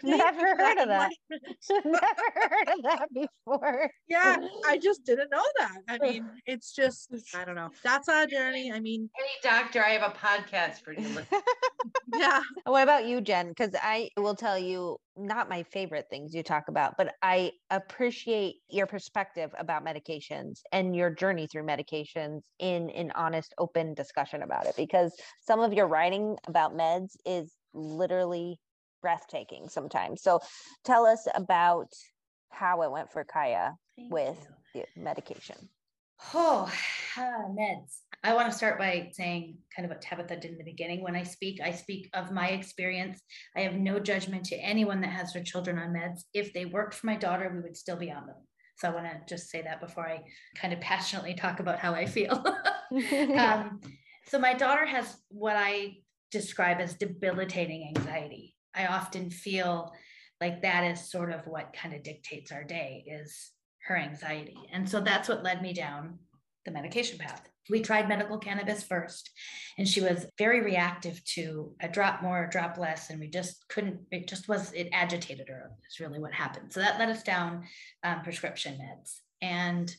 never 0.02 0.56
heard 0.56 0.78
of 0.78 0.88
that. 0.88 1.10
never 1.70 2.00
heard 2.34 2.68
of 2.68 2.82
that 2.82 3.08
before. 3.12 3.90
Yeah, 4.08 4.36
I 4.66 4.78
just 4.78 5.04
didn't 5.04 5.30
know 5.30 5.42
that. 5.58 5.78
I 5.88 5.98
mean, 6.02 6.28
it's 6.46 6.72
just 6.72 7.14
I 7.34 7.44
don't 7.44 7.54
know. 7.54 7.70
That's 7.82 8.08
our 8.08 8.26
journey. 8.26 8.72
I 8.72 8.80
mean, 8.80 9.08
any 9.18 9.54
doctor, 9.54 9.82
I 9.82 9.90
have 9.90 10.02
a 10.02 10.14
podcast 10.14 10.82
for 10.82 10.92
you. 10.92 11.18
yeah. 12.14 12.40
What 12.64 12.82
about 12.82 13.06
you, 13.06 13.20
Jen? 13.20 13.48
Because 13.48 13.74
I 13.80 14.10
will 14.16 14.34
tell 14.34 14.58
you, 14.58 14.96
not 15.16 15.48
my 15.48 15.62
favorite 15.62 16.06
things 16.10 16.34
you 16.34 16.42
talk 16.42 16.64
about, 16.68 16.94
but 16.98 17.14
I 17.22 17.52
appreciate 17.70 18.56
your 18.68 18.86
perspective 18.86 19.50
about 19.58 19.84
medications 19.84 20.60
and 20.72 20.94
your 20.96 21.10
journey 21.10 21.46
through 21.46 21.64
medications 21.64 22.42
in 22.58 22.90
an 22.90 23.12
honest, 23.14 23.54
open 23.58 23.94
discussion 23.94 24.42
about 24.42 24.66
it. 24.66 24.74
Because 24.76 25.14
some 25.40 25.60
of 25.60 25.72
your 25.72 25.86
writing 25.86 26.36
about 26.46 26.74
meds 26.74 27.16
is 27.24 27.52
literally 27.74 28.60
breathtaking 29.02 29.68
sometimes. 29.68 30.22
So 30.22 30.40
tell 30.84 31.04
us 31.04 31.26
about 31.34 31.92
how 32.50 32.82
it 32.82 32.90
went 32.90 33.12
for 33.12 33.24
Kaya 33.24 33.74
Thank 33.96 34.12
with 34.12 34.46
you. 34.74 34.84
the 34.96 35.00
medication. 35.00 35.56
Oh, 36.32 36.72
meds. 37.18 37.98
I 38.22 38.32
want 38.32 38.50
to 38.50 38.56
start 38.56 38.78
by 38.78 39.10
saying 39.12 39.58
kind 39.74 39.84
of 39.84 39.90
what 39.90 40.00
Tabitha 40.00 40.36
did 40.36 40.52
in 40.52 40.58
the 40.58 40.64
beginning. 40.64 41.02
When 41.02 41.14
I 41.14 41.22
speak, 41.22 41.60
I 41.62 41.72
speak 41.72 42.08
of 42.14 42.32
my 42.32 42.48
experience. 42.48 43.20
I 43.54 43.60
have 43.60 43.74
no 43.74 43.98
judgment 43.98 44.44
to 44.46 44.56
anyone 44.56 45.02
that 45.02 45.10
has 45.10 45.34
their 45.34 45.42
children 45.42 45.78
on 45.78 45.92
meds. 45.92 46.22
If 46.32 46.54
they 46.54 46.64
worked 46.64 46.94
for 46.94 47.06
my 47.06 47.16
daughter, 47.16 47.50
we 47.54 47.60
would 47.60 47.76
still 47.76 47.96
be 47.96 48.10
on 48.10 48.26
them. 48.26 48.36
So 48.78 48.88
I 48.88 48.94
want 48.94 49.06
to 49.06 49.34
just 49.34 49.50
say 49.50 49.62
that 49.62 49.80
before 49.80 50.08
I 50.08 50.22
kind 50.56 50.72
of 50.72 50.80
passionately 50.80 51.34
talk 51.34 51.60
about 51.60 51.78
how 51.78 51.92
I 51.92 52.06
feel. 52.06 52.32
um, 53.36 53.80
so 54.26 54.38
my 54.38 54.54
daughter 54.54 54.86
has 54.86 55.16
what 55.28 55.56
I 55.56 55.96
describe 56.30 56.80
as 56.80 56.94
debilitating 56.94 57.92
anxiety. 57.96 58.54
I 58.74 58.86
often 58.86 59.30
feel 59.30 59.92
like 60.40 60.62
that 60.62 60.84
is 60.84 61.10
sort 61.10 61.32
of 61.32 61.46
what 61.46 61.74
kind 61.74 61.94
of 61.94 62.02
dictates 62.02 62.52
our 62.52 62.64
day 62.64 63.04
is 63.06 63.50
her 63.86 63.96
anxiety. 63.96 64.56
And 64.72 64.88
so 64.88 65.00
that's 65.00 65.28
what 65.28 65.44
led 65.44 65.62
me 65.62 65.72
down 65.72 66.18
the 66.64 66.72
medication 66.72 67.18
path. 67.18 67.42
We 67.70 67.80
tried 67.80 68.08
medical 68.08 68.36
cannabis 68.36 68.82
first, 68.82 69.30
and 69.78 69.88
she 69.88 70.02
was 70.02 70.26
very 70.36 70.60
reactive 70.60 71.24
to 71.36 71.72
a 71.80 71.88
drop 71.88 72.22
more, 72.22 72.44
a 72.44 72.50
drop 72.50 72.76
less, 72.76 73.08
and 73.08 73.18
we 73.18 73.28
just 73.28 73.64
couldn't, 73.68 74.00
it 74.10 74.28
just 74.28 74.48
was, 74.48 74.72
it 74.72 74.88
agitated 74.92 75.48
her, 75.48 75.70
is 75.88 76.00
really 76.00 76.18
what 76.18 76.34
happened. 76.34 76.72
So 76.72 76.80
that 76.80 76.98
led 76.98 77.08
us 77.08 77.22
down 77.22 77.64
um, 78.02 78.22
prescription 78.22 78.78
meds. 78.78 79.20
And 79.40 79.94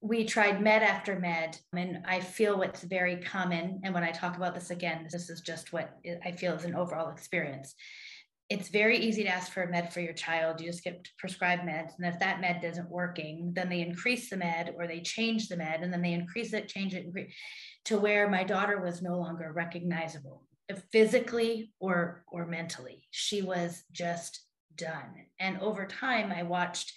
we 0.00 0.24
tried 0.24 0.62
med 0.62 0.82
after 0.82 1.18
med 1.18 1.58
and 1.74 1.98
i 2.06 2.20
feel 2.20 2.56
what's 2.56 2.82
very 2.82 3.16
common 3.16 3.80
and 3.82 3.92
when 3.92 4.04
i 4.04 4.10
talk 4.10 4.36
about 4.36 4.54
this 4.54 4.70
again 4.70 5.06
this 5.10 5.28
is 5.28 5.40
just 5.40 5.72
what 5.72 5.98
i 6.24 6.30
feel 6.30 6.54
is 6.54 6.64
an 6.64 6.74
overall 6.74 7.10
experience 7.10 7.74
it's 8.50 8.70
very 8.70 8.96
easy 8.96 9.24
to 9.24 9.28
ask 9.28 9.52
for 9.52 9.62
a 9.62 9.70
med 9.70 9.92
for 9.92 10.00
your 10.00 10.14
child. 10.14 10.60
You 10.60 10.68
just 10.68 10.84
get 10.84 11.06
prescribed 11.18 11.62
meds. 11.62 11.92
And 11.98 12.06
if 12.06 12.18
that 12.20 12.40
med 12.40 12.64
isn't 12.64 12.88
working, 12.88 13.52
then 13.54 13.68
they 13.68 13.82
increase 13.82 14.30
the 14.30 14.38
med 14.38 14.74
or 14.76 14.86
they 14.86 15.00
change 15.00 15.48
the 15.48 15.56
med 15.56 15.82
and 15.82 15.92
then 15.92 16.00
they 16.00 16.14
increase 16.14 16.54
it, 16.54 16.68
change 16.68 16.94
it 16.94 17.06
to 17.84 17.98
where 17.98 18.28
my 18.28 18.44
daughter 18.44 18.80
was 18.80 19.02
no 19.02 19.18
longer 19.18 19.52
recognizable 19.52 20.44
physically 20.92 21.72
or 21.78 22.24
or 22.30 22.46
mentally. 22.46 23.02
She 23.10 23.42
was 23.42 23.82
just 23.92 24.40
done. 24.76 25.26
And 25.38 25.60
over 25.60 25.86
time, 25.86 26.32
I 26.32 26.42
watched 26.42 26.92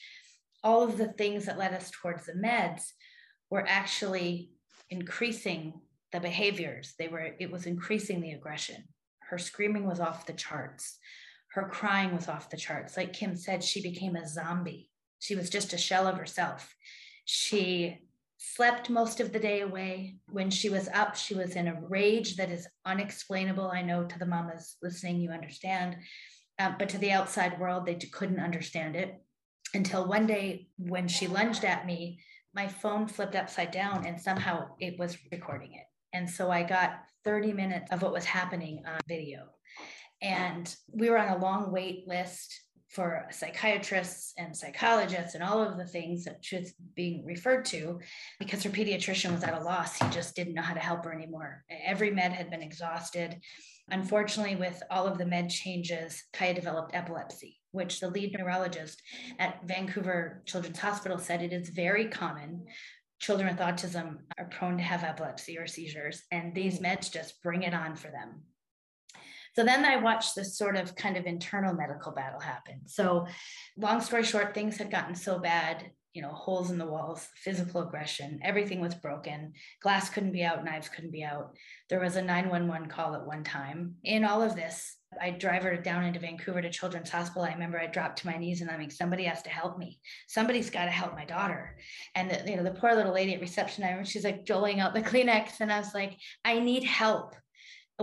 all 0.64 0.84
of 0.84 0.98
the 0.98 1.14
things 1.14 1.46
that 1.46 1.58
led 1.58 1.74
us 1.74 1.92
towards 1.92 2.26
the 2.26 2.34
meds 2.34 2.84
were 3.50 3.66
actually 3.68 4.52
increasing 4.90 5.74
the 6.12 6.20
behaviors. 6.20 6.94
They 7.00 7.08
were, 7.08 7.36
it 7.40 7.52
was 7.52 7.66
increasing 7.66 8.22
the 8.22 8.32
aggression. 8.32 8.84
Her 9.30 9.38
screaming 9.38 9.86
was 9.86 10.00
off 10.00 10.26
the 10.26 10.34
charts 10.34 11.00
her 11.52 11.64
crying 11.64 12.16
was 12.16 12.28
off 12.28 12.50
the 12.50 12.58
charts. 12.58 12.96
Like 12.96 13.14
Kim 13.14 13.36
said, 13.36 13.64
she 13.64 13.82
became 13.82 14.16
a 14.16 14.28
zombie. 14.28 14.90
She 15.20 15.36
was 15.36 15.50
just 15.50 15.74
a 15.74 15.78
shell 15.78 16.08
of 16.08 16.18
herself. 16.18 16.74
She 17.26 18.00
slept 18.38 18.90
most 18.90 19.20
of 19.20 19.34
the 19.34 19.40
day 19.40 19.62
away. 19.62 20.16
When 20.30 20.50
she 20.50 20.70
was 20.70 20.88
up, 20.94 21.16
she 21.16 21.36
was 21.36 21.56
in 21.56 21.68
a 21.68 21.82
rage 21.90 22.38
that 22.38 22.50
is 22.50 22.68
unexplainable. 22.86 23.70
I 23.70 23.82
know 23.82 24.06
to 24.06 24.20
the 24.20 24.26
mamas 24.26 24.78
listening, 24.82 25.20
you 25.20 25.32
understand. 25.32 25.98
Uh, 26.58 26.74
but 26.80 26.90
to 26.90 26.98
the 26.98 27.12
outside 27.12 27.60
world, 27.60 27.86
they 27.86 27.96
couldn't 27.96 28.40
understand 28.40 28.96
it 28.96 29.22
until 29.74 30.08
one 30.08 30.28
day 30.28 30.68
when 30.78 31.08
she 31.08 31.28
lunged 31.28 31.64
at 31.64 31.86
me, 31.86 32.20
my 32.54 32.68
phone 32.68 33.08
flipped 33.08 33.36
upside 33.36 33.72
down 33.72 34.06
and 34.06 34.20
somehow 34.20 34.68
it 34.80 35.00
was 35.00 35.18
recording 35.32 35.74
it. 35.74 35.86
And 36.14 36.30
so 36.30 36.52
I 36.52 36.64
got 36.64 37.00
30 37.24 37.54
minutes 37.54 37.92
of 37.92 38.02
what 38.02 38.14
was 38.14 38.26
happening 38.26 38.84
on 38.86 39.00
video. 39.08 39.44
And 40.22 40.74
we 40.92 41.10
were 41.10 41.18
on 41.18 41.30
a 41.30 41.42
long 41.42 41.72
wait 41.72 42.08
list 42.08 42.54
for 42.90 43.26
psychiatrists 43.32 44.34
and 44.38 44.56
psychologists 44.56 45.34
and 45.34 45.44
all 45.44 45.62
of 45.62 45.78
the 45.78 45.86
things 45.86 46.26
that 46.26 46.40
she 46.42 46.58
was 46.58 46.74
being 46.94 47.26
referred 47.26 47.64
to 47.64 48.00
because 48.38 48.64
her 48.64 48.70
pediatrician 48.70 49.32
was 49.32 49.44
at 49.44 49.58
a 49.58 49.64
loss. 49.64 49.98
He 49.98 50.10
just 50.10 50.36
didn't 50.36 50.56
know 50.56 50.62
how 50.62 50.74
to 50.74 50.80
help 50.82 51.06
her 51.06 51.14
anymore. 51.14 51.64
Every 51.70 52.12
med 52.12 52.34
had 52.34 52.50
been 52.50 52.62
exhausted. 52.62 53.40
Unfortunately, 53.90 54.58
with 54.58 54.84
all 54.92 55.08
of 55.08 55.18
the 55.18 55.26
med 55.26 55.50
changes, 55.50 56.22
Kaya 56.34 56.54
developed 56.54 56.94
epilepsy, 56.94 57.61
which 57.72 58.00
the 58.00 58.10
lead 58.10 58.36
neurologist 58.38 59.02
at 59.40 59.66
Vancouver 59.66 60.42
Children's 60.46 60.80
Hospital 60.80 61.18
said 61.18 61.42
it 61.42 61.54
is 61.54 61.70
very 61.70 62.08
common. 62.08 62.66
Children 63.20 63.50
with 63.50 63.60
autism 63.60 64.18
are 64.38 64.46
prone 64.46 64.78
to 64.78 64.84
have 64.84 65.04
epilepsy 65.04 65.58
or 65.58 65.68
seizures, 65.68 66.24
and 66.32 66.54
these 66.54 66.78
hmm. 66.78 66.86
meds 66.86 67.12
just 67.12 67.42
bring 67.42 67.64
it 67.64 67.74
on 67.74 67.96
for 67.96 68.10
them. 68.10 68.42
So 69.56 69.66
then 69.66 69.84
I 69.84 69.98
watched 69.98 70.34
this 70.34 70.58
sort 70.58 70.78
of 70.78 70.96
kind 70.96 71.18
of 71.18 71.26
internal 71.26 71.74
medical 71.74 72.14
battle 72.14 72.40
happen. 72.40 72.88
So, 72.88 73.28
long 73.78 74.00
story 74.00 74.24
short, 74.24 74.54
things 74.54 74.78
had 74.78 74.90
gotten 74.90 75.14
so 75.14 75.40
bad 75.40 75.92
you 76.14 76.22
know, 76.22 76.34
holes 76.34 76.72
in 76.72 76.78
the 76.78 76.86
walls, 76.86 77.28
physical 77.36 77.82
aggression, 77.82 78.40
everything 78.44 78.82
was 78.82 78.96
broken. 78.96 79.54
Glass 79.82 80.10
couldn't 80.10 80.34
be 80.34 80.44
out, 80.44 80.64
knives 80.66 80.90
couldn't 80.90 81.12
be 81.12 81.24
out. 81.24 81.56
There 81.90 82.02
was 82.02 82.18
a 82.18 82.22
911 82.22 82.90
call 82.90 83.16
at 83.16 83.26
one 83.26 83.44
time. 83.44 83.96
In 84.04 84.26
all 84.26 84.42
of 84.42 84.56
this, 84.56 84.98
I 85.20 85.32
drive 85.32 85.64
her 85.64 85.76
down 85.76 86.04
into 86.04 86.20
Vancouver 86.20 86.62
to 86.62 86.70
Children's 86.70 87.10
Hospital. 87.10 87.44
I 87.44 87.52
remember 87.54 87.80
I 87.80 87.88
dropped 87.88 88.20
to 88.20 88.28
my 88.28 88.38
knees 88.38 88.62
and 88.62 88.70
I'm 88.70 88.80
like, 88.80 88.92
somebody 88.92 89.24
has 89.26 89.42
to 89.44 89.50
help 89.50 89.78
me. 89.78 90.00
Somebody's 90.28 90.70
got 90.70 90.86
to 90.86 90.92
help 90.92 91.16
my 91.16 91.26
daughter. 91.26 91.78
And 92.16 92.30
the, 92.30 92.50
you 92.50 92.56
know, 92.56 92.64
the 92.64 92.72
poor 92.72 92.96
little 92.96 93.14
lady 93.14 93.34
at 93.34 93.42
reception, 93.42 93.84
I 93.84 93.88
remember 93.90 94.10
she's 94.10 94.24
like 94.24 94.46
doling 94.46 94.80
out 94.80 94.94
the 94.94 95.02
Kleenex, 95.12 95.60
and 95.60 95.72
I 95.72 95.80
was 95.80 95.94
like, 95.94 96.18
I 96.46 96.60
need 96.60 96.84
help 96.84 97.36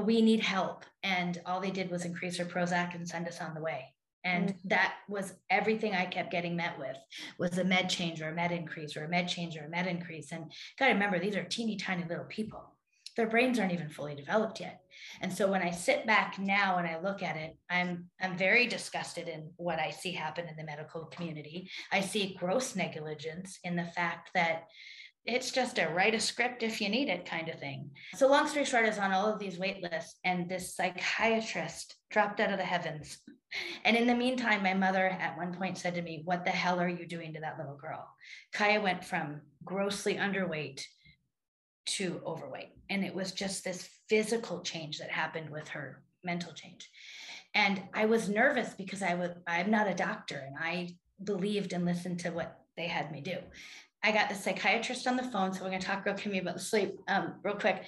we 0.00 0.22
need 0.22 0.40
help. 0.40 0.84
And 1.02 1.40
all 1.46 1.60
they 1.60 1.70
did 1.70 1.90
was 1.90 2.04
increase 2.04 2.36
her 2.38 2.44
Prozac 2.44 2.94
and 2.94 3.08
send 3.08 3.28
us 3.28 3.40
on 3.40 3.54
the 3.54 3.60
way. 3.60 3.94
And 4.24 4.50
mm-hmm. 4.50 4.68
that 4.68 4.94
was 5.08 5.34
everything 5.48 5.94
I 5.94 6.04
kept 6.04 6.32
getting 6.32 6.56
met 6.56 6.78
with 6.78 6.96
was 7.38 7.58
a 7.58 7.64
med 7.64 7.88
change 7.88 8.20
or 8.20 8.28
a 8.28 8.34
med 8.34 8.52
increase 8.52 8.96
or 8.96 9.04
a 9.04 9.08
med 9.08 9.28
change 9.28 9.56
or 9.56 9.64
a 9.64 9.68
med 9.68 9.86
increase. 9.86 10.32
And 10.32 10.50
gotta 10.78 10.92
remember, 10.92 11.18
these 11.18 11.36
are 11.36 11.44
teeny 11.44 11.76
tiny 11.76 12.04
little 12.08 12.24
people. 12.24 12.74
Their 13.18 13.26
brains 13.26 13.58
aren't 13.58 13.72
even 13.72 13.88
fully 13.88 14.14
developed 14.14 14.60
yet. 14.60 14.80
And 15.20 15.32
so 15.32 15.50
when 15.50 15.60
I 15.60 15.72
sit 15.72 16.06
back 16.06 16.38
now 16.38 16.78
and 16.78 16.86
I 16.86 17.00
look 17.00 17.20
at 17.20 17.36
it, 17.36 17.58
I'm 17.68 18.04
I'm 18.20 18.38
very 18.38 18.68
disgusted 18.68 19.26
in 19.26 19.50
what 19.56 19.80
I 19.80 19.90
see 19.90 20.12
happen 20.12 20.46
in 20.46 20.54
the 20.54 20.62
medical 20.62 21.06
community. 21.06 21.68
I 21.90 22.00
see 22.00 22.36
gross 22.38 22.76
negligence 22.76 23.58
in 23.64 23.74
the 23.74 23.86
fact 23.86 24.30
that 24.34 24.68
it's 25.26 25.50
just 25.50 25.80
a 25.80 25.88
write 25.88 26.14
a 26.14 26.20
script 26.20 26.62
if 26.62 26.80
you 26.80 26.88
need 26.88 27.08
it 27.08 27.26
kind 27.26 27.48
of 27.48 27.58
thing. 27.58 27.90
So 28.14 28.28
long 28.28 28.46
story 28.46 28.64
short 28.64 28.86
is 28.86 28.98
on 28.98 29.10
all 29.10 29.26
of 29.26 29.40
these 29.40 29.58
wait 29.58 29.82
lists 29.82 30.20
and 30.22 30.48
this 30.48 30.76
psychiatrist 30.76 31.96
dropped 32.10 32.38
out 32.38 32.52
of 32.52 32.58
the 32.58 32.64
heavens. 32.64 33.18
And 33.84 33.96
in 33.96 34.06
the 34.06 34.14
meantime, 34.14 34.62
my 34.62 34.74
mother 34.74 35.08
at 35.08 35.36
one 35.36 35.52
point 35.52 35.76
said 35.76 35.96
to 35.96 36.02
me, 36.02 36.22
what 36.24 36.44
the 36.44 36.52
hell 36.52 36.78
are 36.78 36.88
you 36.88 37.04
doing 37.04 37.34
to 37.34 37.40
that 37.40 37.58
little 37.58 37.76
girl? 37.76 38.06
Kaya 38.52 38.80
went 38.80 39.04
from 39.04 39.40
grossly 39.64 40.14
underweight 40.14 40.84
to 41.96 42.20
overweight. 42.26 42.70
And 42.90 43.04
it 43.04 43.14
was 43.14 43.32
just 43.32 43.64
this 43.64 43.88
physical 44.08 44.60
change 44.60 44.98
that 44.98 45.10
happened 45.10 45.50
with 45.50 45.68
her 45.68 46.02
mental 46.24 46.52
change. 46.52 46.88
And 47.54 47.82
I 47.94 48.06
was 48.06 48.28
nervous 48.28 48.74
because 48.74 49.02
I 49.02 49.14
was 49.14 49.30
I'm 49.46 49.70
not 49.70 49.88
a 49.88 49.94
doctor 49.94 50.42
and 50.46 50.56
I 50.60 50.96
believed 51.22 51.72
and 51.72 51.84
listened 51.84 52.20
to 52.20 52.30
what 52.30 52.58
they 52.76 52.86
had 52.86 53.10
me 53.10 53.20
do. 53.20 53.36
I 54.02 54.12
got 54.12 54.28
the 54.28 54.34
psychiatrist 54.34 55.06
on 55.06 55.16
the 55.16 55.24
phone. 55.24 55.52
So 55.52 55.62
we're 55.62 55.70
going 55.70 55.80
to 55.80 55.86
talk 55.86 56.04
real 56.04 56.14
quickly 56.14 56.38
about 56.38 56.54
the 56.54 56.60
sleep 56.60 56.94
um, 57.08 57.34
real 57.42 57.56
quick. 57.56 57.82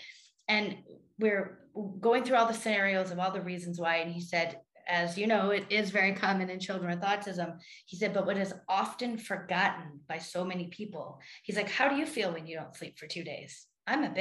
And 0.48 0.78
we're 1.18 1.60
going 2.00 2.24
through 2.24 2.36
all 2.36 2.46
the 2.46 2.54
scenarios 2.54 3.10
of 3.10 3.18
all 3.18 3.30
the 3.30 3.40
reasons 3.40 3.78
why. 3.78 3.96
And 3.96 4.12
he 4.12 4.20
said, 4.20 4.58
as 4.88 5.16
you 5.16 5.28
know, 5.28 5.50
it 5.50 5.66
is 5.70 5.90
very 5.90 6.12
common 6.12 6.50
in 6.50 6.58
children 6.58 6.90
with 6.90 7.04
autism. 7.04 7.58
He 7.86 7.96
said, 7.96 8.12
but 8.12 8.26
what 8.26 8.36
is 8.36 8.52
often 8.68 9.18
forgotten 9.18 10.00
by 10.08 10.18
so 10.18 10.44
many 10.44 10.66
people, 10.66 11.20
he's 11.44 11.56
like, 11.56 11.70
how 11.70 11.88
do 11.88 11.94
you 11.94 12.06
feel 12.06 12.32
when 12.32 12.46
you 12.46 12.56
don't 12.56 12.74
sleep 12.74 12.98
for 12.98 13.06
two 13.06 13.22
days? 13.22 13.66
I'm 13.86 14.04
a 14.04 14.08
bitch. 14.08 14.20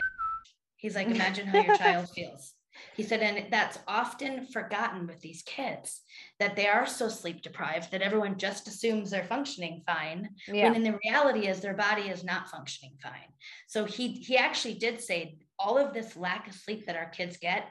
He's 0.77 0.95
like, 0.95 1.07
imagine 1.07 1.47
how 1.47 1.61
your 1.61 1.75
child 1.75 2.09
feels. 2.15 2.53
He 2.95 3.03
said, 3.03 3.21
and 3.21 3.51
that's 3.51 3.79
often 3.87 4.45
forgotten 4.45 5.07
with 5.07 5.19
these 5.19 5.41
kids 5.41 6.01
that 6.39 6.55
they 6.55 6.67
are 6.67 6.87
so 6.87 7.09
sleep 7.09 7.41
deprived 7.41 7.91
that 7.91 8.01
everyone 8.01 8.37
just 8.37 8.67
assumes 8.67 9.11
they're 9.11 9.23
functioning 9.23 9.83
fine. 9.85 10.29
Yeah. 10.47 10.65
When 10.65 10.75
in 10.75 10.83
the 10.83 10.99
reality 11.05 11.47
is 11.47 11.59
their 11.59 11.73
body 11.73 12.03
is 12.03 12.23
not 12.23 12.49
functioning 12.49 12.95
fine. 13.01 13.33
So 13.67 13.85
he 13.85 14.13
he 14.13 14.37
actually 14.37 14.75
did 14.75 15.01
say 15.01 15.39
all 15.57 15.77
of 15.77 15.93
this 15.93 16.15
lack 16.15 16.47
of 16.47 16.53
sleep 16.53 16.85
that 16.85 16.95
our 16.95 17.09
kids 17.09 17.37
get 17.37 17.67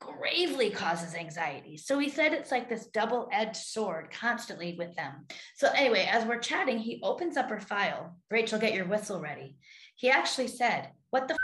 gravely 0.00 0.70
causes 0.70 1.14
anxiety. 1.14 1.76
So 1.76 1.98
he 1.98 2.08
said 2.08 2.32
it's 2.32 2.50
like 2.50 2.68
this 2.68 2.86
double-edged 2.86 3.56
sword 3.56 4.10
constantly 4.10 4.74
with 4.78 4.94
them. 4.96 5.26
So 5.56 5.68
anyway, 5.76 6.08
as 6.10 6.24
we're 6.24 6.38
chatting, 6.38 6.78
he 6.78 7.00
opens 7.02 7.36
up 7.36 7.50
her 7.50 7.60
file. 7.60 8.16
Rachel, 8.30 8.58
get 8.58 8.72
your 8.72 8.86
whistle 8.86 9.20
ready. 9.20 9.56
He 9.96 10.08
actually 10.08 10.48
said, 10.48 10.88
"What 11.10 11.28
the 11.28 11.36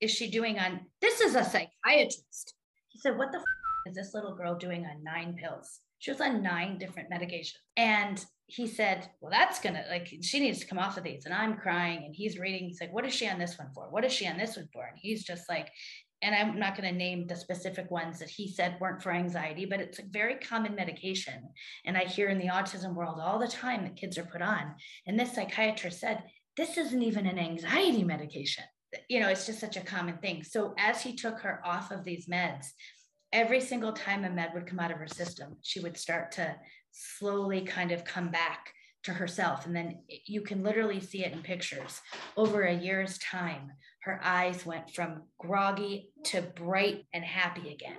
is 0.00 0.10
she 0.10 0.30
doing 0.30 0.58
on 0.58 0.80
this 1.00 1.20
is 1.20 1.34
a 1.34 1.44
psychiatrist 1.44 2.54
he 2.88 2.98
said 2.98 3.18
what 3.18 3.32
the 3.32 3.38
f- 3.38 3.44
is 3.86 3.94
this 3.94 4.14
little 4.14 4.34
girl 4.34 4.56
doing 4.56 4.84
on 4.86 5.02
nine 5.04 5.36
pills 5.36 5.80
She 5.98 6.10
was 6.10 6.20
on 6.20 6.42
nine 6.42 6.78
different 6.78 7.10
medications. 7.10 7.58
And 7.76 8.24
he 8.46 8.66
said, 8.66 9.08
Well, 9.20 9.30
that's 9.30 9.60
gonna 9.60 9.84
like 9.88 10.08
she 10.22 10.40
needs 10.40 10.58
to 10.60 10.66
come 10.66 10.78
off 10.78 10.96
of 10.96 11.04
these. 11.04 11.24
And 11.24 11.34
I'm 11.34 11.56
crying 11.56 12.02
and 12.04 12.14
he's 12.14 12.38
reading. 12.38 12.66
He's 12.66 12.80
like, 12.80 12.92
What 12.92 13.06
is 13.06 13.14
she 13.14 13.28
on 13.28 13.38
this 13.38 13.58
one 13.58 13.70
for? 13.74 13.90
What 13.90 14.04
is 14.04 14.12
she 14.12 14.26
on 14.26 14.36
this 14.38 14.56
one 14.56 14.68
for? 14.72 14.86
And 14.86 14.98
he's 15.00 15.24
just 15.24 15.48
like, 15.48 15.68
and 16.22 16.34
I'm 16.34 16.58
not 16.58 16.76
going 16.76 16.90
to 16.90 16.98
name 16.98 17.26
the 17.26 17.36
specific 17.36 17.90
ones 17.90 18.18
that 18.18 18.28
he 18.28 18.46
said 18.46 18.76
weren't 18.78 19.02
for 19.02 19.10
anxiety, 19.10 19.64
but 19.64 19.80
it's 19.80 19.98
a 20.00 20.04
very 20.10 20.34
common 20.34 20.74
medication. 20.74 21.48
And 21.86 21.96
I 21.96 22.04
hear 22.04 22.28
in 22.28 22.38
the 22.38 22.48
autism 22.48 22.94
world 22.94 23.18
all 23.18 23.38
the 23.38 23.48
time 23.48 23.84
that 23.84 23.96
kids 23.96 24.18
are 24.18 24.24
put 24.24 24.42
on. 24.42 24.74
And 25.06 25.18
this 25.18 25.34
psychiatrist 25.34 25.98
said, 25.98 26.24
This 26.56 26.76
isn't 26.76 27.02
even 27.02 27.26
an 27.26 27.38
anxiety 27.38 28.04
medication. 28.04 28.64
You 29.08 29.20
know, 29.20 29.28
it's 29.28 29.46
just 29.46 29.60
such 29.60 29.76
a 29.76 29.82
common 29.82 30.18
thing. 30.18 30.42
So 30.42 30.74
as 30.78 31.02
he 31.02 31.14
took 31.14 31.40
her 31.40 31.60
off 31.64 31.90
of 31.90 32.04
these 32.04 32.26
meds, 32.26 32.66
every 33.32 33.60
single 33.60 33.92
time 33.92 34.24
a 34.24 34.30
med 34.30 34.50
would 34.54 34.66
come 34.66 34.80
out 34.80 34.90
of 34.90 34.98
her 34.98 35.08
system, 35.08 35.56
she 35.62 35.80
would 35.80 35.96
start 35.96 36.32
to 36.32 36.56
slowly 36.90 37.62
kind 37.62 37.92
of 37.92 38.04
come 38.04 38.28
back 38.28 38.72
to 39.04 39.12
herself. 39.12 39.66
And 39.66 39.74
then 39.74 40.02
you 40.26 40.42
can 40.42 40.62
literally 40.62 41.00
see 41.00 41.24
it 41.24 41.32
in 41.32 41.42
pictures. 41.42 42.00
Over 42.36 42.62
a 42.62 42.74
year's 42.74 43.18
time, 43.18 43.72
her 44.02 44.20
eyes 44.22 44.66
went 44.66 44.90
from 44.94 45.22
groggy 45.38 46.10
to 46.24 46.42
bright 46.42 47.04
and 47.14 47.24
happy 47.24 47.72
again. 47.72 47.98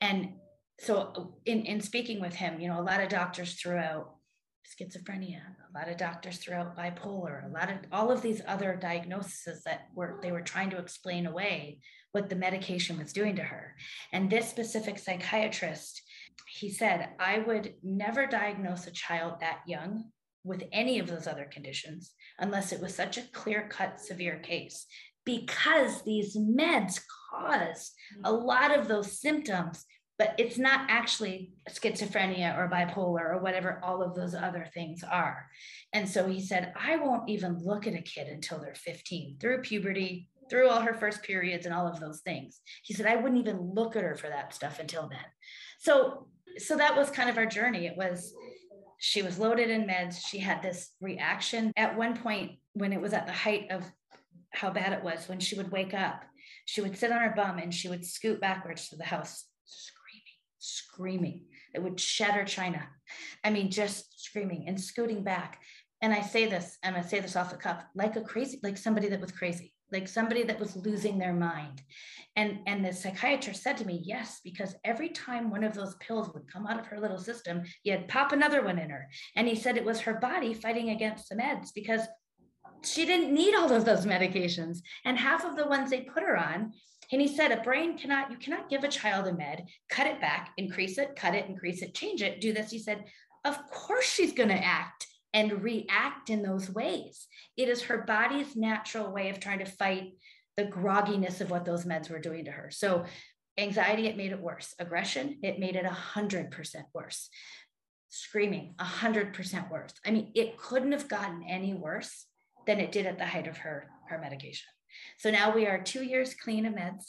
And 0.00 0.34
so, 0.80 1.36
in, 1.46 1.64
in 1.66 1.80
speaking 1.80 2.20
with 2.20 2.34
him, 2.34 2.60
you 2.60 2.68
know, 2.68 2.80
a 2.80 2.82
lot 2.82 3.00
of 3.00 3.08
doctors 3.08 3.54
threw 3.54 3.76
out 3.76 4.16
schizophrenia, 4.64 5.40
a 5.40 5.78
lot 5.78 5.88
of 5.88 5.96
doctors 5.96 6.38
threw 6.38 6.54
out 6.54 6.76
bipolar, 6.76 7.44
a 7.44 7.52
lot 7.52 7.70
of 7.70 7.78
all 7.92 8.10
of 8.10 8.22
these 8.22 8.42
other 8.46 8.76
diagnoses 8.80 9.62
that 9.64 9.88
were 9.94 10.18
they 10.22 10.32
were 10.32 10.40
trying 10.40 10.70
to 10.70 10.78
explain 10.78 11.26
away 11.26 11.80
what 12.12 12.28
the 12.28 12.36
medication 12.36 12.98
was 12.98 13.12
doing 13.12 13.36
to 13.36 13.42
her. 13.42 13.74
And 14.12 14.30
this 14.30 14.48
specific 14.48 14.98
psychiatrist, 14.98 16.00
he 16.46 16.70
said, 16.70 17.10
I 17.18 17.40
would 17.40 17.74
never 17.82 18.26
diagnose 18.26 18.86
a 18.86 18.92
child 18.92 19.40
that 19.40 19.60
young 19.66 20.04
with 20.44 20.62
any 20.72 20.98
of 20.98 21.08
those 21.08 21.26
other 21.26 21.48
conditions 21.50 22.12
unless 22.38 22.72
it 22.72 22.80
was 22.80 22.94
such 22.94 23.16
a 23.16 23.26
clear 23.32 23.66
cut 23.68 23.98
severe 23.98 24.38
case 24.38 24.86
because 25.24 26.02
these 26.02 26.36
meds 26.36 27.00
cause 27.30 27.92
a 28.24 28.30
mm-hmm. 28.30 28.44
lot 28.44 28.78
of 28.78 28.88
those 28.88 29.20
symptoms 29.20 29.84
but 30.18 30.34
it's 30.38 30.58
not 30.58 30.88
actually 30.88 31.52
schizophrenia 31.68 32.56
or 32.56 32.68
bipolar 32.68 33.34
or 33.34 33.38
whatever 33.38 33.80
all 33.82 34.02
of 34.02 34.14
those 34.14 34.34
other 34.34 34.68
things 34.74 35.02
are 35.02 35.46
and 35.92 36.08
so 36.08 36.26
he 36.28 36.40
said 36.40 36.72
i 36.80 36.96
won't 36.96 37.28
even 37.28 37.58
look 37.58 37.86
at 37.86 37.94
a 37.94 38.02
kid 38.02 38.28
until 38.28 38.58
they're 38.58 38.74
15 38.74 39.36
through 39.40 39.62
puberty 39.62 40.28
through 40.50 40.68
all 40.68 40.80
her 40.80 40.94
first 40.94 41.22
periods 41.22 41.66
and 41.66 41.74
all 41.74 41.86
of 41.86 42.00
those 42.00 42.20
things 42.20 42.60
he 42.82 42.94
said 42.94 43.06
i 43.06 43.16
wouldn't 43.16 43.40
even 43.40 43.72
look 43.74 43.96
at 43.96 44.02
her 44.02 44.16
for 44.16 44.28
that 44.28 44.54
stuff 44.54 44.78
until 44.78 45.08
then 45.08 45.18
so 45.78 46.28
so 46.58 46.76
that 46.76 46.96
was 46.96 47.10
kind 47.10 47.28
of 47.28 47.38
our 47.38 47.46
journey 47.46 47.86
it 47.86 47.96
was 47.96 48.34
she 49.04 49.20
was 49.20 49.38
loaded 49.38 49.68
in 49.68 49.86
meds. 49.86 50.26
She 50.26 50.38
had 50.38 50.62
this 50.62 50.90
reaction 51.00 51.72
at 51.76 51.94
one 51.94 52.16
point 52.16 52.52
when 52.72 52.90
it 52.92 53.00
was 53.02 53.12
at 53.12 53.26
the 53.26 53.32
height 53.32 53.70
of 53.70 53.84
how 54.50 54.70
bad 54.70 54.94
it 54.94 55.04
was. 55.04 55.28
When 55.28 55.40
she 55.40 55.56
would 55.56 55.70
wake 55.70 55.92
up, 55.92 56.22
she 56.64 56.80
would 56.80 56.96
sit 56.96 57.12
on 57.12 57.20
her 57.20 57.34
bum 57.36 57.58
and 57.58 57.72
she 57.72 57.88
would 57.88 58.06
scoot 58.06 58.40
backwards 58.40 58.88
to 58.88 58.96
the 58.96 59.04
house, 59.04 59.44
screaming. 60.64 61.42
It 61.74 61.82
would 61.82 62.00
shatter 62.00 62.44
China. 62.44 62.86
I 63.42 63.50
mean, 63.50 63.70
just 63.70 64.22
screaming 64.22 64.64
and 64.68 64.80
scooting 64.80 65.22
back. 65.22 65.60
And 66.02 66.12
I 66.12 66.22
say 66.22 66.46
this, 66.46 66.78
and 66.82 66.96
I 66.96 67.00
say 67.00 67.20
this 67.20 67.36
off 67.36 67.50
the 67.50 67.56
cuff, 67.56 67.82
like 67.94 68.16
a 68.16 68.20
crazy, 68.20 68.60
like 68.62 68.76
somebody 68.76 69.08
that 69.08 69.20
was 69.20 69.32
crazy 69.32 69.74
like 69.92 70.08
somebody 70.08 70.42
that 70.42 70.58
was 70.58 70.76
losing 70.76 71.18
their 71.18 71.32
mind 71.32 71.82
and 72.36 72.58
and 72.66 72.84
the 72.84 72.92
psychiatrist 72.92 73.62
said 73.62 73.76
to 73.76 73.84
me 73.84 74.00
yes 74.04 74.40
because 74.42 74.74
every 74.84 75.08
time 75.08 75.50
one 75.50 75.64
of 75.64 75.74
those 75.74 75.94
pills 75.96 76.32
would 76.34 76.50
come 76.52 76.66
out 76.66 76.78
of 76.78 76.86
her 76.86 77.00
little 77.00 77.18
system 77.18 77.62
you'd 77.84 78.08
pop 78.08 78.32
another 78.32 78.62
one 78.62 78.78
in 78.78 78.90
her 78.90 79.08
and 79.36 79.46
he 79.46 79.54
said 79.54 79.76
it 79.76 79.84
was 79.84 80.00
her 80.00 80.14
body 80.14 80.52
fighting 80.52 80.90
against 80.90 81.28
the 81.28 81.36
meds 81.36 81.68
because 81.74 82.00
she 82.82 83.06
didn't 83.06 83.32
need 83.32 83.54
all 83.54 83.72
of 83.72 83.84
those 83.84 84.04
medications 84.04 84.78
and 85.04 85.16
half 85.16 85.44
of 85.44 85.56
the 85.56 85.66
ones 85.66 85.90
they 85.90 86.00
put 86.00 86.22
her 86.22 86.36
on 86.36 86.72
and 87.12 87.20
he 87.20 87.28
said 87.28 87.52
a 87.52 87.62
brain 87.62 87.96
cannot 87.96 88.30
you 88.30 88.36
cannot 88.36 88.68
give 88.68 88.84
a 88.84 88.88
child 88.88 89.26
a 89.26 89.32
med 89.32 89.66
cut 89.88 90.06
it 90.06 90.20
back 90.20 90.52
increase 90.56 90.98
it 90.98 91.16
cut 91.16 91.34
it 91.34 91.48
increase 91.48 91.82
it 91.82 91.94
change 91.94 92.22
it 92.22 92.40
do 92.40 92.52
this 92.52 92.70
he 92.70 92.78
said 92.78 93.04
of 93.44 93.58
course 93.70 94.06
she's 94.06 94.32
going 94.32 94.48
to 94.48 94.64
act 94.64 95.06
and 95.34 95.64
react 95.64 96.30
in 96.30 96.42
those 96.42 96.70
ways. 96.70 97.26
It 97.56 97.68
is 97.68 97.82
her 97.82 97.98
body's 97.98 98.56
natural 98.56 99.12
way 99.12 99.28
of 99.30 99.40
trying 99.40 99.58
to 99.58 99.64
fight 99.64 100.12
the 100.56 100.64
grogginess 100.64 101.40
of 101.40 101.50
what 101.50 101.64
those 101.64 101.84
meds 101.84 102.08
were 102.08 102.20
doing 102.20 102.44
to 102.44 102.52
her. 102.52 102.70
So, 102.70 103.04
anxiety, 103.58 104.06
it 104.06 104.16
made 104.16 104.30
it 104.30 104.40
worse. 104.40 104.74
Aggression, 104.78 105.38
it 105.42 105.58
made 105.58 105.74
it 105.74 105.84
100% 105.84 106.84
worse. 106.94 107.28
Screaming, 108.08 108.74
100% 108.80 109.70
worse. 109.70 109.92
I 110.06 110.12
mean, 110.12 110.30
it 110.36 110.56
couldn't 110.56 110.92
have 110.92 111.08
gotten 111.08 111.42
any 111.48 111.74
worse 111.74 112.26
than 112.66 112.78
it 112.78 112.92
did 112.92 113.06
at 113.06 113.18
the 113.18 113.26
height 113.26 113.48
of 113.48 113.58
her, 113.58 113.88
her 114.08 114.18
medication. 114.18 114.68
So 115.18 115.30
now 115.30 115.54
we 115.54 115.66
are 115.66 115.82
two 115.82 116.04
years 116.04 116.34
clean 116.34 116.66
of 116.66 116.74
meds. 116.74 117.04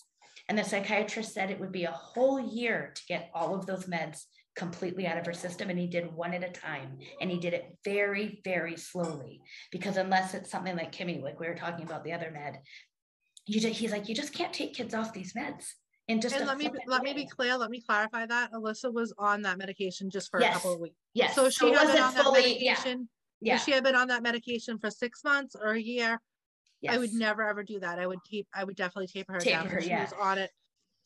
And 0.48 0.58
the 0.58 0.64
psychiatrist 0.64 1.34
said 1.34 1.50
it 1.50 1.60
would 1.60 1.72
be 1.72 1.86
a 1.86 1.92
whole 1.92 2.40
year 2.40 2.92
to 2.96 3.02
get 3.08 3.32
all 3.34 3.56
of 3.56 3.66
those 3.66 3.86
meds 3.86 4.26
completely 4.56 5.06
out 5.06 5.18
of 5.18 5.26
her 5.26 5.34
system 5.34 5.70
and 5.70 5.78
he 5.78 5.86
did 5.86 6.12
one 6.14 6.34
at 6.34 6.44
a 6.44 6.50
time 6.50 6.98
and 7.20 7.30
he 7.30 7.38
did 7.38 7.54
it 7.54 7.78
very 7.84 8.40
very 8.44 8.78
slowly 8.78 9.42
because 9.70 9.98
unless 9.98 10.34
it's 10.34 10.50
something 10.50 10.76
like 10.78 10.94
kimmy 10.94 11.22
like 11.22 11.40
we 11.40 11.48
were 11.48 11.56
talking 11.56 11.86
about 11.86 12.04
the 12.06 12.14
other 12.14 12.32
med 12.32 12.58
you 13.46 13.60
just, 13.60 13.78
he's 13.78 13.92
like 13.92 14.08
you 14.08 14.16
just 14.16 14.34
can't 14.34 14.54
take 14.54 14.74
kids 14.74 14.94
off 14.94 15.14
these 15.14 15.34
meds 15.34 15.66
and 16.08 16.22
just 16.22 16.36
and 16.36 16.48
let 16.48 16.58
me 16.58 16.70
let 16.88 17.02
way. 17.02 17.14
me 17.14 17.24
be 17.24 17.28
clear 17.28 17.58
let 17.58 17.70
me 17.70 17.82
clarify 17.82 18.26
that 18.26 18.52
alyssa 18.54 18.92
was 18.92 19.14
on 19.18 19.42
that 19.42 19.58
medication 19.58 20.10
just 20.10 20.32
for 20.32 20.40
yes. 20.40 20.52
a 20.52 20.54
couple 20.54 20.74
of 20.74 20.80
weeks 20.80 20.96
yes 21.14 21.36
so 21.36 21.50
she 21.50 21.58
so 21.58 21.74
had 21.74 21.88
been 21.88 22.02
on 22.02 22.14
fully, 22.14 22.42
that 22.42 22.48
medication 22.48 23.10
yeah. 23.42 23.54
yeah. 23.54 23.60
she 23.60 23.72
had 23.72 23.84
been 23.84 23.96
on 23.96 24.08
that 24.08 24.24
medication 24.24 24.80
for 24.80 24.90
six 24.90 25.22
months 25.24 25.56
or 25.62 25.72
a 25.72 25.82
year 25.82 26.22
yes. 26.86 26.96
i 26.96 26.98
would 26.98 27.14
never 27.14 27.44
ever 27.44 27.64
do 27.64 27.80
that 27.80 28.00
i 28.00 28.08
would 28.08 28.24
keep 28.24 28.48
i 28.54 28.64
would 28.64 28.76
definitely 28.76 29.08
taper 29.08 29.34
her 29.34 29.40
taper 29.40 29.58
down 29.58 29.68
her, 29.68 29.82
she 29.82 29.90
yeah. 29.90 30.04
was 30.04 30.14
on 30.20 30.38
it 30.38 30.50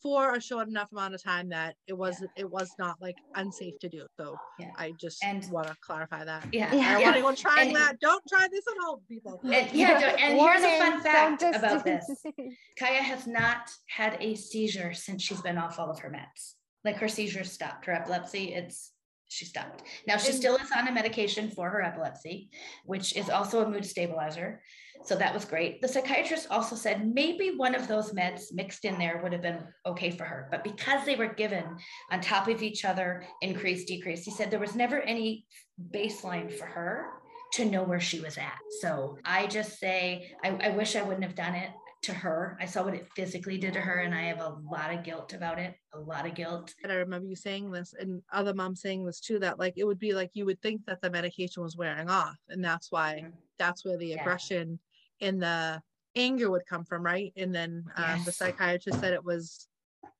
for 0.01 0.35
a 0.35 0.41
short 0.41 0.67
enough 0.67 0.91
amount 0.91 1.13
of 1.13 1.23
time 1.23 1.49
that 1.49 1.75
it 1.87 1.93
was 1.97 2.21
yeah. 2.21 2.27
it 2.37 2.49
was 2.49 2.71
not 2.79 2.95
like 3.01 3.15
unsafe 3.35 3.77
to 3.79 3.89
do. 3.89 4.05
So 4.17 4.35
yeah. 4.57 4.71
I 4.77 4.93
just 4.99 5.23
and, 5.23 5.45
want 5.51 5.67
to 5.67 5.75
clarify 5.81 6.23
that. 6.23 6.47
Yeah, 6.51 6.73
yeah. 6.73 6.97
I 6.97 7.01
want 7.01 7.15
anyone 7.15 7.35
trying 7.35 7.67
and, 7.69 7.75
that. 7.75 7.99
Don't 7.99 8.23
try 8.27 8.47
this 8.49 8.65
at 8.67 8.77
home, 8.85 9.01
people. 9.07 9.39
And, 9.43 9.71
yeah, 9.73 10.15
and 10.17 10.39
here's 10.39 10.63
a 10.63 10.79
fun 10.79 11.01
fact 11.01 11.41
just... 11.41 11.59
about 11.59 11.83
this: 11.83 12.05
Kaya 12.79 13.01
has 13.01 13.27
not 13.27 13.69
had 13.87 14.17
a 14.19 14.35
seizure 14.35 14.93
since 14.93 15.21
she's 15.23 15.41
been 15.41 15.57
off 15.57 15.79
all 15.79 15.89
of 15.89 15.99
her 15.99 16.09
meds. 16.09 16.53
Like 16.85 16.97
her 16.97 17.09
seizures 17.09 17.51
stopped. 17.51 17.85
Her 17.85 17.93
epilepsy, 17.93 18.53
it's 18.53 18.93
she 19.27 19.45
stopped. 19.45 19.83
Now 20.07 20.17
she 20.17 20.31
still 20.31 20.55
is 20.55 20.71
on 20.75 20.87
a 20.87 20.91
medication 20.91 21.51
for 21.51 21.69
her 21.69 21.81
epilepsy, 21.81 22.49
which 22.85 23.15
is 23.15 23.29
also 23.29 23.63
a 23.63 23.69
mood 23.69 23.85
stabilizer. 23.85 24.61
So 25.03 25.15
that 25.15 25.33
was 25.33 25.45
great. 25.45 25.81
The 25.81 25.87
psychiatrist 25.87 26.47
also 26.49 26.75
said 26.75 27.13
maybe 27.13 27.53
one 27.55 27.73
of 27.73 27.87
those 27.87 28.11
meds 28.11 28.53
mixed 28.53 28.85
in 28.85 28.97
there 28.97 29.19
would 29.23 29.33
have 29.33 29.41
been 29.41 29.63
okay 29.85 30.11
for 30.11 30.23
her. 30.23 30.47
But 30.51 30.63
because 30.63 31.05
they 31.05 31.15
were 31.15 31.33
given 31.33 31.63
on 32.11 32.21
top 32.21 32.47
of 32.47 32.61
each 32.61 32.85
other, 32.85 33.25
increase, 33.41 33.85
decrease, 33.85 34.23
he 34.23 34.31
said 34.31 34.51
there 34.51 34.59
was 34.59 34.75
never 34.75 35.01
any 35.01 35.45
baseline 35.91 36.51
for 36.51 36.65
her 36.65 37.07
to 37.53 37.65
know 37.65 37.83
where 37.83 37.99
she 37.99 38.19
was 38.19 38.37
at. 38.37 38.59
So 38.81 39.17
I 39.25 39.47
just 39.47 39.79
say, 39.79 40.31
I, 40.43 40.49
I 40.61 40.69
wish 40.69 40.95
I 40.95 41.01
wouldn't 41.01 41.23
have 41.23 41.35
done 41.35 41.55
it 41.55 41.69
to 42.01 42.13
her. 42.13 42.57
I 42.61 42.65
saw 42.65 42.83
what 42.83 42.93
it 42.93 43.07
physically 43.15 43.57
did 43.57 43.73
to 43.73 43.81
her, 43.81 43.99
and 43.99 44.13
I 44.13 44.23
have 44.23 44.39
a 44.39 44.57
lot 44.69 44.93
of 44.93 45.03
guilt 45.03 45.33
about 45.33 45.59
it. 45.59 45.75
A 45.93 45.99
lot 45.99 46.25
of 46.25 46.33
guilt. 46.33 46.73
And 46.83 46.91
I 46.91 46.95
remember 46.95 47.27
you 47.27 47.35
saying 47.35 47.71
this, 47.71 47.93
and 47.97 48.21
other 48.31 48.53
moms 48.53 48.81
saying 48.81 49.05
this 49.05 49.19
too. 49.19 49.39
That 49.39 49.59
like 49.59 49.73
it 49.77 49.83
would 49.83 49.99
be 49.99 50.13
like 50.13 50.31
you 50.33 50.45
would 50.45 50.61
think 50.61 50.85
that 50.85 51.01
the 51.01 51.09
medication 51.09 51.63
was 51.63 51.75
wearing 51.75 52.09
off, 52.09 52.37
and 52.49 52.63
that's 52.63 52.91
why 52.91 53.23
mm-hmm. 53.23 53.35
that's 53.57 53.83
where 53.83 53.97
the 53.97 54.07
yeah. 54.07 54.21
aggression 54.21 54.79
and 55.21 55.41
the 55.41 55.81
anger 56.15 56.49
would 56.49 56.65
come 56.65 56.85
from, 56.85 57.03
right? 57.03 57.33
And 57.37 57.53
then 57.53 57.85
um, 57.95 58.17
yes. 58.17 58.25
the 58.25 58.31
psychiatrist 58.31 58.99
said 58.99 59.13
it 59.13 59.23
was 59.23 59.67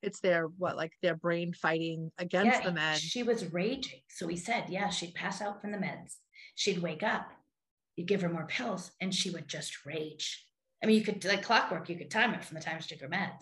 it's 0.02 0.20
their 0.20 0.46
what 0.58 0.76
like 0.76 0.92
their 1.02 1.16
brain 1.16 1.52
fighting 1.52 2.10
against 2.18 2.62
yeah, 2.62 2.70
the 2.70 2.78
meds. 2.78 2.98
She 2.98 3.22
was 3.22 3.52
raging. 3.52 4.00
So 4.08 4.28
he 4.28 4.36
said, 4.36 4.64
yeah, 4.68 4.88
she'd 4.88 5.14
pass 5.14 5.42
out 5.42 5.60
from 5.60 5.72
the 5.72 5.78
meds. 5.78 6.16
She'd 6.54 6.82
wake 6.82 7.02
up, 7.02 7.30
you'd 7.96 8.08
give 8.08 8.22
her 8.22 8.28
more 8.28 8.46
pills, 8.46 8.92
and 9.00 9.14
she 9.14 9.30
would 9.30 9.48
just 9.48 9.84
rage. 9.86 10.44
I 10.82 10.86
mean, 10.86 10.96
you 10.96 11.02
could 11.02 11.24
like 11.24 11.42
clockwork, 11.42 11.88
you 11.88 11.96
could 11.96 12.10
time 12.10 12.34
it 12.34 12.44
from 12.44 12.56
the 12.56 12.62
time 12.62 12.80
she 12.80 12.88
took 12.88 13.02
her 13.02 13.08
meds. 13.08 13.40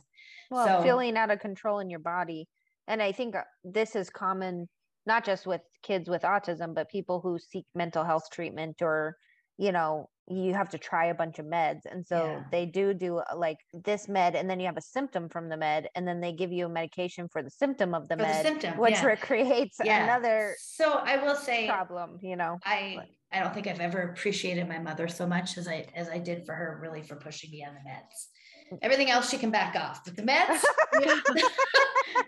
Well, 0.51 0.67
so, 0.67 0.83
feeling 0.83 1.17
out 1.17 1.31
of 1.31 1.41
control 1.41 1.79
in 1.79 1.91
your 1.91 2.01
body. 2.01 2.49
And 2.87 3.03
I 3.03 3.13
think 3.13 3.37
uh, 3.37 3.43
this 3.65 3.95
is 3.95 4.11
common 4.11 4.69
not 5.07 5.25
just 5.25 5.47
with 5.47 5.63
kids 5.83 6.09
with 6.09 6.23
autism, 6.23 6.75
but 6.75 6.91
people 6.91 7.21
who 7.21 7.39
seek 7.39 7.65
mental 7.75 8.05
health 8.05 8.29
treatment 8.31 8.83
or, 8.83 9.17
you 9.59 9.73
know, 9.73 10.09
you 10.31 10.55
have 10.55 10.69
to 10.71 10.79
try 10.79 11.07
a 11.07 11.15
bunch 11.15 11.39
of 11.39 11.47
meds 11.47 11.81
and 11.91 12.07
so 12.07 12.17
yeah. 12.17 12.43
they 12.53 12.67
do 12.67 12.93
do 12.93 13.19
uh, 13.19 13.37
like 13.37 13.59
this 13.73 14.09
med 14.09 14.35
and 14.37 14.49
then 14.49 14.61
you 14.61 14.67
have 14.67 14.77
a 14.77 14.83
symptom 14.83 15.29
from 15.29 15.49
the 15.49 15.57
med 15.57 15.89
and 15.95 16.07
then 16.07 16.21
they 16.21 16.33
give 16.33 16.53
you 16.53 16.67
a 16.67 16.69
medication 16.69 17.29
for 17.29 17.43
the 17.43 17.51
symptom 17.51 17.95
of 17.95 18.09
the 18.09 18.17
for 18.17 18.23
med 18.23 18.45
the 18.45 18.49
symptom, 18.49 18.79
which 18.79 18.93
yeah. 18.93 19.15
creates 19.17 19.79
yeah. 19.83 20.05
another 20.05 20.55
so 20.59 21.01
i 21.05 21.17
will 21.17 21.35
say 21.35 21.67
problem 21.67 22.19
you 22.23 22.37
know 22.37 22.59
i 22.65 22.99
i 23.33 23.41
don't 23.41 23.55
think 23.55 23.67
i've 23.67 23.81
ever 23.81 24.03
appreciated 24.03 24.69
my 24.69 24.79
mother 24.79 25.09
so 25.09 25.27
much 25.27 25.57
as 25.57 25.67
i 25.67 25.87
as 25.95 26.09
i 26.11 26.19
did 26.19 26.45
for 26.45 26.55
her 26.55 26.79
really 26.83 27.03
for 27.03 27.17
pushing 27.17 27.51
me 27.51 27.65
on 27.67 27.75
the 27.75 27.91
meds 27.91 28.75
mm. 28.75 28.79
everything 28.83 29.11
else 29.11 29.31
she 29.31 29.39
can 29.39 29.51
back 29.51 29.75
off 29.77 30.05
but 30.05 30.15
the 30.15 30.23
meds 30.23 30.63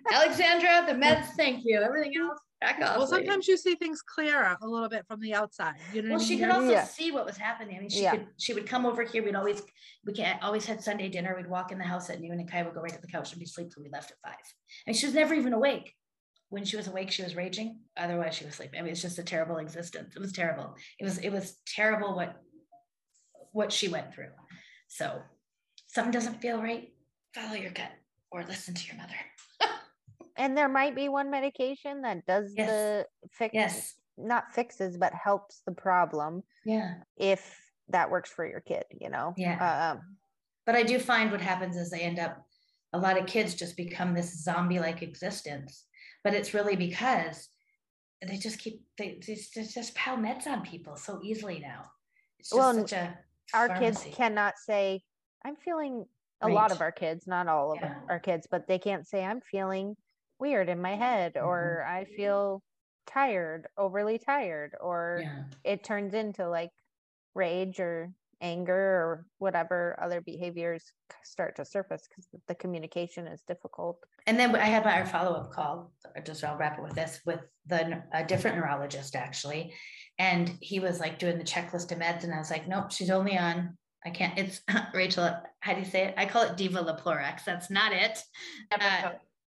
alexandra 0.12 0.84
the 0.86 0.94
meds 0.94 1.26
thank 1.36 1.60
you 1.64 1.80
everything 1.82 2.12
else 2.18 2.40
Back 2.60 2.78
off. 2.82 2.98
Well, 2.98 3.08
lady. 3.08 3.26
sometimes 3.26 3.48
you 3.48 3.56
see 3.56 3.74
things 3.74 4.02
clearer 4.02 4.56
a 4.60 4.66
little 4.66 4.90
bit 4.90 5.06
from 5.06 5.18
the 5.20 5.32
outside. 5.34 5.76
You 5.94 6.02
know 6.02 6.10
Well, 6.10 6.18
she 6.18 6.36
mean? 6.36 6.40
could 6.40 6.50
also 6.50 6.72
Yeah. 6.72 6.84
see 6.84 7.10
what 7.10 7.24
was 7.24 7.38
happening. 7.38 7.76
I 7.76 7.80
mean, 7.80 7.88
she 7.88 8.02
Yeah. 8.02 8.10
could, 8.16 8.28
she 8.36 8.52
would 8.52 8.66
come 8.66 8.84
over 8.84 9.02
here. 9.02 9.22
We'd 9.22 9.34
always, 9.34 9.62
we 10.04 10.12
can't, 10.12 10.42
always 10.42 10.66
had 10.66 10.82
Sunday 10.82 11.08
dinner. 11.08 11.34
We'd 11.34 11.48
walk 11.48 11.72
in 11.72 11.78
the 11.78 11.84
house 11.84 12.10
at 12.10 12.20
noon 12.20 12.38
and 12.38 12.50
Kai 12.50 12.62
would 12.62 12.74
go 12.74 12.82
right 12.82 12.92
to 12.92 13.00
the 13.00 13.06
couch 13.06 13.32
and 13.32 13.38
be 13.38 13.46
asleep 13.46 13.70
till 13.72 13.82
we 13.82 13.88
left 13.88 14.10
at 14.10 14.18
five. 14.22 14.44
And 14.86 14.94
she 14.94 15.06
was 15.06 15.14
never 15.14 15.32
even 15.32 15.54
awake. 15.54 15.94
When 16.50 16.64
she 16.66 16.76
was 16.76 16.86
awake, 16.86 17.10
she 17.10 17.22
was 17.22 17.34
raging. 17.34 17.80
Otherwise, 17.96 18.34
she 18.34 18.44
was 18.44 18.56
sleeping. 18.56 18.78
I 18.78 18.82
mean, 18.82 18.92
it's 18.92 19.00
just 19.00 19.18
a 19.18 19.22
terrible 19.22 19.56
existence. 19.58 20.14
It 20.14 20.20
was 20.20 20.32
terrible. 20.32 20.76
It 20.98 21.04
was, 21.04 21.16
it 21.18 21.30
was 21.30 21.56
terrible 21.66 22.14
what, 22.14 22.42
what 23.52 23.72
she 23.72 23.88
went 23.88 24.12
through. 24.12 24.32
So 24.88 25.22
something 25.86 26.10
doesn't 26.12 26.42
feel 26.42 26.60
right, 26.60 26.92
follow 27.34 27.54
your 27.54 27.70
gut 27.70 27.92
or 28.30 28.44
listen 28.44 28.74
to 28.74 28.86
your 28.86 28.96
mother. 28.96 29.14
And 30.40 30.56
there 30.56 30.70
might 30.70 30.94
be 30.94 31.10
one 31.10 31.30
medication 31.30 32.00
that 32.00 32.24
does 32.24 32.54
Yes. 32.56 32.70
the 32.70 33.28
fix, 33.30 33.54
Yes. 33.54 34.00
not 34.16 34.50
fixes, 34.54 34.96
but 34.96 35.12
helps 35.12 35.60
the 35.66 35.72
problem 35.72 36.42
Yeah. 36.64 37.02
if 37.16 37.70
that 37.88 38.10
works 38.10 38.30
for 38.32 38.46
your 38.46 38.60
kid, 38.62 38.84
you 38.90 39.10
know? 39.10 39.34
Yeah. 39.36 39.92
Um, 39.92 40.16
But 40.64 40.76
I 40.76 40.82
do 40.82 40.98
find 40.98 41.30
what 41.30 41.42
happens 41.42 41.76
is 41.76 41.90
they 41.90 42.00
end 42.00 42.18
up, 42.18 42.46
a 42.94 42.98
lot 42.98 43.18
of 43.18 43.26
kids 43.26 43.54
just 43.54 43.76
become 43.76 44.14
this 44.14 44.42
zombie 44.42 44.78
like 44.80 45.02
existence. 45.02 45.86
But 46.24 46.32
it's 46.32 46.54
really 46.54 46.76
because 46.76 47.50
they 48.22 48.38
just 48.38 48.58
keep, 48.60 48.82
they, 48.96 49.20
they 49.26 49.34
just, 49.34 49.94
pile 49.94 50.16
meds 50.16 50.46
on 50.46 50.62
people 50.64 50.96
so 50.96 51.20
easily 51.22 51.58
now. 51.60 51.90
It's 52.38 52.48
just 52.48 52.58
Well, 52.58 52.72
such 52.72 52.92
a. 52.92 53.18
our 53.52 53.68
kids 53.78 54.06
cannot 54.12 54.58
say, 54.58 55.02
I'm 55.44 55.56
feeling, 55.56 56.06
a 56.40 56.48
lot 56.48 56.72
of 56.72 56.80
our 56.80 56.92
kids, 56.92 57.26
not 57.26 57.46
all 57.48 57.72
of 57.72 57.80
Yeah. 57.82 58.00
our 58.08 58.20
kids, 58.20 58.46
but 58.50 58.66
they 58.66 58.78
can't 58.78 59.06
say, 59.06 59.22
I'm 59.22 59.42
feeling 59.42 59.96
weird 60.40 60.68
in 60.68 60.80
my 60.80 60.96
head, 60.96 61.34
Mhm. 61.34 61.44
or 61.44 61.84
I 61.84 62.04
feel 62.04 62.62
tired, 63.06 63.68
overly 63.76 64.18
tired, 64.18 64.76
or 64.80 65.20
Yeah. 65.22 65.44
it 65.64 65.84
turns 65.84 66.14
into 66.14 66.48
like 66.48 66.72
rage 67.34 67.78
or 67.80 68.12
anger 68.42 68.74
or 68.74 69.26
whatever 69.38 69.94
other 70.00 70.20
behaviors 70.22 70.92
start 71.22 71.56
to 71.56 71.64
surface 71.64 72.08
because 72.08 72.26
the 72.46 72.54
communication 72.54 73.26
is 73.26 73.42
difficult. 73.42 74.02
And 74.26 74.38
then 74.40 74.56
I 74.56 74.64
had 74.64 74.86
our 74.86 75.04
follow-up 75.04 75.52
call, 75.52 75.92
I 76.16 76.20
just 76.20 76.42
I'll 76.42 76.56
wrap 76.56 76.78
it 76.78 76.82
with 76.82 76.94
this, 76.94 77.20
with 77.26 77.40
the, 77.66 78.02
a 78.12 78.24
different 78.24 78.56
neurologist 78.56 79.14
actually. 79.14 79.74
And 80.18 80.48
he 80.62 80.80
was 80.80 81.00
like 81.00 81.18
doing 81.18 81.36
the 81.36 81.44
checklist 81.44 81.92
of 81.92 81.98
meds 81.98 82.24
and 82.24 82.32
I 82.32 82.38
was 82.38 82.50
like, 82.50 82.66
nope, 82.66 82.90
she's 82.90 83.10
only 83.10 83.36
on, 83.36 83.76
I 84.06 84.10
can't, 84.10 84.38
it's 84.38 84.62
Rachel, 84.94 85.36
how 85.60 85.74
do 85.74 85.80
you 85.80 85.84
say 85.84 86.06
it? 86.06 86.14
I 86.16 86.24
call 86.24 86.42
it 86.44 86.56
Diva 86.56 86.82
Leplorex. 86.82 87.44
That's 87.44 87.68
not 87.70 87.92
it. 87.92 88.22
Uh, 88.72 89.12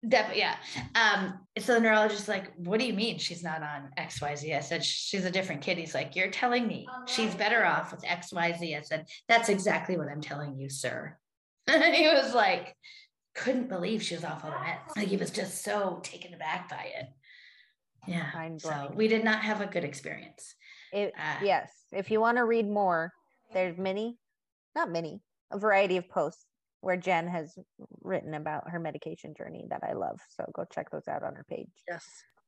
Def- 0.08 0.34
yeah. 0.34 0.56
Um, 0.94 1.38
so 1.58 1.74
the 1.74 1.80
neurologist 1.80 2.22
is 2.22 2.28
like, 2.28 2.52
what 2.56 2.80
do 2.80 2.86
you 2.86 2.92
mean 2.92 3.18
she's 3.18 3.44
not 3.44 3.62
on 3.62 3.90
XYZ? 3.96 4.56
I 4.56 4.60
said, 4.60 4.84
she's 4.84 5.24
a 5.24 5.30
different 5.30 5.62
kid. 5.62 5.78
He's 5.78 5.94
like, 5.94 6.16
you're 6.16 6.30
telling 6.30 6.66
me 6.66 6.88
she's 7.06 7.34
better 7.34 7.64
off 7.64 7.92
with 7.92 8.02
XYZ. 8.02 8.76
I 8.76 8.80
said, 8.82 9.06
that's 9.28 9.48
exactly 9.48 9.96
what 9.96 10.08
I'm 10.08 10.20
telling 10.20 10.56
you, 10.56 10.68
sir. 10.68 11.16
And 11.68 11.94
he 11.94 12.08
was 12.08 12.34
like, 12.34 12.74
couldn't 13.36 13.68
believe 13.68 14.02
she 14.02 14.16
was 14.16 14.24
off 14.24 14.44
all 14.44 14.50
the 14.50 14.56
meds. 14.56 14.96
Like 14.96 15.06
he 15.06 15.16
was 15.16 15.30
just 15.30 15.62
so 15.62 16.00
taken 16.02 16.34
aback 16.34 16.68
by 16.68 16.90
it. 16.98 17.06
Yeah. 18.08 18.56
So 18.58 18.92
we 18.94 19.06
did 19.06 19.22
not 19.22 19.42
have 19.42 19.60
a 19.60 19.66
good 19.66 19.84
experience. 19.84 20.54
It, 20.92 21.12
Uh, 21.16 21.36
yes, 21.44 21.70
if 21.92 22.10
you 22.10 22.20
want 22.20 22.38
to 22.38 22.44
read 22.44 22.68
more, 22.68 23.12
there's 23.52 23.78
many, 23.78 24.18
not 24.74 24.90
many, 24.90 25.20
a 25.52 25.58
variety 25.58 25.96
of 25.96 26.08
posts 26.08 26.44
where 26.82 26.96
Jen 26.96 27.28
has 27.28 27.56
written 28.02 28.34
about 28.34 28.68
her 28.68 28.78
medication 28.78 29.34
journey 29.34 29.64
that 29.70 29.82
I 29.88 29.94
love. 29.94 30.20
So 30.28 30.44
go 30.52 30.64
check 30.64 30.90
those 30.90 31.08
out 31.08 31.22
on 31.22 31.34
her 31.34 31.46
page. 31.48 31.70
Yes. 31.88 32.04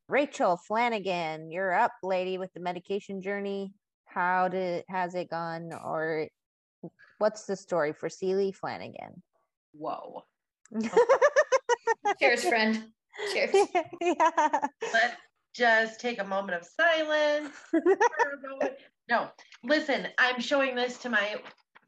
Rachel 0.09 0.59
Flanagan, 0.69 1.51
you're 1.51 1.73
up, 1.73 1.93
lady, 2.03 2.37
with 2.37 2.53
the 2.53 2.61
medication 2.61 3.23
journey. 3.23 3.73
How 4.07 4.49
did 4.49 4.85
has 4.89 5.15
it 5.15 5.31
gone, 5.31 5.71
or 5.73 6.29
what's 7.19 7.47
the 7.47 7.57
story 7.57 7.93
for 7.93 8.09
Celie 8.09 8.53
Flanagan? 8.53 9.23
Whoa. 9.73 10.25
Cheers, 12.21 12.45
friend. 12.45 12.85
Cheers. 13.33 13.55
yeah. 14.01 14.67
Let's 14.93 15.17
just 15.55 16.01
take 16.01 16.21
a 16.21 16.25
moment 16.25 16.61
of 16.61 16.67
silence. 16.67 17.55
for 17.71 17.81
a 17.81 18.49
moment. 18.51 18.75
no, 19.09 19.29
listen, 19.63 20.09
I'm 20.19 20.41
showing 20.41 20.75
this 20.75 20.99
to 20.99 21.09
my 21.09 21.37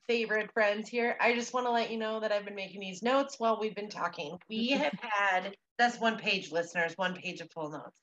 favorite 0.08 0.52
friends 0.52 0.88
here. 0.88 1.16
I 1.20 1.34
just 1.34 1.52
want 1.52 1.66
to 1.66 1.70
let 1.70 1.90
you 1.90 1.98
know 1.98 2.20
that 2.20 2.32
I've 2.32 2.44
been 2.44 2.54
making 2.54 2.80
these 2.80 3.02
notes 3.02 3.36
while 3.38 3.58
we've 3.60 3.74
been 3.74 3.88
talking. 3.88 4.38
We 4.48 4.68
have 4.70 4.98
had, 5.00 5.56
that's 5.78 6.00
one 6.00 6.18
page, 6.18 6.52
listeners, 6.52 6.92
one 6.96 7.14
page 7.14 7.40
of 7.40 7.50
full 7.52 7.70
notes. 7.70 8.00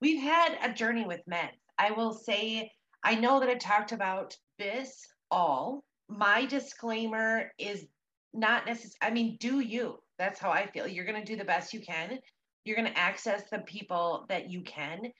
We've 0.00 0.22
had 0.22 0.58
a 0.62 0.72
journey 0.72 1.04
with 1.04 1.20
meds. 1.30 1.58
I 1.78 1.90
will 1.90 2.12
say, 2.12 2.70
I 3.02 3.14
know 3.14 3.40
that 3.40 3.48
I 3.48 3.54
talked 3.54 3.92
about 3.92 4.36
this 4.58 5.06
all. 5.30 5.84
My 6.08 6.46
disclaimer 6.46 7.52
is 7.58 7.86
not 8.32 8.66
necessary. 8.66 8.98
I 9.02 9.10
mean, 9.10 9.36
do 9.40 9.60
you? 9.60 9.98
That's 10.18 10.40
how 10.40 10.50
I 10.50 10.66
feel. 10.66 10.86
You're 10.86 11.04
going 11.04 11.22
to 11.22 11.32
do 11.32 11.36
the 11.36 11.44
best 11.44 11.72
you 11.72 11.80
can. 11.80 12.18
You're 12.64 12.76
going 12.76 12.92
to 12.92 12.98
access 12.98 13.44
the 13.50 13.60
people 13.60 14.26
that 14.28 14.50
you 14.50 14.62
can. 14.62 15.12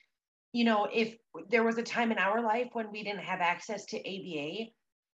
You 0.51 0.65
know, 0.65 0.87
if 0.91 1.15
there 1.49 1.63
was 1.63 1.77
a 1.77 1.83
time 1.83 2.11
in 2.11 2.17
our 2.17 2.41
life 2.41 2.69
when 2.73 2.91
we 2.91 3.03
didn't 3.03 3.23
have 3.23 3.39
access 3.39 3.85
to 3.87 3.97
ABA 3.97 4.71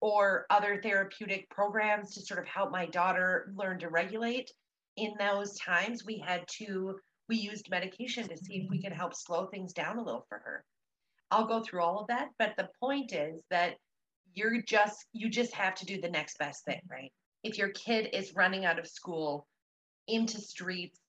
or 0.01 0.45
other 0.49 0.79
therapeutic 0.81 1.49
programs 1.49 2.13
to 2.13 2.21
sort 2.21 2.39
of 2.39 2.47
help 2.47 2.71
my 2.71 2.85
daughter 2.87 3.51
learn 3.55 3.79
to 3.79 3.89
regulate, 3.89 4.51
in 4.97 5.13
those 5.19 5.57
times 5.57 6.05
we 6.05 6.17
had 6.25 6.45
to, 6.47 6.97
we 7.27 7.37
used 7.37 7.69
medication 7.69 8.27
to 8.27 8.37
see 8.37 8.61
if 8.61 8.69
we 8.69 8.81
could 8.81 8.93
help 8.93 9.13
slow 9.13 9.45
things 9.47 9.73
down 9.73 9.97
a 9.97 10.03
little 10.03 10.25
for 10.29 10.39
her. 10.39 10.63
I'll 11.31 11.45
go 11.45 11.61
through 11.61 11.81
all 11.81 11.99
of 11.99 12.07
that, 12.07 12.29
but 12.39 12.53
the 12.57 12.69
point 12.79 13.13
is 13.13 13.41
that 13.49 13.75
you're 14.33 14.61
just, 14.61 15.05
you 15.13 15.29
just 15.29 15.53
have 15.53 15.75
to 15.75 15.85
do 15.85 16.01
the 16.01 16.09
next 16.09 16.37
best 16.37 16.65
thing, 16.65 16.81
right? 16.89 17.11
If 17.43 17.57
your 17.57 17.69
kid 17.69 18.09
is 18.13 18.35
running 18.35 18.65
out 18.65 18.79
of 18.79 18.87
school 18.87 19.47
into 20.07 20.39
streets 20.41 20.99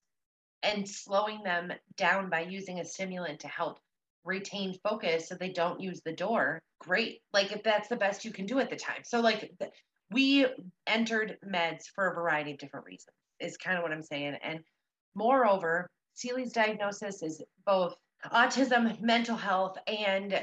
and 0.63 0.89
slowing 0.89 1.43
them 1.43 1.73
down 1.97 2.29
by 2.29 2.43
using 2.43 2.81
a 2.81 2.85
stimulant 2.85 3.41
to 3.41 3.49
help 3.49 3.79
retain 4.25 4.79
focus 4.83 5.29
so 5.29 5.35
they 5.35 5.51
don't 5.51 5.81
use 5.81 6.01
the 6.05 6.13
door 6.13 6.61
great. 6.81 7.21
Like 7.33 7.53
if 7.53 7.63
that's 7.63 7.89
the 7.89 7.97
best 7.97 8.25
you 8.25 8.33
can 8.33 8.47
do 8.47 8.59
at 8.59 8.71
the 8.71 8.77
time. 8.77 9.03
So 9.05 9.21
like 9.21 9.51
we 10.11 10.47
entered 10.87 11.39
meds 11.47 11.85
for 11.95 12.09
a 12.09 12.15
variety 12.15 12.53
of 12.53 12.59
different 12.59 12.87
reasons 12.87 13.15
is 13.39 13.57
kind 13.57 13.77
of 13.77 13.83
what 13.83 13.93
i'm 13.93 14.03
saying. 14.03 14.37
And 14.43 14.61
moreover 15.15 15.89
Celie's 16.15 16.53
diagnosis 16.53 17.23
is 17.23 17.43
both 17.65 17.95
autism 18.33 19.01
mental 19.01 19.37
health 19.37 19.79
and 19.87 20.39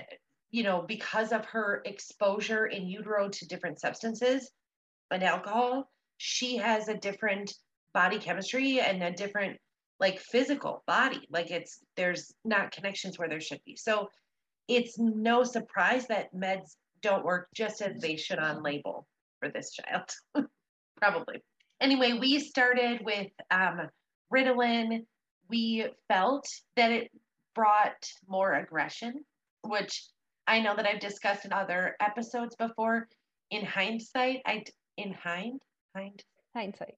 you 0.49 0.63
know 0.63 0.83
because 0.87 1.31
of 1.31 1.45
her 1.45 1.81
exposure 1.85 2.65
in 2.65 2.87
utero 2.87 3.29
to 3.29 3.47
different 3.47 3.79
substances 3.79 4.49
and 5.11 5.23
alcohol 5.23 5.89
she 6.17 6.57
has 6.57 6.87
a 6.87 6.97
different 6.97 7.53
body 7.93 8.17
chemistry 8.17 8.79
and 8.79 9.03
a 9.03 9.11
different 9.11 9.59
like 9.99 10.19
physical 10.19 10.83
body 10.86 11.27
like 11.31 11.49
it's 11.51 11.79
there's 11.95 12.33
not 12.45 12.71
connections 12.71 13.17
where 13.17 13.29
there 13.29 13.41
should 13.41 13.62
be. 13.65 13.75
So 13.75 14.10
it's 14.67 14.97
no 14.99 15.43
surprise 15.43 16.07
that 16.07 16.33
meds 16.36 16.75
don't 17.01 17.25
work 17.25 17.47
just 17.55 17.81
as 17.81 18.01
they 18.01 18.15
should 18.15 18.39
on 18.39 18.63
label 18.63 19.07
for 19.39 19.49
this 19.49 19.71
child 19.71 20.10
probably. 20.97 21.41
Anyway 21.81 22.17
we 22.19 22.39
started 22.39 23.01
with 23.03 23.27
um, 23.51 23.89
ritalin. 24.33 25.05
We 25.49 25.88
felt 26.10 26.47
that 26.75 26.91
it 26.91 27.12
brought 27.55 28.10
more 28.27 28.53
aggression 28.53 29.25
which 29.63 30.05
i 30.45 30.60
know 30.62 30.75
that 30.75 30.86
i've 30.86 30.99
discussed 30.99 31.45
in 31.45 31.53
other 31.53 31.95
episodes 31.99 32.55
before. 32.55 33.07
In 33.49 33.65
hindsight 33.65 34.41
i 34.45 34.63
in 34.97 35.13
hind 35.13 35.62
hind? 35.95 36.23
Hindsight. 36.55 36.95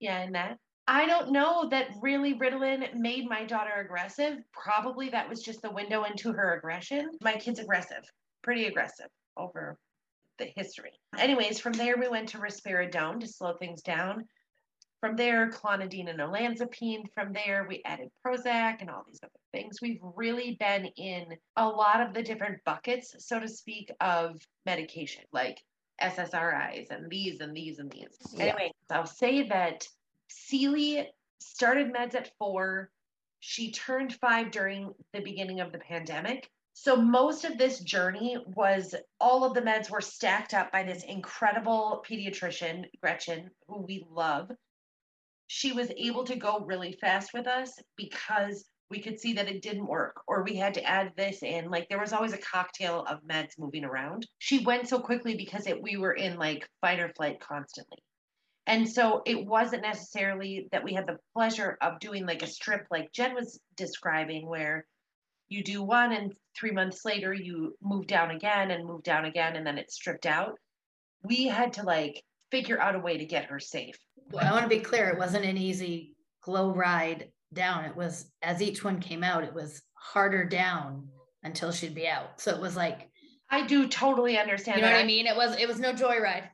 yeah, 0.00 0.22
in 0.22 0.32
that. 0.32 0.58
I 0.88 1.06
don't 1.06 1.32
know 1.32 1.68
that 1.70 1.88
really 2.00 2.34
Ritalin 2.34 2.94
made 2.94 3.28
my 3.28 3.44
daughter 3.44 3.80
aggressive. 3.80 4.38
Probably 4.52 5.08
that 5.10 5.28
was 5.28 5.42
just 5.42 5.62
the 5.62 5.70
window 5.70 6.04
into 6.04 6.32
her 6.32 6.54
aggression. 6.54 7.10
My 7.20 7.32
kid's 7.32 7.58
aggressive, 7.58 8.04
pretty 8.42 8.66
aggressive 8.66 9.08
over 9.36 9.78
the 10.38 10.46
history. 10.54 10.92
Anyways, 11.18 11.58
from 11.58 11.72
there 11.72 11.96
we 11.96 12.08
went 12.08 12.28
to 12.30 12.38
risperidone 12.38 13.20
to 13.20 13.26
slow 13.26 13.54
things 13.54 13.82
down. 13.82 14.26
From 15.00 15.16
there, 15.16 15.50
clonidine 15.50 16.08
and 16.08 16.20
olanzapine. 16.20 17.04
From 17.14 17.32
there, 17.32 17.66
we 17.68 17.82
added 17.84 18.08
Prozac 18.24 18.80
and 18.80 18.88
all 18.88 19.04
these 19.06 19.20
other 19.22 19.32
things. 19.52 19.80
We've 19.82 20.00
really 20.02 20.56
been 20.58 20.86
in 20.96 21.26
a 21.56 21.68
lot 21.68 22.00
of 22.00 22.14
the 22.14 22.22
different 22.22 22.64
buckets, 22.64 23.14
so 23.18 23.38
to 23.38 23.48
speak, 23.48 23.90
of 24.00 24.40
medication, 24.64 25.24
like 25.32 25.62
SSRIs 26.02 26.90
and 26.90 27.10
these 27.10 27.40
and 27.40 27.54
these 27.54 27.78
and 27.78 27.90
these. 27.90 28.16
Yeah. 28.32 28.44
Anyway, 28.44 28.72
I'll 28.90 29.06
say 29.06 29.48
that 29.48 29.86
Celie 30.28 31.08
started 31.40 31.92
meds 31.92 32.14
at 32.14 32.32
four. 32.38 32.90
She 33.40 33.72
turned 33.72 34.14
five 34.14 34.50
during 34.50 34.92
the 35.12 35.20
beginning 35.20 35.60
of 35.60 35.72
the 35.72 35.78
pandemic. 35.78 36.50
So 36.74 36.96
most 36.96 37.44
of 37.44 37.56
this 37.56 37.80
journey 37.80 38.36
was 38.54 38.94
all 39.18 39.44
of 39.44 39.54
the 39.54 39.62
meds 39.62 39.88
were 39.88 40.02
stacked 40.02 40.52
up 40.52 40.70
by 40.72 40.82
this 40.82 41.04
incredible 41.04 42.04
pediatrician, 42.06 42.84
Gretchen, 43.00 43.50
who 43.66 43.82
we 43.82 44.04
love. 44.10 44.50
She 45.46 45.72
was 45.72 45.90
able 45.96 46.24
to 46.24 46.36
go 46.36 46.60
really 46.60 46.92
fast 46.92 47.32
with 47.32 47.46
us 47.46 47.72
because 47.96 48.66
we 48.90 49.00
could 49.00 49.18
see 49.18 49.32
that 49.34 49.48
it 49.48 49.62
didn't 49.62 49.86
work 49.86 50.20
or 50.26 50.42
we 50.42 50.56
had 50.56 50.74
to 50.74 50.84
add 50.84 51.12
this 51.16 51.42
in 51.42 51.70
like 51.70 51.88
there 51.88 52.00
was 52.00 52.12
always 52.12 52.32
a 52.32 52.38
cocktail 52.38 53.04
of 53.08 53.22
meds 53.24 53.58
moving 53.58 53.84
around 53.84 54.26
she 54.38 54.64
went 54.64 54.88
so 54.88 55.00
quickly 55.00 55.36
because 55.36 55.66
it 55.66 55.82
we 55.82 55.96
were 55.96 56.12
in 56.12 56.38
like 56.38 56.68
fight 56.80 57.00
or 57.00 57.08
flight 57.16 57.40
constantly 57.40 57.98
and 58.66 58.88
so 58.88 59.22
it 59.26 59.46
wasn't 59.46 59.82
necessarily 59.82 60.68
that 60.72 60.82
we 60.82 60.92
had 60.92 61.06
the 61.06 61.18
pleasure 61.34 61.78
of 61.80 62.00
doing 62.00 62.26
like 62.26 62.42
a 62.42 62.46
strip 62.46 62.86
like 62.90 63.12
jen 63.12 63.34
was 63.34 63.60
describing 63.76 64.46
where 64.46 64.86
you 65.48 65.62
do 65.62 65.82
one 65.82 66.12
and 66.12 66.32
three 66.58 66.72
months 66.72 67.04
later 67.04 67.32
you 67.32 67.76
move 67.82 68.06
down 68.06 68.30
again 68.30 68.70
and 68.70 68.86
move 68.86 69.02
down 69.02 69.24
again 69.24 69.56
and 69.56 69.66
then 69.66 69.78
it's 69.78 69.94
stripped 69.94 70.26
out 70.26 70.54
we 71.22 71.46
had 71.46 71.72
to 71.72 71.82
like 71.82 72.22
figure 72.50 72.80
out 72.80 72.94
a 72.94 73.00
way 73.00 73.18
to 73.18 73.24
get 73.24 73.46
her 73.46 73.60
safe 73.60 73.96
well, 74.30 74.44
i 74.44 74.50
want 74.50 74.62
to 74.62 74.68
be 74.68 74.80
clear 74.80 75.08
it 75.08 75.18
wasn't 75.18 75.44
an 75.44 75.56
easy 75.56 76.14
glow 76.42 76.72
ride 76.72 77.28
down. 77.52 77.84
It 77.84 77.96
was 77.96 78.26
as 78.42 78.62
each 78.62 78.84
one 78.84 79.00
came 79.00 79.24
out, 79.24 79.44
it 79.44 79.52
was 79.52 79.82
harder 79.94 80.44
down 80.44 81.08
until 81.42 81.72
she'd 81.72 81.94
be 81.94 82.08
out. 82.08 82.40
So 82.40 82.54
it 82.54 82.60
was 82.60 82.76
like 82.76 83.10
I 83.50 83.66
do 83.66 83.88
totally 83.88 84.38
understand. 84.38 84.78
You 84.78 84.82
know 84.82 84.88
that. 84.88 84.96
what 84.96 85.04
I 85.04 85.06
mean? 85.06 85.26
It 85.26 85.36
was 85.36 85.56
it 85.56 85.68
was 85.68 85.80
no 85.80 85.92
joyride. 85.92 86.48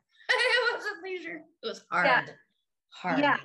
Leisure. 1.03 1.43
It 1.63 1.67
was 1.67 1.85
hard. 1.91 2.07
Yeah. 2.07 2.25
Hard. 2.91 3.19
Yeah. 3.21 3.37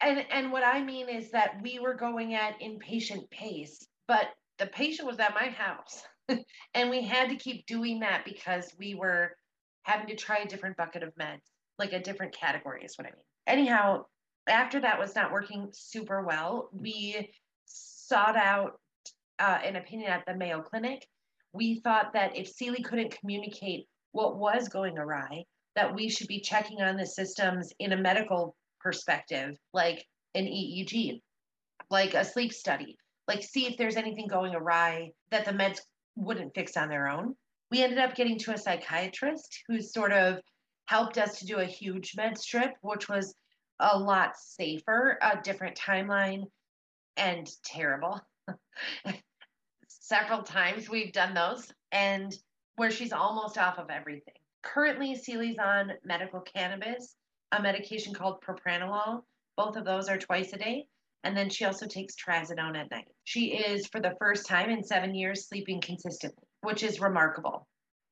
And 0.00 0.24
and 0.30 0.52
what 0.52 0.64
I 0.64 0.82
mean 0.82 1.08
is 1.08 1.30
that 1.32 1.60
we 1.62 1.78
were 1.78 1.94
going 1.94 2.34
at 2.34 2.60
inpatient 2.60 3.28
pace, 3.30 3.86
but 4.06 4.28
the 4.58 4.66
patient 4.66 5.08
was 5.08 5.18
at 5.18 5.34
my 5.34 5.48
house. 5.48 6.02
and 6.74 6.90
we 6.90 7.02
had 7.02 7.30
to 7.30 7.36
keep 7.36 7.66
doing 7.66 8.00
that 8.00 8.24
because 8.24 8.74
we 8.78 8.94
were 8.94 9.32
having 9.82 10.06
to 10.06 10.14
try 10.14 10.38
a 10.38 10.48
different 10.48 10.76
bucket 10.76 11.02
of 11.02 11.14
meds, 11.14 11.40
like 11.78 11.92
a 11.92 12.02
different 12.02 12.32
category 12.32 12.84
is 12.84 12.96
what 12.96 13.06
I 13.06 13.10
mean. 13.10 13.24
Anyhow, 13.46 14.04
after 14.46 14.80
that 14.80 14.98
was 14.98 15.14
not 15.14 15.32
working 15.32 15.68
super 15.72 16.22
well, 16.22 16.68
we 16.72 17.30
sought 17.64 18.36
out 18.36 18.80
uh, 19.38 19.58
an 19.64 19.76
opinion 19.76 20.10
at 20.10 20.24
the 20.26 20.34
Mayo 20.34 20.60
Clinic. 20.60 21.06
We 21.52 21.80
thought 21.80 22.12
that 22.12 22.36
if 22.36 22.48
Seely 22.48 22.82
couldn't 22.82 23.18
communicate 23.18 23.86
what 24.12 24.36
was 24.36 24.68
going 24.68 24.98
awry, 24.98 25.44
that 25.78 25.94
we 25.94 26.08
should 26.08 26.26
be 26.26 26.40
checking 26.40 26.80
on 26.80 26.96
the 26.96 27.06
systems 27.06 27.72
in 27.78 27.92
a 27.92 27.96
medical 27.96 28.56
perspective, 28.80 29.56
like 29.72 30.04
an 30.34 30.44
EEG, 30.44 31.22
like 31.88 32.14
a 32.14 32.24
sleep 32.24 32.52
study, 32.52 32.98
like 33.28 33.44
see 33.44 33.64
if 33.64 33.76
there's 33.76 33.94
anything 33.94 34.26
going 34.26 34.56
awry 34.56 35.12
that 35.30 35.44
the 35.44 35.52
meds 35.52 35.78
wouldn't 36.16 36.52
fix 36.52 36.76
on 36.76 36.88
their 36.88 37.06
own. 37.06 37.36
We 37.70 37.84
ended 37.84 38.00
up 38.00 38.16
getting 38.16 38.40
to 38.40 38.54
a 38.54 38.58
psychiatrist 38.58 39.62
who 39.68 39.80
sort 39.80 40.12
of 40.12 40.40
helped 40.86 41.16
us 41.16 41.38
to 41.38 41.46
do 41.46 41.58
a 41.58 41.64
huge 41.64 42.14
med 42.16 42.36
strip, 42.36 42.72
which 42.80 43.08
was 43.08 43.36
a 43.78 43.96
lot 43.96 44.36
safer, 44.36 45.16
a 45.22 45.40
different 45.40 45.78
timeline, 45.78 46.42
and 47.16 47.48
terrible. 47.64 48.20
Several 49.86 50.42
times 50.42 50.90
we've 50.90 51.12
done 51.12 51.34
those, 51.34 51.70
and 51.92 52.34
where 52.74 52.90
she's 52.90 53.12
almost 53.12 53.58
off 53.58 53.78
of 53.78 53.90
everything. 53.90 54.34
Currently, 54.62 55.14
Seely's 55.14 55.58
on 55.58 55.92
medical 56.04 56.40
cannabis, 56.40 57.14
a 57.52 57.62
medication 57.62 58.14
called 58.14 58.42
propranolol. 58.42 59.22
Both 59.56 59.76
of 59.76 59.84
those 59.84 60.08
are 60.08 60.18
twice 60.18 60.52
a 60.52 60.58
day. 60.58 60.86
And 61.24 61.36
then 61.36 61.50
she 61.50 61.64
also 61.64 61.86
takes 61.86 62.14
trazodone 62.14 62.76
at 62.76 62.90
night. 62.90 63.08
She 63.24 63.56
is, 63.56 63.86
for 63.88 64.00
the 64.00 64.14
first 64.18 64.46
time 64.46 64.70
in 64.70 64.84
seven 64.84 65.14
years, 65.14 65.48
sleeping 65.48 65.80
consistently, 65.80 66.44
which 66.62 66.82
is 66.82 67.00
remarkable. 67.00 67.66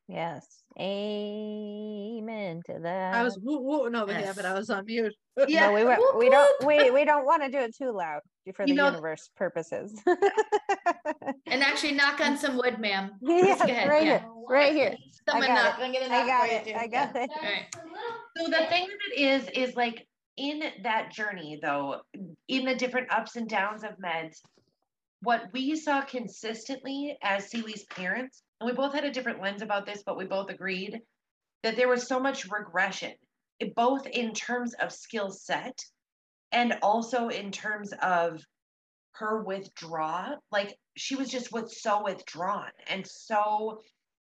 Yes. 0.08 0.46
Amen 0.78 2.60
to 2.66 2.78
that. 2.82 3.14
I 3.14 3.22
was 3.22 3.38
woo 3.42 3.60
woo 3.60 3.86
over 3.86 4.12
yes. 4.12 4.24
here, 4.24 4.34
but 4.34 4.44
I 4.44 4.52
was 4.52 4.70
on 4.70 4.84
mute. 4.84 5.14
Yeah, 5.48 5.66
no, 5.68 5.74
we 5.74 5.84
were, 5.84 5.96
we 6.18 6.30
don't 6.30 6.66
we 6.66 6.90
we 6.90 7.04
don't 7.04 7.24
want 7.24 7.42
to 7.42 7.50
do 7.50 7.58
it 7.58 7.74
too 7.76 7.90
loud 7.92 8.20
for 8.54 8.64
the 8.64 8.70
you 8.70 8.74
know, 8.74 8.86
universe 8.86 9.30
purposes. 9.36 10.00
and 11.46 11.62
actually, 11.62 11.92
knock 11.92 12.20
on 12.20 12.36
some 12.36 12.56
wood, 12.56 12.78
ma'am. 12.78 13.12
Yeah, 13.22 13.88
right 13.88 14.04
yeah. 14.04 14.18
here, 14.20 14.24
right 14.48 14.72
here. 14.72 14.94
Someone 15.28 15.48
knock. 15.48 15.78
I'm 15.78 15.92
gonna 15.92 16.08
knock 16.08 16.24
I 16.24 16.26
got 16.26 16.48
it. 16.50 16.76
I 16.76 16.86
got 16.86 17.16
it. 17.16 17.30
So 18.36 18.44
the 18.44 18.66
thing 18.68 18.84
of 18.84 18.90
it 19.12 19.18
is, 19.18 19.48
is 19.54 19.76
like 19.76 20.06
in 20.36 20.62
that 20.82 21.10
journey, 21.10 21.58
though, 21.60 22.02
in 22.48 22.64
the 22.64 22.74
different 22.74 23.10
ups 23.10 23.36
and 23.36 23.48
downs 23.48 23.82
of 23.82 23.90
meds, 23.98 24.40
what 25.22 25.52
we 25.52 25.76
saw 25.76 26.02
consistently 26.02 27.18
as 27.22 27.50
Seely's 27.50 27.84
parents 27.84 28.42
and 28.60 28.68
we 28.68 28.74
both 28.74 28.94
had 28.94 29.04
a 29.04 29.10
different 29.10 29.42
lens 29.42 29.62
about 29.62 29.86
this, 29.86 30.02
but 30.04 30.16
we 30.16 30.24
both 30.24 30.50
agreed 30.50 31.00
that 31.62 31.76
there 31.76 31.88
was 31.88 32.06
so 32.06 32.18
much 32.18 32.50
regression, 32.50 33.12
both 33.74 34.06
in 34.06 34.32
terms 34.32 34.74
of 34.74 34.92
skill 34.92 35.30
set 35.30 35.78
and 36.52 36.78
also 36.82 37.28
in 37.28 37.50
terms 37.50 37.92
of 38.02 38.40
her 39.12 39.42
withdraw. 39.42 40.36
Like 40.50 40.76
she 40.96 41.16
was 41.16 41.30
just 41.30 41.52
with 41.52 41.70
so 41.70 42.04
withdrawn 42.04 42.70
and 42.88 43.06
so 43.06 43.80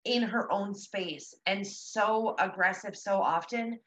in 0.04 0.22
her 0.22 0.50
own 0.50 0.74
space 0.74 1.34
and 1.46 1.66
so 1.66 2.34
aggressive 2.38 2.96
so 2.96 3.20
often 3.20 3.78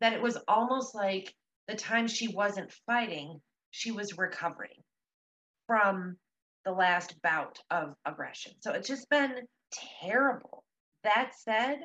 that 0.00 0.12
it 0.12 0.22
was 0.22 0.38
almost 0.48 0.94
like 0.94 1.34
the 1.68 1.74
time 1.74 2.06
she 2.06 2.28
wasn't 2.28 2.72
fighting, 2.86 3.40
she 3.70 3.90
was 3.90 4.18
recovering 4.18 4.82
from 5.66 6.16
the 6.66 6.72
last 6.72 7.14
bout 7.22 7.58
of 7.70 7.94
aggression. 8.04 8.52
So 8.60 8.72
it's 8.72 8.88
just 8.88 9.08
been 9.08 9.34
terrible. 10.02 10.64
That 11.04 11.30
said, 11.38 11.78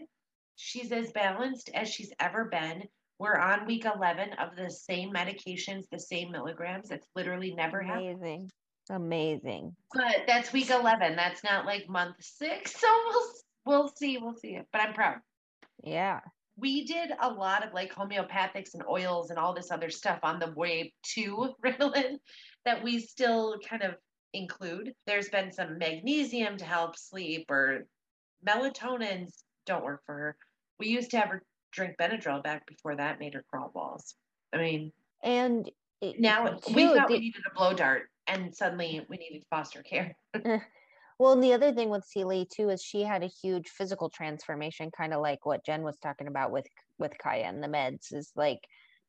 she's 0.56 0.92
as 0.92 1.12
balanced 1.12 1.70
as 1.74 1.88
she's 1.88 2.12
ever 2.20 2.46
been. 2.46 2.84
We're 3.20 3.38
on 3.38 3.68
week 3.68 3.86
11 3.86 4.34
of 4.34 4.56
the 4.58 4.72
same 4.72 5.14
medications, 5.14 5.84
the 5.92 6.00
same 6.00 6.32
milligrams. 6.32 6.90
It's 6.90 7.08
literally 7.16 7.54
never 7.54 7.80
Amazing. 7.80 7.92
happened. 7.92 8.20
Amazing. 8.20 8.50
Amazing. 8.90 9.76
But 9.94 10.24
that's 10.28 10.52
week 10.52 10.72
11. 10.72 11.16
That's 11.16 11.44
not 11.44 11.68
like 11.68 11.88
month 11.88 12.16
six. 12.20 12.76
So 12.82 12.88
we'll, 13.08 13.28
we'll 13.66 13.94
see. 13.96 14.18
We'll 14.18 14.36
see. 14.36 14.60
But 14.74 14.82
I'm 14.82 14.94
proud. 14.94 15.18
Yeah. 15.84 16.22
We 16.58 16.86
did 16.86 17.12
a 17.22 17.30
lot 17.30 17.66
of 17.66 17.74
like 17.74 17.94
homeopathics 17.94 18.74
and 18.74 18.84
oils 18.90 19.30
and 19.30 19.38
all 19.38 19.54
this 19.54 19.72
other 19.72 19.92
stuff 19.92 20.20
on 20.24 20.40
the 20.40 20.52
way 20.56 20.92
to 21.14 21.54
Ritalin 21.64 22.18
that 22.66 22.84
we 22.84 23.00
still 23.00 23.58
kind 23.70 23.84
of 23.84 23.96
include. 24.34 24.94
There's 25.08 25.30
been 25.30 25.52
some 25.52 25.78
magnesium 25.78 26.58
to 26.58 26.66
help 26.66 26.98
sleep, 26.98 27.50
or 27.50 27.88
melatonins 28.46 29.44
don't 29.66 29.84
work 29.84 30.02
for 30.06 30.14
her. 30.14 30.38
We 30.80 30.88
used 30.88 31.12
to 31.12 31.20
have 31.20 31.30
her 31.30 31.44
drink 31.72 31.96
Benadryl 32.00 32.44
back 32.44 32.66
before 32.68 32.96
that 32.96 33.20
made 33.20 33.34
her 33.34 33.46
crawl 33.50 33.72
balls. 33.74 34.16
I 34.54 34.58
mean, 34.58 34.92
and 35.24 35.70
now 36.20 36.48
too, 36.48 36.74
we 36.74 36.88
thought 36.88 37.08
the, 37.08 37.16
we 37.16 37.20
needed 37.20 37.44
a 37.50 37.56
blow 37.56 37.74
dart, 37.74 38.04
and 38.28 38.56
suddenly 38.56 39.06
we 39.10 39.18
needed 39.18 39.44
foster 39.50 39.84
care. 39.84 40.16
Well, 41.22 41.34
and 41.34 41.44
the 41.44 41.54
other 41.54 41.72
thing 41.72 41.92
with 41.92 42.04
Seely 42.04 42.48
too 42.52 42.70
is 42.70 42.82
she 42.82 43.04
had 43.04 43.22
a 43.22 43.28
huge 43.28 43.70
physical 43.70 44.10
transformation, 44.10 44.90
kind 44.90 45.14
of 45.14 45.22
like 45.22 45.46
what 45.46 45.64
Jen 45.64 45.84
was 45.84 46.00
talking 46.00 46.26
about 46.26 46.50
with 46.50 46.66
with 46.98 47.16
Kaya 47.20 47.44
and 47.44 47.62
the 47.62 47.68
meds. 47.68 48.12
Is 48.12 48.32
like 48.36 48.58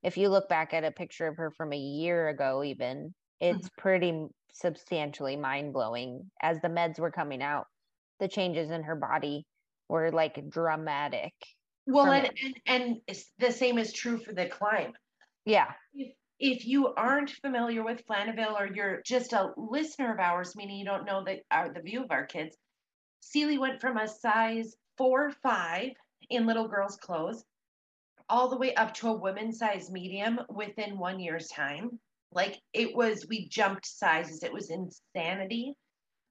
if 0.03 0.19
you 0.19 0.29
look 0.29 0.47
back 0.47 0.75
at 0.75 0.85
a 0.85 0.91
picture 0.91 1.27
of 1.27 1.39
her 1.39 1.51
from 1.51 1.73
a 1.73 1.79
year 1.79 2.29
ago, 2.29 2.63
even 2.65 3.15
it's 3.43 3.67
mm-hmm. 3.67 3.81
pretty 3.81 4.27
substantially 4.55 5.37
mind 5.37 5.73
blowing 5.73 6.31
as 6.41 6.61
the 6.61 6.69
meds 6.69 6.99
were 6.99 7.11
coming 7.11 7.43
out. 7.43 7.67
The 8.21 8.29
changes 8.29 8.71
in 8.71 8.85
her 8.85 8.95
body 8.95 9.45
were 9.89 10.13
like 10.13 10.49
dramatic. 10.49 11.35
Well, 11.87 12.13
and, 12.13 12.31
and, 12.43 12.61
and 12.67 13.19
the 13.41 13.51
same 13.51 13.79
is 13.79 13.93
true 13.93 14.19
for 14.19 14.33
the 14.33 14.47
climb. 14.47 14.93
Yeah. 15.45 15.73
If, 15.93 16.13
if 16.39 16.67
you 16.67 16.95
aren't 16.95 17.31
familiar 17.31 17.85
with 17.85 18.07
Flanaville 18.07 18.59
or 18.59 18.69
you're 18.73 19.03
just 19.05 19.33
a 19.33 19.51
listener 19.57 20.13
of 20.13 20.21
ours, 20.21 20.55
meaning 20.55 20.79
you 20.79 20.85
don't 20.85 21.05
know 21.05 21.25
the, 21.25 21.41
our, 21.51 21.73
the 21.73 21.81
view 21.81 22.05
of 22.05 22.13
our 22.13 22.25
kids, 22.25 22.57
Seely 23.21 23.59
went 23.59 23.81
from 23.81 23.97
a 23.97 24.07
size 24.07 24.77
four 24.97 25.33
five 25.43 25.91
in 26.31 26.47
little 26.47 26.69
girls' 26.69 26.97
clothes 26.97 27.45
all 28.29 28.49
the 28.49 28.57
way 28.57 28.73
up 28.75 28.95
to 28.95 29.09
a 29.09 29.13
women's 29.13 29.59
size 29.59 29.91
medium 29.91 30.39
within 30.49 30.97
one 30.97 31.19
year's 31.19 31.49
time. 31.49 31.99
Like 32.35 32.61
it 32.73 32.95
was, 32.95 33.27
we 33.29 33.49
jumped 33.49 33.87
sizes. 33.87 34.42
It 34.42 34.53
was 34.53 34.71
insanity, 34.71 35.75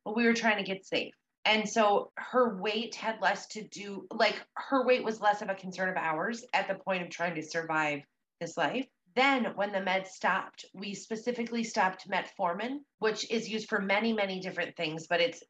but 0.04 0.16
we 0.16 0.26
were 0.26 0.34
trying 0.34 0.58
to 0.58 0.64
get 0.64 0.86
safe. 0.86 1.14
And 1.46 1.68
so 1.68 2.12
her 2.18 2.58
weight 2.58 2.96
had 2.96 3.22
less 3.22 3.48
to 3.48 3.64
do, 3.68 4.06
like 4.12 4.40
her 4.56 4.86
weight 4.86 5.04
was 5.04 5.22
less 5.22 5.42
of 5.42 5.50
a 5.50 5.56
concern 5.56 5.90
of 5.90 5.98
ours 5.98 6.46
at 6.54 6.68
the 6.68 6.76
point 6.76 7.02
of 7.02 7.10
trying 7.10 7.36
to 7.36 7.44
survive 7.44 8.02
this 8.40 8.58
life. 8.58 8.86
Then, 9.16 9.46
when 9.56 9.72
the 9.72 9.80
meds 9.80 10.08
stopped, 10.08 10.66
we 10.74 10.94
specifically 10.94 11.64
stopped 11.64 12.10
metformin, 12.10 12.78
which 13.00 13.30
is 13.30 13.50
used 13.50 13.68
for 13.68 13.82
many, 13.82 14.14
many 14.14 14.40
different 14.40 14.78
things, 14.78 15.08
but 15.08 15.20
it's 15.20 15.44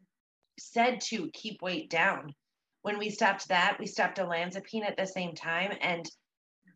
said 0.60 1.02
to 1.02 1.30
keep 1.34 1.62
weight 1.62 1.90
down. 1.90 2.34
When 2.82 2.98
we 2.98 3.10
stopped 3.12 3.50
that, 3.50 3.78
we 3.80 3.86
stopped 3.86 4.18
olanzapine 4.18 4.84
at 4.84 4.98
the 4.98 5.06
same 5.06 5.36
time. 5.36 5.78
And 5.82 6.10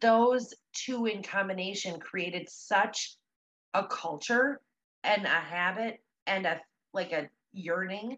those 0.02 0.54
two 0.74 1.08
in 1.08 1.24
combination 1.24 2.00
created 2.00 2.48
such 2.50 3.16
a 3.76 3.88
culture 3.88 4.60
and 5.04 5.26
a 5.26 5.30
habit 5.30 6.02
and 6.28 6.46
a 6.46 6.60
like 6.94 7.12
a 7.12 7.30
yearning 7.54 8.18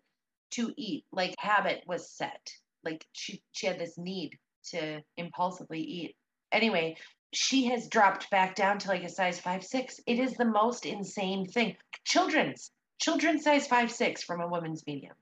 to 0.52 0.74
eat 0.78 1.06
like 1.12 1.36
habit 1.38 1.84
was 1.88 2.10
set 2.10 2.52
like 2.84 3.06
she 3.12 3.42
she 3.52 3.68
had 3.68 3.80
this 3.80 3.98
need 3.98 4.38
to 4.64 5.02
impulsively 5.18 5.82
eat 5.82 6.16
anyway 6.52 6.96
she 7.34 7.66
has 7.66 7.90
dropped 7.90 8.30
back 8.32 8.56
down 8.56 8.80
to 8.80 8.88
like 8.88 9.04
a 9.04 9.10
size 9.10 9.40
five 9.40 9.64
six 9.64 10.00
it 10.08 10.20
is 10.20 10.34
the 10.34 10.46
most 10.46 10.86
insane 10.86 11.46
thing 11.46 11.76
children's 12.06 12.72
children 13.00 13.40
size 13.40 13.68
five 13.68 13.92
six 13.92 14.24
from 14.24 14.42
a 14.42 14.48
woman's 14.48 14.86
medium. 14.86 15.16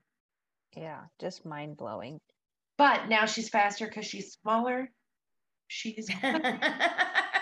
Yeah, 0.76 1.02
just 1.20 1.46
mind 1.46 1.76
blowing. 1.76 2.20
But 2.76 3.08
now 3.08 3.26
she's 3.26 3.48
faster 3.48 3.86
because 3.86 4.06
she's 4.06 4.32
smaller. 4.32 4.90
She's 5.68 6.08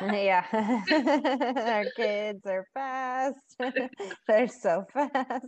yeah. 0.00 0.44
Our 1.66 1.84
kids 1.96 2.46
are 2.46 2.66
fast. 2.74 3.38
They're 4.28 4.48
so 4.48 4.84
fast. 4.92 5.46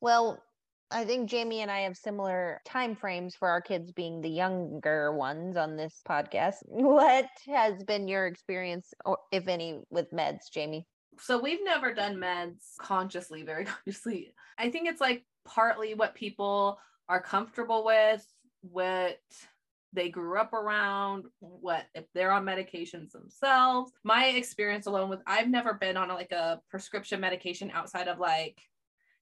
Well, 0.00 0.42
I 0.90 1.04
think 1.04 1.28
Jamie 1.28 1.60
and 1.60 1.70
I 1.70 1.80
have 1.80 1.96
similar 1.96 2.60
time 2.64 2.94
frames 2.94 3.34
for 3.34 3.48
our 3.48 3.60
kids 3.60 3.90
being 3.90 4.20
the 4.20 4.28
younger 4.28 5.12
ones 5.12 5.56
on 5.56 5.76
this 5.76 6.00
podcast. 6.08 6.56
What 6.66 7.26
has 7.46 7.82
been 7.84 8.06
your 8.06 8.26
experience, 8.26 8.92
or 9.04 9.18
if 9.32 9.48
any, 9.48 9.80
with 9.90 10.10
meds, 10.12 10.50
Jamie? 10.52 10.86
So 11.18 11.40
we've 11.40 11.64
never 11.64 11.94
done 11.94 12.16
meds 12.16 12.76
consciously, 12.78 13.42
very 13.42 13.64
consciously. 13.64 14.34
I 14.58 14.70
think 14.70 14.88
it's 14.88 15.00
like 15.00 15.24
partly 15.44 15.94
what 15.94 16.14
people 16.14 16.78
are 17.08 17.20
comfortable 17.20 17.84
with, 17.84 18.24
what 18.62 19.18
they 19.94 20.08
grew 20.08 20.38
up 20.38 20.52
around, 20.52 21.24
what 21.40 21.84
if 21.94 22.04
they're 22.12 22.32
on 22.32 22.44
medications 22.44 23.12
themselves. 23.12 23.92
My 24.02 24.26
experience 24.26 24.86
alone 24.86 25.08
with 25.08 25.20
I've 25.26 25.48
never 25.48 25.74
been 25.74 25.96
on 25.96 26.08
like 26.08 26.32
a 26.32 26.60
prescription 26.68 27.20
medication 27.20 27.70
outside 27.72 28.08
of 28.08 28.18
like 28.18 28.60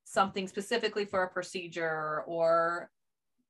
something 0.05 0.49
specifically 0.49 1.05
for 1.05 1.23
a 1.23 1.31
procedure 1.31 2.23
or 2.27 2.91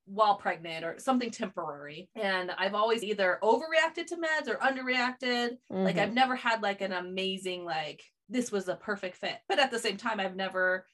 while 0.05 0.35
pregnant 0.35 0.83
or 0.83 0.99
something 0.99 1.31
temporary. 1.31 2.09
And 2.15 2.51
I've 2.57 2.75
always 2.75 3.03
either 3.03 3.39
overreacted 3.41 4.05
to 4.07 4.17
meds 4.17 4.49
or 4.49 4.55
underreacted. 4.55 5.57
Mm-hmm. 5.71 5.83
Like 5.83 5.97
I've 5.97 6.13
never 6.13 6.35
had 6.35 6.61
like 6.61 6.81
an 6.81 6.91
amazing 6.91 7.63
like 7.63 8.03
this 8.29 8.51
was 8.51 8.67
a 8.67 8.75
perfect 8.75 9.17
fit. 9.17 9.37
But 9.47 9.59
at 9.59 9.71
the 9.71 9.79
same 9.79 9.97
time 9.97 10.19
I've 10.19 10.35
never 10.35 10.85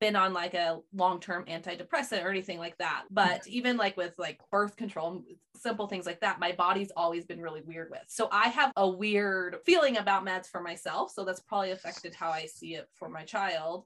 been 0.00 0.16
on 0.16 0.32
like 0.32 0.54
a 0.54 0.80
long-term 0.92 1.44
antidepressant 1.44 2.24
or 2.24 2.28
anything 2.28 2.58
like 2.58 2.76
that 2.78 3.04
but 3.10 3.46
even 3.46 3.76
like 3.76 3.96
with 3.96 4.12
like 4.18 4.38
birth 4.50 4.76
control 4.76 5.22
simple 5.56 5.86
things 5.86 6.04
like 6.04 6.20
that 6.20 6.40
my 6.40 6.52
body's 6.52 6.90
always 6.96 7.24
been 7.24 7.40
really 7.40 7.62
weird 7.62 7.88
with. 7.90 8.02
So 8.08 8.28
i 8.32 8.48
have 8.48 8.72
a 8.76 8.88
weird 8.88 9.56
feeling 9.64 9.96
about 9.96 10.26
meds 10.26 10.46
for 10.46 10.60
myself 10.60 11.12
so 11.12 11.24
that's 11.24 11.40
probably 11.40 11.70
affected 11.70 12.14
how 12.14 12.30
i 12.30 12.46
see 12.46 12.74
it 12.74 12.88
for 12.94 13.08
my 13.08 13.22
child. 13.24 13.84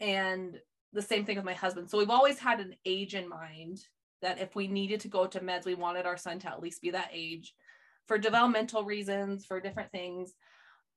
And 0.00 0.58
the 0.92 1.02
same 1.02 1.24
thing 1.24 1.36
with 1.36 1.44
my 1.44 1.54
husband. 1.54 1.88
So 1.88 1.98
we've 1.98 2.10
always 2.10 2.38
had 2.38 2.58
an 2.58 2.74
age 2.84 3.14
in 3.14 3.28
mind 3.28 3.84
that 4.22 4.40
if 4.40 4.56
we 4.56 4.66
needed 4.66 5.00
to 5.00 5.08
go 5.08 5.26
to 5.26 5.40
meds 5.40 5.64
we 5.66 5.74
wanted 5.74 6.06
our 6.06 6.16
son 6.16 6.38
to 6.40 6.48
at 6.48 6.60
least 6.60 6.82
be 6.82 6.90
that 6.90 7.10
age 7.12 7.54
for 8.06 8.18
developmental 8.18 8.84
reasons 8.84 9.46
for 9.46 9.60
different 9.60 9.92
things 9.92 10.34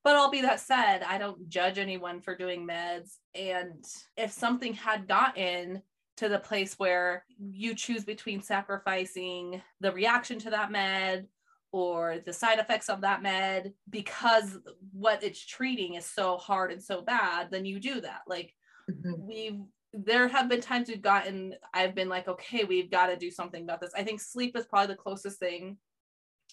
but 0.04 0.16
all 0.16 0.30
be 0.30 0.41
that 0.41 0.60
said, 0.60 1.01
I 1.04 1.18
don't 1.18 1.47
judge 1.47 1.78
anyone 1.78 2.20
for 2.20 2.36
doing 2.36 2.68
meds. 2.68 3.18
And 3.34 3.84
if 4.18 4.32
something 4.32 4.74
had 4.74 5.08
gotten 5.08 5.82
to 6.18 6.30
the 6.30 6.39
place 6.39 6.78
where 6.78 7.26
you 7.39 7.74
choose 7.74 8.04
between 8.04 8.41
sacrificing 8.41 9.62
the 9.80 9.91
reaction 9.91 10.39
to 10.39 10.49
that 10.49 10.72
med 10.72 11.28
or 11.72 12.18
the 12.26 12.34
side 12.34 12.60
effects 12.60 12.89
of 12.89 13.01
that 13.01 13.24
med 13.24 13.74
because 13.89 14.60
what 14.91 15.24
it's 15.24 15.43
treating 15.43 15.95
is 15.95 16.06
so 16.06 16.38
hard 16.38 16.72
and 16.72 16.84
so 16.84 17.01
bad, 17.01 17.49
then 17.49 17.66
you 17.66 17.80
do 17.80 18.01
that. 18.01 18.22
Like 18.28 18.54
mm-hmm. 18.89 19.14
we've 19.18 19.60
there 19.95 20.28
have 20.28 20.49
been 20.49 20.60
times 20.62 20.89
we've 20.89 21.01
gotten 21.01 21.56
I've 21.74 21.95
been 21.95 22.10
like, 22.10 22.28
okay, 22.28 22.64
we've 22.64 22.91
got 22.91 23.08
to 23.08 23.16
do 23.16 23.32
something 23.32 23.64
about 23.64 23.80
this. 23.80 23.93
I 23.95 24.04
think 24.04 24.22
sleep 24.22 24.58
is 24.58 24.66
probably 24.66 24.93
the 24.93 25.01
closest 25.01 25.39
thing 25.39 25.78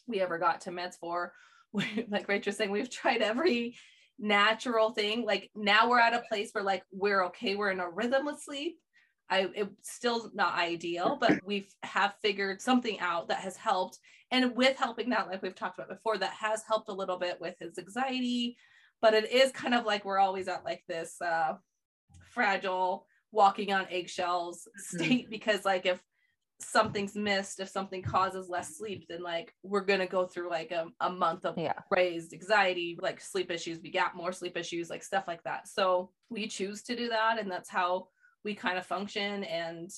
we 0.06 0.20
ever 0.20 0.38
got 0.38 0.60
to 0.62 0.70
meds 0.70 0.96
for 0.98 1.32
like 2.08 2.28
Rachel's 2.28 2.56
saying, 2.56 2.70
we've 2.70 2.90
tried 2.90 3.22
every 3.22 3.76
natural 4.18 4.90
thing. 4.90 5.24
Like 5.24 5.50
now 5.54 5.88
we're 5.88 6.00
at 6.00 6.14
a 6.14 6.22
place 6.28 6.50
where 6.52 6.64
like 6.64 6.82
we're 6.92 7.24
okay, 7.26 7.54
we're 7.54 7.70
in 7.70 7.80
a 7.80 7.88
rhythm 7.88 8.26
with 8.26 8.40
sleep. 8.40 8.78
I 9.28 9.48
it's 9.54 9.92
still 9.92 10.30
not 10.34 10.58
ideal, 10.58 11.16
but 11.20 11.40
we've 11.46 11.72
have 11.82 12.14
figured 12.22 12.60
something 12.60 12.98
out 13.00 13.28
that 13.28 13.38
has 13.38 13.56
helped. 13.56 13.98
And 14.30 14.54
with 14.54 14.76
helping 14.76 15.10
that, 15.10 15.28
like 15.28 15.42
we've 15.42 15.54
talked 15.54 15.78
about 15.78 15.88
before, 15.88 16.18
that 16.18 16.34
has 16.34 16.62
helped 16.66 16.88
a 16.88 16.94
little 16.94 17.18
bit 17.18 17.40
with 17.40 17.56
his 17.58 17.78
anxiety. 17.78 18.56
But 19.00 19.14
it 19.14 19.32
is 19.32 19.50
kind 19.52 19.74
of 19.74 19.86
like 19.86 20.04
we're 20.04 20.18
always 20.18 20.46
at 20.48 20.64
like 20.64 20.82
this 20.86 21.16
uh 21.20 21.54
fragile 22.32 23.06
walking 23.32 23.72
on 23.72 23.86
eggshells 23.90 24.68
mm-hmm. 24.68 25.04
state 25.04 25.30
because 25.30 25.64
like 25.64 25.86
if 25.86 26.00
something's 26.62 27.14
missed 27.14 27.60
if 27.60 27.68
something 27.68 28.02
causes 28.02 28.48
less 28.48 28.76
sleep 28.76 29.06
then 29.08 29.22
like 29.22 29.54
we're 29.62 29.84
to 29.84 30.06
go 30.06 30.26
through 30.26 30.48
like 30.50 30.70
a, 30.70 30.86
a 31.00 31.10
month 31.10 31.44
of 31.44 31.56
yeah. 31.56 31.72
raised 31.90 32.32
anxiety 32.32 32.98
like 33.00 33.20
sleep 33.20 33.50
issues 33.50 33.78
we 33.82 33.90
got 33.90 34.16
more 34.16 34.32
sleep 34.32 34.56
issues 34.56 34.90
like 34.90 35.02
stuff 35.02 35.24
like 35.26 35.42
that 35.42 35.66
so 35.66 36.10
we 36.28 36.46
choose 36.46 36.82
to 36.82 36.94
do 36.94 37.08
that 37.08 37.38
and 37.38 37.50
that's 37.50 37.68
how 37.68 38.08
we 38.44 38.54
kind 38.54 38.78
of 38.78 38.86
function 38.86 39.44
and 39.44 39.90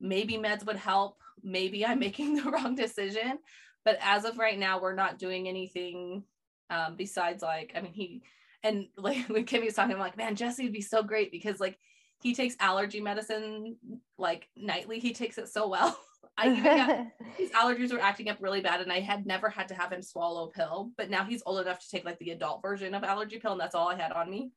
maybe 0.00 0.36
meds 0.36 0.64
would 0.66 0.76
help 0.76 1.18
maybe 1.42 1.84
i'm 1.84 1.98
making 2.08 2.34
the 2.34 2.50
wrong 2.50 2.74
decision 2.74 3.38
but 3.84 3.98
as 4.02 4.24
of 4.24 4.38
right 4.38 4.58
now 4.58 4.80
we're 4.80 4.94
not 4.94 5.18
doing 5.18 5.48
anything 5.48 6.22
um, 6.70 6.96
besides 6.96 7.42
like 7.42 7.72
i 7.74 7.80
mean 7.80 7.92
he 7.92 8.22
and 8.62 8.86
like 8.96 9.18
when 9.28 9.44
Kimmy 9.44 9.66
was 9.66 9.74
talking 9.74 9.94
I'm 9.94 10.00
like 10.00 10.16
man 10.16 10.36
jesse 10.36 10.64
would 10.64 10.72
be 10.72 10.80
so 10.80 11.02
great 11.02 11.30
because 11.30 11.60
like 11.60 11.78
he 12.20 12.34
takes 12.34 12.56
allergy 12.60 13.00
medicine 13.00 13.76
like 14.16 14.48
nightly. 14.56 14.98
He 14.98 15.12
takes 15.12 15.38
it 15.38 15.48
so 15.48 15.68
well. 15.68 15.98
I 16.38 16.52
even 16.52 16.62
got, 16.62 17.06
his 17.36 17.50
allergies 17.50 17.92
were 17.92 18.00
acting 18.00 18.28
up 18.28 18.38
really 18.40 18.60
bad, 18.60 18.80
and 18.80 18.92
I 18.92 19.00
had 19.00 19.26
never 19.26 19.48
had 19.48 19.68
to 19.68 19.74
have 19.74 19.92
him 19.92 20.02
swallow 20.02 20.44
a 20.44 20.50
pill. 20.50 20.92
But 20.96 21.10
now 21.10 21.24
he's 21.24 21.42
old 21.44 21.60
enough 21.60 21.80
to 21.80 21.90
take 21.90 22.04
like 22.04 22.18
the 22.18 22.30
adult 22.30 22.62
version 22.62 22.94
of 22.94 23.02
allergy 23.02 23.38
pill, 23.38 23.52
and 23.52 23.60
that's 23.60 23.74
all 23.74 23.88
I 23.88 23.96
had 23.96 24.12
on 24.12 24.30
me. 24.30 24.52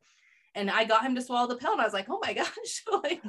And 0.53 0.69
I 0.69 0.83
got 0.83 1.03
him 1.03 1.15
to 1.15 1.21
swallow 1.21 1.47
the 1.47 1.55
pill, 1.55 1.71
and 1.71 1.81
I 1.81 1.85
was 1.85 1.93
like, 1.93 2.07
"Oh 2.09 2.19
my 2.23 2.33
gosh, 2.33 2.83
like 3.03 3.23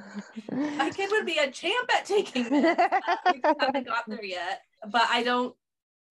my 0.51 0.91
kid 0.91 1.11
would 1.11 1.27
be 1.27 1.39
a 1.39 1.51
champ 1.51 1.89
at 1.97 2.05
taking 2.05 2.51
this." 2.51 2.79
we 3.33 3.41
haven't 3.61 3.87
got 3.87 4.05
there 4.07 4.25
yet, 4.25 4.63
but 4.91 5.07
I 5.09 5.23
don't 5.23 5.55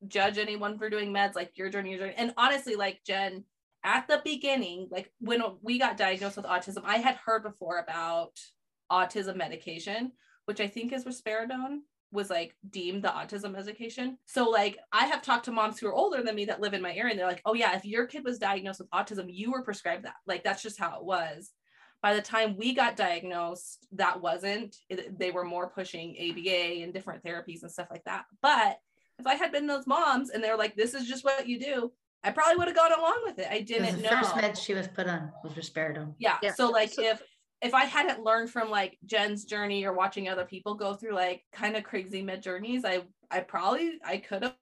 judge 0.08 0.38
anyone 0.38 0.78
for 0.78 0.90
doing 0.90 1.14
meds. 1.14 1.36
Like 1.36 1.58
your 1.58 1.70
journey, 1.70 1.92
your 1.92 2.00
journey, 2.00 2.14
and 2.18 2.34
honestly, 2.38 2.76
like 2.76 3.02
Jen, 3.06 3.44
at 3.84 4.08
the 4.08 4.22
beginning, 4.24 4.88
like 4.92 5.12
when 5.20 5.42
we 5.62 5.80
got 5.80 5.98
diagnosed 5.98 6.38
with 6.38 6.46
autism, 6.46 6.84
I 6.86 6.98
had 6.98 7.16
heard 7.16 7.44
before 7.44 7.80
about 7.80 8.40
autism 8.92 9.38
medication, 9.38 10.12
which 10.46 10.60
I 10.60 10.68
think 10.68 10.94
is 10.94 11.06
risperidone 11.06 11.80
was 12.12 12.30
like 12.30 12.56
deemed 12.70 13.04
the 13.04 13.10
autism 13.10 13.54
medication. 13.54 14.18
So 14.26 14.50
like 14.50 14.78
I 14.92 15.06
have 15.06 15.22
talked 15.22 15.46
to 15.46 15.52
moms 15.52 15.80
who 15.80 15.88
are 15.88 15.94
older 15.94 16.22
than 16.22 16.36
me 16.36 16.46
that 16.46 16.60
live 16.60 16.74
in 16.74 16.82
my 16.82 16.94
area 16.94 17.12
and 17.12 17.20
they're 17.20 17.28
like, 17.28 17.42
"Oh 17.46 17.54
yeah, 17.54 17.76
if 17.76 17.86
your 17.86 18.06
kid 18.06 18.24
was 18.26 18.38
diagnosed 18.38 18.80
with 18.80 18.90
autism, 18.90 19.28
you 19.30 19.52
were 19.52 19.64
prescribed 19.64 20.06
that." 20.06 20.16
Like 20.28 20.44
that's 20.44 20.62
just 20.62 20.80
how 20.80 20.98
it 20.98 21.06
was. 21.06 21.52
By 22.02 22.14
the 22.16 22.22
time 22.22 22.58
we 22.58 22.74
got 22.74 22.96
diagnosed, 22.96 23.88
that 23.94 24.22
wasn't. 24.22 24.76
It, 24.90 25.18
they 25.18 25.32
were 25.32 25.46
more 25.46 25.70
pushing 25.70 26.16
ABA 26.20 26.84
and 26.84 26.94
different 26.94 27.24
therapies 27.24 27.62
and 27.62 27.72
stuff 27.72 27.88
like 27.92 28.04
that. 28.06 28.26
But 28.42 28.80
if 29.20 29.28
I 29.28 29.36
had 29.36 29.52
been 29.52 29.68
those 29.68 29.88
moms 29.88 30.32
and 30.32 30.44
they're 30.44 30.58
like, 30.58 30.76
"This 30.76 30.94
is 30.94 31.08
just 31.08 31.24
what 31.24 31.48
you 31.48 31.60
do," 31.60 31.94
I 32.24 32.32
probably 32.32 32.58
would 32.58 32.68
have 32.68 32.76
gone 32.76 32.94
along 32.94 33.22
with 33.26 33.40
it. 33.40 33.48
I 33.50 33.62
didn't 33.62 33.98
the 33.98 34.04
know. 34.04 34.10
First 34.10 34.36
med 34.36 34.58
she 34.58 34.74
was 34.74 34.88
put 34.88 35.08
on 35.08 35.32
was 35.44 35.54
risperidone. 35.54 36.14
Yeah. 36.20 36.38
yeah. 36.44 36.54
So 36.54 36.70
like 36.70 36.92
so, 36.92 37.04
if 37.04 37.22
if 37.62 37.74
I 37.74 37.86
hadn't 37.86 38.24
learned 38.24 38.50
from 38.50 38.70
like 38.70 38.98
Jen's 39.06 39.46
journey 39.46 39.86
or 39.86 39.94
watching 39.94 40.30
other 40.30 40.46
people 40.46 40.76
go 40.76 40.94
through 40.94 41.14
like 41.14 41.44
kind 41.52 41.76
of 41.76 41.84
crazy 41.84 42.22
med 42.22 42.44
journeys, 42.44 42.86
I 42.86 43.04
I 43.30 43.40
probably 43.42 44.00
I 44.06 44.18
could 44.18 44.44
have 44.44 44.56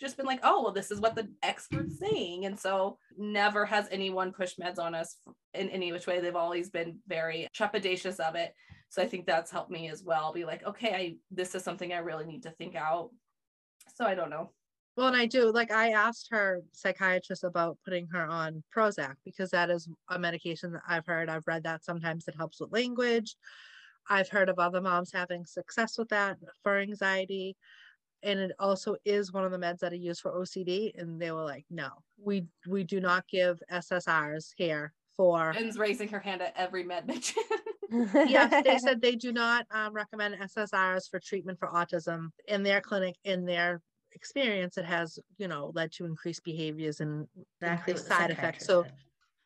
just 0.00 0.16
been 0.16 0.26
like, 0.26 0.40
oh 0.42 0.62
well, 0.62 0.72
this 0.72 0.90
is 0.90 1.00
what 1.00 1.14
the 1.14 1.28
expert's 1.42 1.98
saying, 1.98 2.44
and 2.44 2.58
so 2.58 2.98
never 3.16 3.64
has 3.64 3.88
anyone 3.90 4.32
pushed 4.32 4.58
meds 4.58 4.78
on 4.78 4.94
us 4.94 5.16
in 5.54 5.68
any 5.70 5.92
which 5.92 6.06
way. 6.06 6.20
They've 6.20 6.36
always 6.36 6.70
been 6.70 6.98
very 7.08 7.48
trepidatious 7.56 8.20
of 8.20 8.34
it. 8.34 8.52
So 8.90 9.02
I 9.02 9.06
think 9.06 9.26
that's 9.26 9.50
helped 9.50 9.70
me 9.70 9.88
as 9.88 10.02
well. 10.02 10.32
Be 10.32 10.44
like, 10.44 10.64
okay, 10.66 10.94
I 10.94 11.16
this 11.30 11.54
is 11.54 11.64
something 11.64 11.92
I 11.92 11.98
really 11.98 12.26
need 12.26 12.42
to 12.44 12.50
think 12.50 12.76
out. 12.76 13.10
So 13.94 14.04
I 14.04 14.14
don't 14.14 14.30
know. 14.30 14.50
Well, 14.96 15.06
and 15.06 15.16
I 15.16 15.26
do 15.26 15.50
like 15.50 15.70
I 15.70 15.92
asked 15.92 16.28
her 16.30 16.60
psychiatrist 16.72 17.44
about 17.44 17.78
putting 17.84 18.06
her 18.08 18.26
on 18.26 18.62
Prozac 18.74 19.14
because 19.24 19.50
that 19.50 19.70
is 19.70 19.88
a 20.10 20.18
medication 20.18 20.72
that 20.72 20.82
I've 20.86 21.06
heard. 21.06 21.30
I've 21.30 21.46
read 21.46 21.64
that 21.64 21.84
sometimes 21.84 22.28
it 22.28 22.36
helps 22.36 22.60
with 22.60 22.72
language. 22.72 23.36
I've 24.10 24.28
heard 24.28 24.48
of 24.48 24.58
other 24.58 24.80
moms 24.80 25.12
having 25.12 25.46
success 25.46 25.96
with 25.96 26.08
that 26.10 26.36
for 26.62 26.78
anxiety. 26.78 27.56
And 28.22 28.38
it 28.38 28.52
also 28.58 28.96
is 29.04 29.32
one 29.32 29.44
of 29.44 29.50
the 29.50 29.58
meds 29.58 29.78
that 29.78 29.92
I 29.92 29.96
use 29.96 30.20
for 30.20 30.32
OCD. 30.32 30.92
And 30.96 31.20
they 31.20 31.32
were 31.32 31.44
like, 31.44 31.64
no, 31.70 31.88
we 32.22 32.44
we 32.68 32.84
do 32.84 33.00
not 33.00 33.26
give 33.28 33.62
SSRs 33.72 34.50
here 34.56 34.92
for 35.16 35.50
and 35.50 35.74
raising 35.76 36.08
her 36.08 36.20
hand 36.20 36.42
at 36.42 36.52
every 36.56 36.84
med 36.84 37.06
mention. 37.06 37.42
yes, 37.90 38.62
they 38.64 38.78
said 38.78 39.00
they 39.02 39.16
do 39.16 39.32
not 39.32 39.66
um, 39.70 39.92
recommend 39.94 40.34
SSRs 40.34 41.10
for 41.10 41.18
treatment 41.18 41.58
for 41.58 41.68
autism 41.68 42.28
in 42.46 42.62
their 42.62 42.80
clinic 42.80 43.16
in 43.24 43.44
their 43.44 43.80
experience 44.14 44.76
it 44.78 44.84
has 44.84 45.18
you 45.38 45.48
know 45.48 45.72
led 45.74 45.92
to 45.92 46.04
increased 46.04 46.44
behaviors 46.44 47.00
and 47.00 47.26
exactly 47.60 47.96
side 47.96 48.30
effects. 48.30 48.66
So 48.66 48.82
said. 48.84 48.92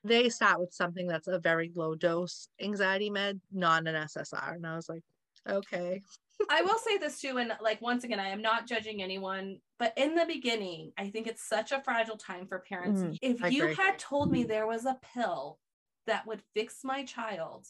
they 0.05 0.29
start 0.29 0.61
with 0.61 0.73
something 0.73 1.07
that's 1.07 1.29
a 1.29 1.39
very 1.39 1.71
low 1.75 1.95
dose 1.95 2.49
anxiety 2.61 3.11
med 3.11 3.41
not 3.53 3.87
an 3.87 3.95
ssr 3.95 4.55
and 4.55 4.67
i 4.67 4.77
was 4.77 4.89
like 4.89 5.03
okay. 5.49 6.03
I 6.51 6.63
will 6.63 6.79
say 6.87 6.99
this 6.99 7.21
too 7.21 7.39
and 7.39 7.53
like 7.61 7.81
once 7.81 8.05
again 8.05 8.21
i 8.21 8.29
am 8.29 8.43
not 8.43 8.67
judging 8.67 9.03
anyone 9.03 9.59
but 9.79 9.93
in 9.97 10.15
the 10.15 10.27
beginning 10.27 10.93
i 10.99 11.09
think 11.09 11.27
it's 11.27 11.49
such 11.49 11.73
a 11.73 11.83
fragile 11.83 12.17
time 12.17 12.47
for 12.47 12.59
parents. 12.59 13.03
Mm, 13.03 13.19
if 13.23 13.43
I 13.43 13.49
you 13.49 13.65
agree. 13.65 13.75
had 13.77 13.99
told 13.99 14.31
me 14.31 14.45
there 14.45 14.67
was 14.67 14.85
a 14.85 14.99
pill 15.15 15.59
that 16.07 16.27
would 16.27 16.43
fix 16.55 16.81
my 16.85 17.05
child 17.05 17.67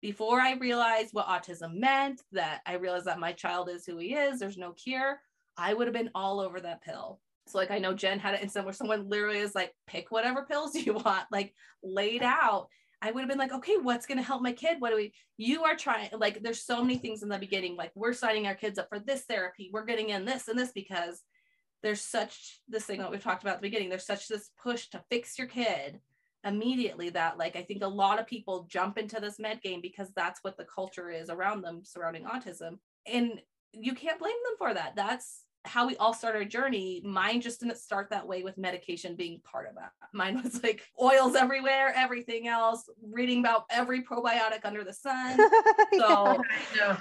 before 0.00 0.40
I 0.40 0.54
realized 0.54 1.12
what 1.12 1.26
autism 1.26 1.74
meant, 1.74 2.22
that 2.32 2.60
I 2.66 2.74
realized 2.74 3.06
that 3.06 3.18
my 3.18 3.32
child 3.32 3.68
is 3.68 3.84
who 3.84 3.98
he 3.98 4.14
is, 4.14 4.38
there's 4.38 4.56
no 4.56 4.72
cure, 4.72 5.20
I 5.58 5.74
would 5.74 5.86
have 5.86 5.94
been 5.94 6.10
all 6.14 6.40
over 6.40 6.60
that 6.60 6.82
pill. 6.82 7.20
So 7.48 7.58
like 7.58 7.70
I 7.70 7.78
know 7.78 7.94
Jen 7.94 8.18
had 8.18 8.34
it 8.34 8.42
in 8.42 8.48
somewhere 8.48 8.72
someone 8.72 9.08
literally 9.08 9.38
is 9.38 9.54
like, 9.54 9.72
pick 9.86 10.10
whatever 10.10 10.44
pills 10.44 10.74
you 10.74 10.92
want, 11.04 11.24
like 11.30 11.54
laid 11.82 12.22
out. 12.22 12.68
I 13.00 13.10
would 13.12 13.20
have 13.20 13.28
been 13.28 13.38
like, 13.38 13.52
okay, 13.52 13.76
what's 13.76 14.06
gonna 14.06 14.22
help 14.22 14.42
my 14.42 14.52
kid? 14.52 14.80
What 14.80 14.90
do 14.90 14.96
we 14.96 15.12
you 15.36 15.64
are 15.64 15.76
trying 15.76 16.10
like 16.16 16.42
there's 16.42 16.64
so 16.64 16.82
many 16.82 16.98
things 16.98 17.22
in 17.22 17.28
the 17.28 17.38
beginning, 17.38 17.76
like 17.76 17.92
we're 17.94 18.12
signing 18.12 18.46
our 18.46 18.54
kids 18.54 18.78
up 18.78 18.88
for 18.88 18.98
this 18.98 19.22
therapy, 19.22 19.70
we're 19.72 19.84
getting 19.84 20.10
in 20.10 20.24
this 20.24 20.48
and 20.48 20.58
this 20.58 20.72
because 20.72 21.22
there's 21.82 22.00
such 22.00 22.60
this 22.68 22.84
thing 22.84 22.98
that 22.98 23.10
we 23.10 23.18
talked 23.18 23.42
about 23.42 23.54
at 23.54 23.60
the 23.60 23.68
beginning, 23.68 23.88
there's 23.88 24.06
such 24.06 24.28
this 24.28 24.50
push 24.60 24.88
to 24.88 25.02
fix 25.10 25.38
your 25.38 25.46
kid 25.46 26.00
immediately 26.44 27.10
that 27.10 27.38
like 27.38 27.56
I 27.56 27.62
think 27.62 27.82
a 27.82 27.88
lot 27.88 28.18
of 28.18 28.26
people 28.26 28.66
jump 28.68 28.98
into 28.98 29.20
this 29.20 29.38
med 29.38 29.62
game 29.62 29.80
because 29.80 30.10
that's 30.14 30.40
what 30.42 30.56
the 30.56 30.64
culture 30.64 31.10
is 31.10 31.30
around 31.30 31.62
them 31.62 31.82
surrounding 31.84 32.24
autism. 32.24 32.78
And 33.06 33.40
you 33.72 33.94
can't 33.94 34.18
blame 34.18 34.32
them 34.44 34.54
for 34.58 34.74
that. 34.74 34.94
That's 34.96 35.44
how 35.68 35.86
we 35.86 35.96
all 35.96 36.14
start 36.14 36.34
our 36.34 36.44
journey. 36.44 37.00
Mine 37.04 37.40
just 37.40 37.60
didn't 37.60 37.78
start 37.78 38.10
that 38.10 38.26
way 38.26 38.42
with 38.42 38.58
medication 38.58 39.14
being 39.14 39.40
part 39.44 39.68
of 39.68 39.74
that. 39.76 39.92
Mine 40.12 40.40
was 40.42 40.62
like 40.62 40.82
oils 41.00 41.36
everywhere, 41.36 41.92
everything 41.94 42.48
else, 42.48 42.88
reading 43.02 43.40
about 43.40 43.64
every 43.70 44.02
probiotic 44.02 44.64
under 44.64 44.84
the 44.84 44.92
sun. 44.92 45.38
So 45.96 46.42
I 46.80 46.96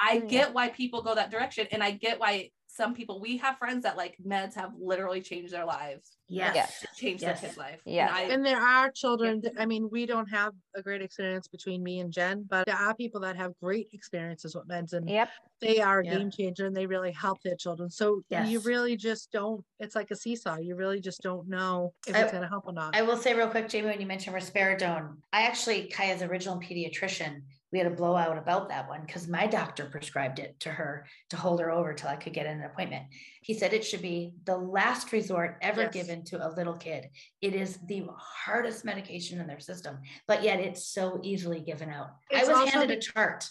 I 0.00 0.20
mm. 0.20 0.28
get 0.28 0.54
why 0.54 0.68
people 0.68 1.02
go 1.02 1.14
that 1.14 1.30
direction 1.30 1.66
and 1.70 1.82
I 1.82 1.90
get 1.90 2.20
why 2.20 2.50
some 2.78 2.94
people 2.94 3.20
we 3.20 3.36
have 3.38 3.58
friends 3.58 3.82
that 3.82 3.96
like 3.96 4.14
meds 4.24 4.54
have 4.54 4.70
literally 4.80 5.20
changed 5.20 5.52
their 5.52 5.66
lives 5.66 6.16
Yes. 6.28 6.54
Yes. 6.54 6.86
changed 6.96 7.22
Yes. 7.22 7.40
their 7.40 7.48
kid's 7.48 7.58
life 7.58 7.80
Yeah. 7.84 8.16
and, 8.16 8.32
And 8.32 8.46
there 8.46 8.60
are 8.60 8.90
children, 8.92 9.40
that- 9.40 9.54
I 9.58 9.64
mean, 9.66 9.88
we 9.90 10.04
don't 10.06 10.26
have 10.28 10.52
a 10.76 10.82
great 10.82 11.00
experience 11.02 11.48
between 11.48 11.82
me 11.82 11.98
and 12.00 12.12
Jen, 12.12 12.44
but 12.48 12.66
there 12.66 12.76
are 12.76 12.94
people 12.94 13.20
that 13.22 13.34
have 13.36 13.52
great 13.62 13.88
experiences 13.92 14.54
with 14.54 14.68
meds 14.68 14.92
and 14.92 15.08
Yep. 15.08 15.28
they 15.60 15.80
are 15.80 16.00
a 16.00 16.04
Yeah. 16.04 16.18
game 16.18 16.30
changer 16.30 16.66
and 16.66 16.76
they 16.76 16.86
really 16.86 17.12
help 17.12 17.38
their 17.42 17.56
children. 17.56 17.88
So 17.90 18.22
you 18.30 18.60
really 18.60 18.94
just 18.96 19.32
don't, 19.32 19.64
it's 19.80 19.96
like 19.96 20.10
a 20.10 20.16
seesaw. 20.16 20.58
You 20.58 20.76
really 20.76 21.00
just 21.00 21.20
don't 21.22 21.48
know 21.48 21.94
if 22.06 22.14
I- 22.14 22.20
it's 22.22 22.30
going 22.30 22.42
to 22.44 22.48
help 22.48 22.66
or 22.66 22.72
not. 22.74 22.94
I 22.94 23.02
will 23.02 23.16
say 23.16 23.34
real 23.34 23.48
quick, 23.48 23.68
Jamie, 23.68 23.88
when 23.88 24.00
you 24.00 24.06
mentioned 24.06 24.36
risperidone, 24.36 25.16
I 25.32 25.42
actually, 25.42 25.88
Kaya's 25.88 26.22
original 26.22 26.60
pediatrician, 26.60 27.40
we 27.72 27.78
had 27.78 27.86
a 27.86 27.94
blowout 27.94 28.38
about 28.38 28.68
that 28.70 28.88
one 28.88 29.02
because 29.06 29.28
my 29.28 29.46
doctor 29.46 29.86
prescribed 29.86 30.38
it 30.38 30.58
to 30.60 30.70
her 30.70 31.06
to 31.30 31.36
hold 31.36 31.60
her 31.60 31.70
over 31.70 31.92
till 31.92 32.08
I 32.08 32.16
could 32.16 32.32
get 32.32 32.46
an 32.46 32.62
appointment. 32.62 33.04
He 33.42 33.54
said 33.54 33.72
it 33.72 33.84
should 33.84 34.02
be 34.02 34.34
the 34.44 34.56
last 34.56 35.12
resort 35.12 35.58
ever 35.60 35.82
Yes. 35.82 35.92
given 35.92 36.24
to 36.24 36.46
a 36.46 36.48
little 36.54 36.76
kid. 36.76 37.10
It 37.42 37.54
is 37.54 37.78
the 37.86 38.06
hardest 38.16 38.84
medication 38.84 39.40
in 39.40 39.46
their 39.46 39.60
system, 39.60 39.98
but 40.26 40.42
yet 40.42 40.60
it's 40.60 40.86
so 40.86 41.20
easily 41.22 41.60
given 41.60 41.90
out. 41.90 42.10
I 42.34 42.44
was 42.44 42.70
handed 42.70 42.96
a 42.96 43.00
chart. 43.00 43.48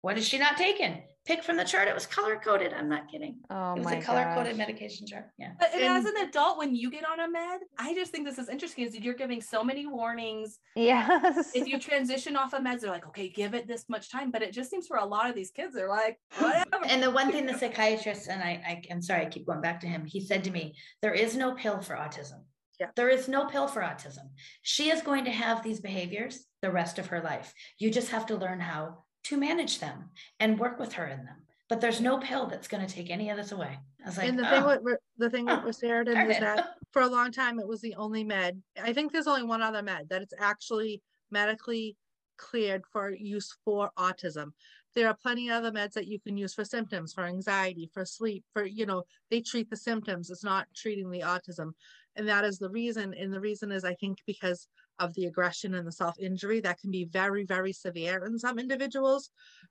What 0.00 0.16
is 0.16 0.26
she 0.26 0.38
not 0.38 0.56
taking? 0.56 1.02
Pick 1.28 1.44
from 1.44 1.58
the 1.58 1.64
chart. 1.64 1.88
It 1.88 1.94
was 1.94 2.06
color 2.06 2.40
coded. 2.42 2.72
I'm 2.72 2.88
not 2.88 3.06
kidding. 3.06 3.36
Oh 3.50 3.74
it 3.74 3.80
was 3.80 3.84
my 3.84 3.96
a 3.96 4.02
color 4.02 4.32
coded 4.34 4.56
medication 4.56 5.06
chart. 5.06 5.26
Yeah. 5.38 5.52
But 5.60 5.74
and 5.74 5.84
as 5.84 6.06
an 6.06 6.16
adult, 6.26 6.56
when 6.56 6.74
you 6.74 6.90
get 6.90 7.04
on 7.06 7.20
a 7.20 7.30
med, 7.30 7.60
I 7.76 7.94
just 7.94 8.10
think 8.10 8.26
this 8.26 8.38
is 8.38 8.48
interesting 8.48 8.86
is 8.86 8.94
that 8.94 9.02
you're 9.02 9.12
giving 9.12 9.42
so 9.42 9.62
many 9.62 9.86
warnings. 9.86 10.58
Yes. 10.74 11.50
If 11.54 11.68
you 11.68 11.78
transition 11.78 12.34
off 12.34 12.54
of 12.54 12.62
meds, 12.62 12.80
they're 12.80 12.90
like, 12.90 13.06
okay, 13.08 13.28
give 13.28 13.52
it 13.52 13.68
this 13.68 13.84
much 13.90 14.10
time. 14.10 14.30
But 14.30 14.40
it 14.40 14.54
just 14.54 14.70
seems 14.70 14.86
for 14.86 14.96
a 14.96 15.04
lot 15.04 15.28
of 15.28 15.36
these 15.36 15.50
kids, 15.50 15.74
they're 15.74 15.90
like, 15.90 16.18
whatever. 16.38 16.86
And 16.86 17.02
the 17.02 17.10
one 17.10 17.30
thing 17.30 17.44
the 17.44 17.58
psychiatrist, 17.58 18.28
and 18.28 18.42
I, 18.42 18.62
I, 18.66 18.82
I'm 18.90 19.02
sorry, 19.02 19.26
I 19.26 19.28
keep 19.28 19.44
going 19.44 19.60
back 19.60 19.80
to 19.80 19.86
him, 19.86 20.06
he 20.06 20.24
said 20.24 20.42
to 20.44 20.50
me, 20.50 20.76
there 21.02 21.12
is 21.12 21.36
no 21.36 21.52
pill 21.52 21.82
for 21.82 21.94
autism. 21.94 22.40
Yeah. 22.80 22.86
There 22.96 23.10
is 23.10 23.28
no 23.28 23.44
pill 23.44 23.66
for 23.68 23.82
autism. 23.82 24.30
She 24.62 24.88
is 24.88 25.02
going 25.02 25.26
to 25.26 25.30
have 25.30 25.62
these 25.62 25.80
behaviors 25.80 26.46
the 26.62 26.70
rest 26.70 26.98
of 26.98 27.08
her 27.08 27.20
life. 27.20 27.52
You 27.78 27.90
just 27.90 28.12
have 28.12 28.24
to 28.26 28.36
learn 28.36 28.60
how 28.60 29.04
to 29.24 29.36
manage 29.36 29.80
them 29.80 30.10
and 30.40 30.58
work 30.58 30.78
with 30.78 30.92
her 30.94 31.06
in 31.06 31.24
them. 31.24 31.36
But 31.68 31.80
there's 31.82 32.00
no 32.00 32.18
pill 32.18 32.46
that's 32.46 32.68
going 32.68 32.86
to 32.86 32.92
take 32.92 33.10
any 33.10 33.28
of 33.28 33.36
this 33.36 33.52
away. 33.52 33.78
I 34.02 34.08
was 34.08 34.16
like, 34.16 34.28
and 34.28 34.38
the 34.38 34.44
thing 34.44 34.62
"Oh, 34.62 34.68
with 34.68 34.80
Ri- 34.82 34.96
the 35.18 35.28
thing 35.28 35.50
Oh, 35.50 35.58
Risperidone 35.58 36.14
darn 36.14 36.30
is 36.30 36.38
that 36.38 36.76
for 36.92 37.02
a 37.02 37.08
long 37.08 37.30
time 37.30 37.58
it 37.58 37.68
was 37.68 37.82
the 37.82 37.94
only 37.96 38.24
med. 38.24 38.62
I 38.82 38.92
think 38.94 39.12
there's 39.12 39.26
only 39.26 39.42
one 39.42 39.60
other 39.60 39.82
med 39.82 40.08
that 40.08 40.22
it's 40.22 40.32
actually 40.38 41.02
medically 41.30 41.96
cleared 42.38 42.84
for 42.90 43.10
use 43.10 43.54
for 43.64 43.90
autism. 43.98 44.52
There 44.94 45.08
are 45.08 45.14
plenty 45.14 45.50
of 45.50 45.56
other 45.56 45.70
meds 45.70 45.92
that 45.92 46.06
you 46.06 46.18
can 46.18 46.38
use 46.38 46.54
for 46.54 46.64
symptoms, 46.64 47.12
for 47.12 47.24
anxiety, 47.24 47.90
for 47.92 48.06
sleep, 48.06 48.44
for 48.54 48.64
you 48.64 48.86
know, 48.86 49.02
they 49.30 49.42
treat 49.42 49.68
the 49.68 49.76
symptoms. 49.76 50.30
It's 50.30 50.44
not 50.44 50.66
treating 50.74 51.10
the 51.10 51.20
autism. 51.20 51.72
And 52.16 52.26
that 52.28 52.44
is 52.44 52.58
the 52.58 52.70
reason. 52.70 53.12
And 53.12 53.32
the 53.32 53.40
reason 53.40 53.70
is 53.70 53.84
I 53.84 53.94
think 53.94 54.18
because 54.26 54.68
of 54.98 55.14
the 55.14 55.26
aggression 55.26 55.74
and 55.74 55.86
the 55.86 55.92
self-injury 55.92 56.60
that 56.60 56.78
can 56.80 56.90
be 56.90 57.04
very, 57.04 57.44
very 57.44 57.72
severe 57.72 58.24
in 58.24 58.38
some 58.38 58.58
individuals 58.58 59.30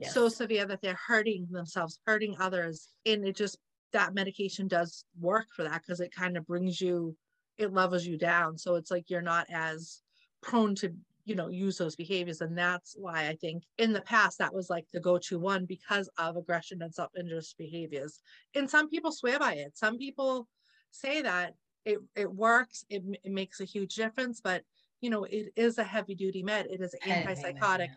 so 0.10 0.30
severe 0.30 0.66
that 0.66 0.82
they're 0.82 1.00
hurting 1.08 1.48
themselves, 1.52 2.00
hurting 2.06 2.36
others. 2.40 2.90
And 3.06 3.28
it 3.28 3.36
just, 3.36 3.58
that 3.94 4.14
medication 4.14 4.68
does 4.68 5.06
work 5.20 5.48
for 5.56 5.64
that 5.64 5.82
because 5.82 6.00
it 6.00 6.14
kind 6.14 6.38
of 6.38 6.46
brings 6.46 6.80
you, 6.80 7.16
it 7.58 7.74
levels 7.74 8.06
you 8.06 8.18
down. 8.18 8.58
So 8.58 8.76
it's 8.76 8.92
like 8.92 9.10
you're 9.10 9.22
not 9.22 9.48
as 9.52 10.02
prone 10.42 10.76
to, 10.76 10.94
you 11.26 11.36
know, 11.36 11.50
use 11.50 11.78
those 11.78 11.96
behaviors. 11.96 12.42
And 12.42 12.58
that's 12.58 12.96
why 12.98 13.28
I 13.28 13.36
think 13.36 13.64
in 13.78 13.94
the 13.94 14.02
past 14.02 14.38
that 14.40 14.54
was 14.54 14.70
like 14.70 14.86
the 14.94 15.00
go 15.00 15.18
to 15.18 15.40
one 15.40 15.66
because 15.66 16.10
of 16.18 16.38
aggression 16.38 16.82
and 16.82 16.94
self 16.94 17.12
injurious 17.16 17.54
behaviors. 17.58 18.20
And 18.56 18.70
some 18.70 18.90
people 18.90 19.12
swear 19.12 19.40
by 19.40 19.54
it. 19.56 19.78
Some 19.78 19.98
people 19.98 20.48
say 20.92 21.22
that 21.22 21.54
it, 21.86 22.00
it 22.16 22.32
works, 22.34 22.84
it, 22.90 23.04
it 23.24 23.32
makes 23.32 23.62
a 23.62 23.66
huge 23.66 23.96
difference, 23.96 24.42
but 24.42 24.64
you 25.02 25.10
know, 25.10 25.24
it 25.26 25.54
is 25.56 25.78
a 25.78 25.84
heavy 25.84 26.16
duty 26.16 26.44
med. 26.44 26.68
It 26.68 26.82
is 26.82 26.96
antipsychotic 27.06 27.90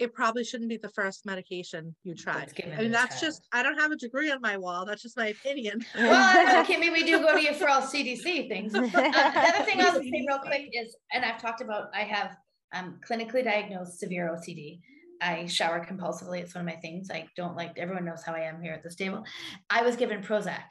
it 0.00 0.14
probably 0.14 0.42
shouldn't 0.42 0.70
be 0.70 0.78
the 0.78 0.88
first 0.88 1.26
medication 1.26 1.94
you 2.04 2.14
try. 2.14 2.46
I 2.72 2.82
mean, 2.82 2.90
that's 2.90 3.20
just, 3.20 3.46
I 3.52 3.62
don't 3.62 3.78
have 3.78 3.92
a 3.92 3.96
degree 3.96 4.30
on 4.32 4.40
my 4.40 4.56
wall. 4.56 4.86
That's 4.86 5.02
just 5.02 5.16
my 5.16 5.28
opinion. 5.28 5.84
Well, 5.94 6.62
okay. 6.62 6.78
Maybe 6.78 6.90
we 6.90 7.04
do 7.04 7.20
go 7.20 7.34
to 7.34 7.42
you 7.42 7.52
for 7.52 7.68
all 7.68 7.82
CDC 7.94 8.48
things. 8.48 8.74
Uh, 8.80 8.80
the 8.80 9.54
other 9.54 9.64
thing 9.64 9.80
I'll 9.80 9.94
say 9.94 10.24
real 10.26 10.38
quick 10.38 10.70
is, 10.72 10.96
and 11.12 11.24
I've 11.24 11.40
talked 11.40 11.60
about, 11.60 11.90
I 11.94 12.00
have 12.00 12.36
um, 12.74 12.98
clinically 13.06 13.44
diagnosed 13.44 13.98
severe 13.98 14.34
OCD. 14.34 14.80
I 15.20 15.46
shower 15.46 15.84
compulsively. 15.84 16.40
It's 16.40 16.54
one 16.54 16.66
of 16.66 16.74
my 16.74 16.80
things. 16.80 17.10
I 17.10 17.26
don't 17.36 17.56
like, 17.56 17.78
everyone 17.78 18.06
knows 18.06 18.22
how 18.24 18.32
I 18.32 18.40
am 18.40 18.62
here 18.62 18.72
at 18.72 18.82
this 18.82 18.94
table. 18.94 19.24
I 19.68 19.82
was 19.82 19.96
given 19.96 20.22
Prozac 20.22 20.62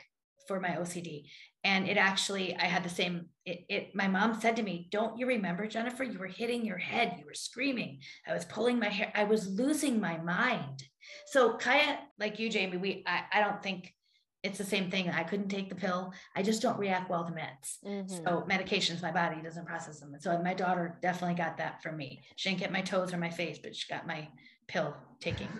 for 0.50 0.60
my 0.60 0.70
OCD. 0.70 1.26
And 1.64 1.88
it 1.88 1.96
actually, 1.96 2.56
I 2.56 2.66
had 2.66 2.84
the 2.84 2.90
same, 2.90 3.28
it, 3.46 3.66
it, 3.70 3.92
my 3.94 4.08
mom 4.08 4.42
said 4.42 4.56
to 4.56 4.64
me, 4.64 4.88
don't 4.92 5.20
you 5.20 5.28
remember, 5.28 5.68
Jennifer, 5.68 6.04
you 6.04 6.18
were 6.18 6.26
hitting 6.26 6.66
your 6.66 6.80
head, 6.80 7.18
you 7.20 7.26
were 7.26 7.36
screaming. 7.36 8.00
I 8.28 8.34
was 8.34 8.46
pulling 8.46 8.80
my 8.80 8.90
hair, 8.90 9.12
I 9.14 9.26
was 9.26 9.48
losing 9.48 10.02
my 10.02 10.18
mind. 10.18 10.82
So 11.28 11.54
Kaya, 11.54 12.00
like 12.18 12.40
you, 12.40 12.50
Jamie, 12.50 12.78
we, 12.78 13.04
I, 13.06 13.26
I 13.32 13.42
don't 13.42 13.62
think 13.62 13.94
it's 14.42 14.58
the 14.58 14.64
same 14.64 14.90
thing. 14.90 15.10
I 15.10 15.24
couldn't 15.24 15.50
take 15.50 15.70
the 15.70 15.76
pill. 15.76 16.14
I 16.36 16.42
just 16.42 16.64
don't 16.64 16.80
react 16.80 17.12
well 17.12 17.26
to 17.26 17.32
meds. 17.32 17.78
Mhm. 17.86 18.10
So 18.10 18.44
medications, 18.50 19.04
my 19.04 19.12
body 19.12 19.42
doesn't 19.44 19.68
process 19.68 20.00
them. 20.00 20.14
And 20.14 20.22
so 20.22 20.42
my 20.42 20.56
daughter 20.56 20.98
definitely 21.02 21.36
got 21.36 21.58
that 21.58 21.84
from 21.84 21.96
me. 21.96 22.22
She 22.38 22.50
didn't 22.50 22.62
get 22.62 22.72
my 22.72 22.82
toes 22.82 23.14
or 23.14 23.18
my 23.18 23.30
face, 23.30 23.60
but 23.62 23.76
she 23.76 23.94
got 23.94 24.08
my 24.08 24.30
pill 24.70 24.96
taking. 25.20 25.50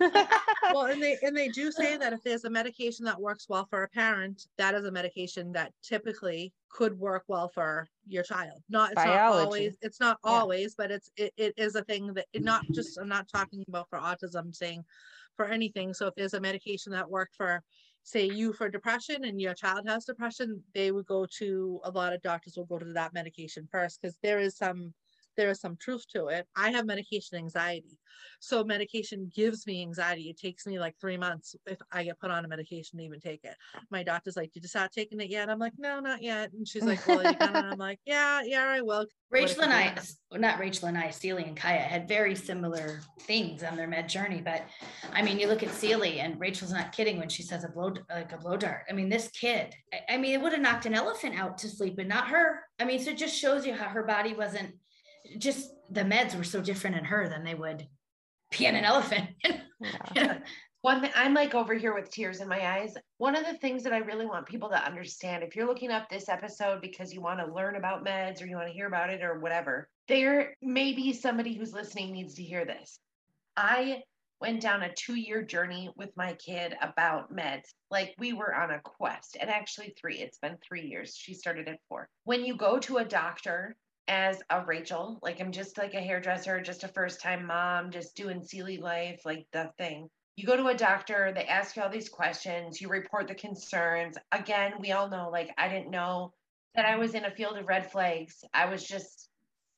Well, 0.72 0.84
and 0.84 1.02
they, 1.02 1.18
and 1.22 1.36
they 1.36 1.48
do 1.48 1.72
say 1.82 1.96
that 1.96 2.12
if 2.12 2.22
there's 2.22 2.44
a 2.44 2.50
medication 2.50 3.04
that 3.04 3.20
works 3.20 3.48
well 3.48 3.66
for 3.68 3.82
a 3.82 3.88
parent, 3.88 4.46
that 4.56 4.74
is 4.74 4.84
a 4.84 4.92
medication 4.92 5.50
that 5.52 5.72
typically 5.82 6.52
could 6.68 6.96
work 6.96 7.24
well 7.26 7.48
for 7.48 7.88
your 8.06 8.22
child. 8.22 8.62
Not, 8.68 8.92
it's 8.92 9.04
not 9.04 9.06
Biology. 9.06 9.42
always, 9.42 9.76
it's 9.82 9.98
not 9.98 10.18
Yeah. 10.24 10.30
always, 10.30 10.76
but 10.76 10.92
it's, 10.92 11.10
it, 11.16 11.32
it 11.36 11.54
is 11.56 11.74
a 11.74 11.82
thing 11.82 12.14
that, 12.14 12.26
it 12.32 12.44
not 12.44 12.62
just, 12.72 12.98
I'm 12.98 13.08
not 13.08 13.28
talking 13.28 13.64
about 13.66 13.88
for 13.90 13.98
autism, 13.98 14.38
I'm 14.38 14.52
saying 14.52 14.84
for 15.36 15.46
anything. 15.46 15.92
So 15.92 16.06
if 16.06 16.14
there's 16.14 16.34
a 16.34 16.40
medication 16.40 16.92
that 16.92 17.10
worked 17.10 17.34
for, 17.34 17.64
say 18.04 18.26
you 18.26 18.52
for 18.52 18.68
depression 18.68 19.24
and 19.24 19.40
your 19.40 19.54
child 19.54 19.88
has 19.88 20.04
depression, 20.04 20.62
they 20.72 20.92
would 20.92 21.06
go 21.06 21.26
to, 21.38 21.80
a 21.82 21.90
lot 21.90 22.12
of 22.12 22.22
doctors 22.22 22.56
will 22.56 22.64
go 22.66 22.78
to 22.78 22.92
that 22.92 23.12
medication 23.12 23.66
first, 23.72 24.00
because 24.00 24.16
there 24.22 24.38
is 24.38 24.56
some, 24.56 24.94
there 25.36 25.50
is 25.50 25.60
some 25.60 25.76
truth 25.76 26.04
to 26.14 26.26
it. 26.26 26.46
I 26.56 26.70
have 26.70 26.86
medication 26.86 27.38
anxiety. 27.38 27.98
So 28.40 28.64
medication 28.64 29.30
gives 29.34 29.66
me 29.66 29.82
anxiety. 29.82 30.30
It 30.30 30.38
takes 30.38 30.66
me 30.66 30.78
like 30.78 30.94
three 31.00 31.16
months 31.16 31.54
if 31.66 31.78
I 31.92 32.04
get 32.04 32.18
put 32.18 32.30
on 32.30 32.44
a 32.44 32.48
medication 32.48 32.98
to 32.98 33.04
even 33.04 33.20
take 33.20 33.44
it. 33.44 33.54
My 33.90 34.02
doctor's 34.02 34.36
like, 34.36 34.52
Did 34.52 34.62
you 34.62 34.68
start 34.68 34.92
taking 34.92 35.20
it 35.20 35.28
yet? 35.28 35.50
I'm 35.50 35.58
like, 35.58 35.74
No, 35.78 36.00
not 36.00 36.22
yet. 36.22 36.52
And 36.52 36.66
she's 36.66 36.84
like, 36.84 37.06
Well, 37.06 37.22
you 37.22 37.36
gonna? 37.38 37.58
And 37.58 37.66
I'm 37.72 37.78
like, 37.78 38.00
Yeah, 38.06 38.42
yeah, 38.44 38.66
I 38.66 38.80
will. 38.80 39.06
Rachel 39.30 39.62
and 39.62 39.72
I, 39.72 39.94
well, 40.30 40.40
not 40.40 40.58
Rachel 40.58 40.88
and 40.88 40.98
I, 40.98 41.10
Celie 41.10 41.44
and 41.44 41.56
Kaya 41.56 41.78
had 41.78 42.08
very 42.08 42.34
similar 42.34 43.00
things 43.20 43.62
on 43.62 43.76
their 43.76 43.86
med 43.86 44.08
journey. 44.08 44.40
But 44.44 44.64
I 45.12 45.22
mean, 45.22 45.38
you 45.38 45.46
look 45.46 45.62
at 45.62 45.70
Celie 45.70 46.18
and 46.18 46.40
Rachel's 46.40 46.72
not 46.72 46.90
kidding 46.90 47.16
when 47.18 47.28
she 47.28 47.44
says 47.44 47.62
a 47.62 47.68
blow, 47.68 47.94
like 48.10 48.32
a 48.32 48.38
blow 48.38 48.56
dart. 48.56 48.82
I 48.90 48.92
mean, 48.92 49.08
this 49.08 49.28
kid, 49.28 49.72
I, 49.92 50.14
I 50.14 50.16
mean, 50.16 50.32
it 50.32 50.42
would 50.42 50.52
have 50.52 50.60
knocked 50.60 50.86
an 50.86 50.94
elephant 50.94 51.38
out 51.38 51.58
to 51.58 51.68
sleep 51.68 51.98
and 51.98 52.08
not 52.08 52.28
her. 52.28 52.62
I 52.80 52.84
mean, 52.84 52.98
so 52.98 53.10
it 53.10 53.18
just 53.18 53.36
shows 53.36 53.64
you 53.64 53.74
how 53.74 53.86
her 53.86 54.02
body 54.02 54.34
wasn't 54.34 54.74
just 55.38 55.70
the 55.90 56.02
meds 56.02 56.36
were 56.36 56.44
so 56.44 56.60
different 56.60 56.96
in 56.96 57.04
her 57.04 57.28
than 57.28 57.44
they 57.44 57.54
would 57.54 57.86
be 58.56 58.66
in 58.66 58.76
an 58.76 58.84
elephant. 58.84 59.28
Yeah. 60.14 60.40
One 60.82 61.00
thing 61.00 61.10
I'm 61.14 61.32
like 61.32 61.54
over 61.54 61.72
here 61.74 61.94
with 61.94 62.10
tears 62.10 62.40
in 62.40 62.48
my 62.48 62.66
eyes. 62.66 62.94
One 63.16 63.34
of 63.34 63.46
the 63.46 63.56
things 63.58 63.82
that 63.84 63.94
I 63.94 63.98
really 63.98 64.26
want 64.26 64.46
people 64.46 64.68
to 64.68 64.84
understand 64.84 65.42
if 65.42 65.56
you're 65.56 65.66
looking 65.66 65.90
up 65.90 66.08
this 66.08 66.28
episode 66.28 66.82
because 66.82 67.14
you 67.14 67.22
want 67.22 67.40
to 67.40 67.52
learn 67.52 67.76
about 67.76 68.04
meds 68.04 68.42
or 68.42 68.46
you 68.46 68.56
want 68.56 68.68
to 68.68 68.74
hear 68.74 68.86
about 68.86 69.08
it 69.08 69.22
or 69.22 69.40
whatever, 69.40 69.88
there 70.08 70.54
may 70.60 70.92
be 70.92 71.12
somebody 71.12 71.54
who's 71.54 71.72
listening 71.72 72.12
needs 72.12 72.34
to 72.34 72.42
hear 72.42 72.64
this. 72.64 72.98
I 73.56 74.02
went 74.40 74.62
down 74.62 74.82
a 74.82 74.94
two 74.94 75.16
year 75.16 75.42
journey 75.42 75.90
with 75.96 76.16
my 76.16 76.32
kid 76.34 76.74
about 76.80 77.34
meds. 77.34 77.68
Like 77.90 78.14
we 78.18 78.32
were 78.32 78.54
on 78.54 78.70
a 78.70 78.80
quest, 78.80 79.36
and 79.38 79.50
actually 79.50 79.94
three. 80.00 80.18
It's 80.18 80.38
been 80.38 80.56
three 80.66 80.86
years. 80.86 81.14
She 81.14 81.34
started 81.34 81.68
at 81.68 81.80
four. 81.88 82.08
When 82.24 82.44
you 82.44 82.56
go 82.56 82.78
to 82.80 82.98
a 82.98 83.04
doctor 83.04 83.76
as 84.10 84.42
a 84.50 84.64
Rachel, 84.66 85.20
like 85.22 85.40
I'm 85.40 85.52
just 85.52 85.78
like 85.78 85.94
a 85.94 86.00
hairdresser, 86.00 86.60
just 86.60 86.82
a 86.82 86.88
first 86.88 87.22
time 87.22 87.46
mom, 87.46 87.92
just 87.92 88.16
doing 88.16 88.42
Sealy 88.42 88.76
life, 88.76 89.22
like 89.24 89.46
the 89.52 89.70
thing. 89.78 90.10
You 90.36 90.46
go 90.46 90.56
to 90.56 90.66
a 90.66 90.74
doctor, 90.74 91.32
they 91.32 91.44
ask 91.44 91.76
you 91.76 91.82
all 91.82 91.90
these 91.90 92.08
questions, 92.08 92.80
you 92.80 92.88
report 92.88 93.28
the 93.28 93.36
concerns. 93.36 94.16
Again, 94.32 94.72
we 94.80 94.90
all 94.90 95.08
know, 95.08 95.30
like, 95.30 95.50
I 95.56 95.68
didn't 95.68 95.90
know 95.90 96.32
that 96.74 96.86
I 96.86 96.96
was 96.96 97.14
in 97.14 97.24
a 97.24 97.30
field 97.30 97.56
of 97.56 97.68
red 97.68 97.92
flags. 97.92 98.42
I 98.52 98.66
was 98.66 98.82
just 98.82 99.28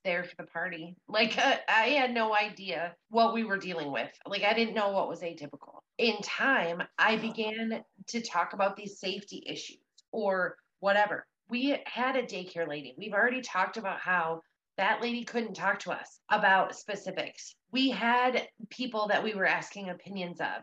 there 0.02 0.24
for 0.24 0.34
the 0.38 0.48
party. 0.48 0.96
Like 1.08 1.36
uh, 1.36 1.56
I 1.68 1.88
had 1.88 2.14
no 2.14 2.34
idea 2.34 2.94
what 3.10 3.34
we 3.34 3.44
were 3.44 3.58
dealing 3.58 3.92
with. 3.92 4.10
Like 4.26 4.44
I 4.44 4.54
didn't 4.54 4.74
know 4.74 4.90
what 4.90 5.08
was 5.08 5.20
atypical. 5.20 5.80
In 5.98 6.16
time, 6.22 6.82
I 6.98 7.16
began 7.16 7.84
to 8.08 8.20
talk 8.22 8.54
about 8.54 8.76
these 8.76 8.98
safety 8.98 9.44
issues 9.46 9.78
or 10.10 10.56
whatever. 10.80 11.26
We 11.52 11.76
had 11.84 12.16
a 12.16 12.22
daycare 12.22 12.66
lady. 12.66 12.94
We've 12.96 13.12
already 13.12 13.42
talked 13.42 13.76
about 13.76 14.00
how 14.00 14.40
that 14.78 15.02
lady 15.02 15.22
couldn't 15.22 15.52
talk 15.52 15.80
to 15.80 15.90
us 15.90 16.18
about 16.30 16.74
specifics. 16.74 17.54
We 17.70 17.90
had 17.90 18.48
people 18.70 19.08
that 19.08 19.22
we 19.22 19.34
were 19.34 19.44
asking 19.44 19.90
opinions 19.90 20.40
of. 20.40 20.62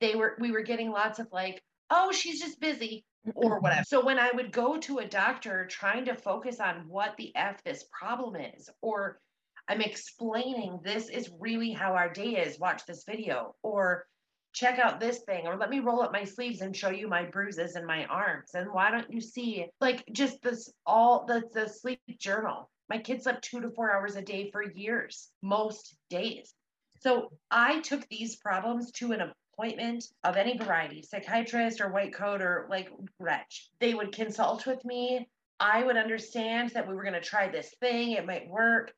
They 0.00 0.14
were 0.14 0.36
we 0.38 0.52
were 0.52 0.62
getting 0.62 0.92
lots 0.92 1.18
of 1.18 1.26
like, 1.32 1.60
"Oh, 1.90 2.12
she's 2.12 2.40
just 2.40 2.60
busy." 2.60 3.04
or 3.34 3.54
mm-hmm. 3.54 3.62
whatever. 3.64 3.82
So 3.84 4.04
when 4.04 4.20
I 4.20 4.30
would 4.32 4.52
go 4.52 4.78
to 4.78 4.98
a 4.98 5.08
doctor 5.08 5.66
trying 5.66 6.04
to 6.04 6.14
focus 6.14 6.60
on 6.60 6.84
what 6.86 7.16
the 7.16 7.34
F 7.34 7.62
this 7.64 7.84
problem 7.90 8.36
is, 8.36 8.70
or 8.82 9.18
I'm 9.68 9.80
explaining 9.80 10.78
this 10.84 11.08
is 11.08 11.28
really 11.40 11.72
how 11.72 11.94
our 11.94 12.12
day 12.12 12.36
is, 12.36 12.60
watch 12.60 12.86
this 12.86 13.02
video, 13.04 13.56
or 13.64 14.06
check 14.52 14.78
out 14.78 15.00
this 15.00 15.20
thing, 15.20 15.46
or 15.46 15.56
let 15.56 15.70
me 15.70 15.80
roll 15.80 16.02
up 16.02 16.12
my 16.12 16.24
sleeves 16.24 16.60
and 16.60 16.76
show 16.76 16.90
you 16.90 17.08
my 17.08 17.24
bruises 17.24 17.76
and 17.76 17.86
my 17.86 18.04
arms. 18.06 18.50
And 18.54 18.72
why 18.72 18.90
don't 18.90 19.12
you 19.12 19.20
see 19.20 19.66
like 19.80 20.04
just 20.12 20.42
this 20.42 20.72
all 20.86 21.24
the, 21.26 21.42
the 21.54 21.68
sleep 21.68 22.00
journal? 22.18 22.70
My 22.88 22.98
kids 22.98 23.24
slept 23.24 23.44
two 23.44 23.60
to 23.60 23.70
four 23.70 23.94
hours 23.94 24.16
a 24.16 24.22
day 24.22 24.50
for 24.50 24.62
years, 24.62 25.30
most 25.42 25.96
days. 26.08 26.54
So 27.00 27.30
I 27.50 27.80
took 27.80 28.06
these 28.08 28.36
problems 28.36 28.90
to 28.92 29.12
an 29.12 29.32
appointment 29.56 30.04
of 30.24 30.36
any 30.36 30.58
variety, 30.58 31.02
psychiatrist 31.02 31.80
or 31.80 31.92
white 31.92 32.12
coat 32.12 32.42
or 32.42 32.66
like 32.68 32.90
wretch. 33.18 33.70
They 33.78 33.94
would 33.94 34.12
consult 34.12 34.66
with 34.66 34.84
me. 34.84 35.28
I 35.60 35.84
would 35.84 35.96
understand 35.96 36.70
that 36.70 36.88
we 36.88 36.94
were 36.94 37.02
going 37.02 37.14
to 37.14 37.20
try 37.20 37.48
this 37.48 37.74
thing, 37.80 38.12
it 38.12 38.26
might 38.26 38.48
work. 38.48 38.92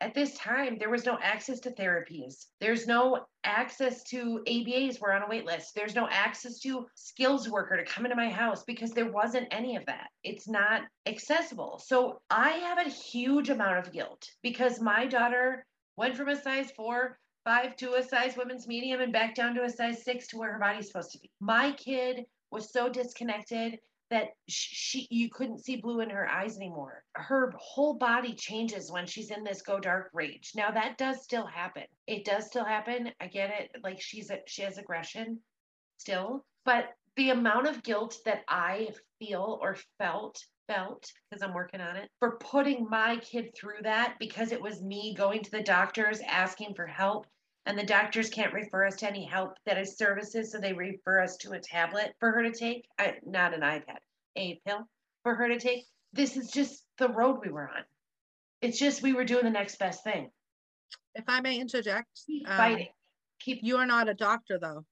At 0.00 0.14
this 0.14 0.36
time, 0.36 0.78
there 0.78 0.90
was 0.90 1.04
no 1.04 1.18
access 1.20 1.58
to 1.60 1.70
therapies. 1.70 2.46
There's 2.60 2.86
no 2.86 3.26
access 3.42 4.04
to 4.04 4.40
ABAs. 4.46 5.00
We're 5.00 5.12
on 5.12 5.22
a 5.22 5.28
wait 5.28 5.44
list. 5.44 5.74
There's 5.74 5.96
no 5.96 6.08
access 6.08 6.60
to 6.60 6.86
skills 6.94 7.48
worker 7.48 7.76
to 7.76 7.84
come 7.84 8.04
into 8.04 8.16
my 8.16 8.30
house 8.30 8.62
because 8.62 8.92
there 8.92 9.10
wasn't 9.10 9.48
any 9.50 9.74
of 9.74 9.84
that. 9.86 10.08
It's 10.22 10.48
not 10.48 10.82
accessible. 11.06 11.80
So 11.84 12.20
I 12.30 12.50
have 12.50 12.78
a 12.78 12.90
huge 12.90 13.50
amount 13.50 13.78
of 13.78 13.92
guilt 13.92 14.24
because 14.42 14.80
my 14.80 15.06
daughter 15.06 15.66
went 15.96 16.16
from 16.16 16.28
a 16.28 16.40
size 16.40 16.70
four 16.76 17.18
five 17.44 17.74
to 17.76 17.94
a 17.94 18.02
size 18.02 18.36
women's 18.36 18.68
medium 18.68 19.00
and 19.00 19.12
back 19.12 19.34
down 19.34 19.54
to 19.54 19.64
a 19.64 19.70
size 19.70 20.04
six 20.04 20.28
to 20.28 20.36
where 20.36 20.52
her 20.52 20.58
body's 20.58 20.86
supposed 20.86 21.12
to 21.12 21.18
be. 21.18 21.30
My 21.40 21.72
kid 21.72 22.24
was 22.50 22.72
so 22.72 22.88
disconnected 22.88 23.78
that 24.10 24.28
she 24.48 25.06
you 25.10 25.28
couldn't 25.30 25.64
see 25.64 25.76
blue 25.76 26.00
in 26.00 26.10
her 26.10 26.28
eyes 26.28 26.56
anymore. 26.56 27.04
Her 27.14 27.52
whole 27.58 27.94
body 27.94 28.34
changes 28.34 28.90
when 28.90 29.06
she's 29.06 29.30
in 29.30 29.44
this 29.44 29.62
go 29.62 29.78
dark 29.78 30.10
rage. 30.12 30.52
Now 30.54 30.70
that 30.70 30.98
does 30.98 31.22
still 31.22 31.46
happen. 31.46 31.84
It 32.06 32.24
does 32.24 32.46
still 32.46 32.64
happen. 32.64 33.12
I 33.20 33.26
get 33.26 33.50
it. 33.50 33.82
Like 33.82 34.00
she's 34.00 34.30
a, 34.30 34.38
she 34.46 34.62
has 34.62 34.78
aggression 34.78 35.40
still, 35.98 36.44
but 36.64 36.90
the 37.16 37.30
amount 37.30 37.66
of 37.66 37.82
guilt 37.82 38.16
that 38.24 38.44
I 38.48 38.90
feel 39.18 39.58
or 39.60 39.76
felt 39.98 40.42
felt 40.68 41.10
because 41.28 41.42
I'm 41.42 41.54
working 41.54 41.80
on 41.80 41.96
it 41.96 42.10
for 42.20 42.36
putting 42.38 42.88
my 42.88 43.16
kid 43.16 43.54
through 43.56 43.82
that 43.82 44.16
because 44.20 44.52
it 44.52 44.60
was 44.60 44.82
me 44.82 45.14
going 45.14 45.42
to 45.42 45.50
the 45.50 45.62
doctors 45.62 46.20
asking 46.20 46.74
for 46.74 46.86
help 46.86 47.26
and 47.68 47.78
the 47.78 47.84
doctors 47.84 48.30
can't 48.30 48.54
refer 48.54 48.86
us 48.86 48.96
to 48.96 49.06
any 49.06 49.26
help 49.26 49.52
that 49.66 49.76
is 49.76 49.98
services, 49.98 50.50
so 50.50 50.58
they 50.58 50.72
refer 50.72 51.22
us 51.22 51.36
to 51.36 51.52
a 51.52 51.60
tablet 51.60 52.14
for 52.18 52.32
her 52.32 52.42
to 52.42 52.50
take, 52.50 52.86
I, 52.98 53.16
not 53.26 53.52
an 53.52 53.60
iPad, 53.60 53.98
a 54.36 54.58
pill 54.66 54.88
for 55.22 55.34
her 55.34 55.48
to 55.48 55.60
take. 55.60 55.84
This 56.14 56.38
is 56.38 56.50
just 56.50 56.84
the 56.96 57.10
road 57.10 57.40
we 57.44 57.52
were 57.52 57.68
on. 57.68 57.84
It's 58.62 58.78
just 58.78 59.02
we 59.02 59.12
were 59.12 59.24
doing 59.24 59.44
the 59.44 59.50
next 59.50 59.78
best 59.78 60.02
thing. 60.02 60.30
If 61.14 61.24
I 61.28 61.42
may 61.42 61.60
interject, 61.60 62.08
Keep 62.26 62.48
um, 62.48 62.56
fighting. 62.56 62.88
Keep. 63.38 63.58
You 63.62 63.76
are 63.76 63.86
not 63.86 64.08
a 64.08 64.14
doctor, 64.14 64.58
though. 64.58 64.86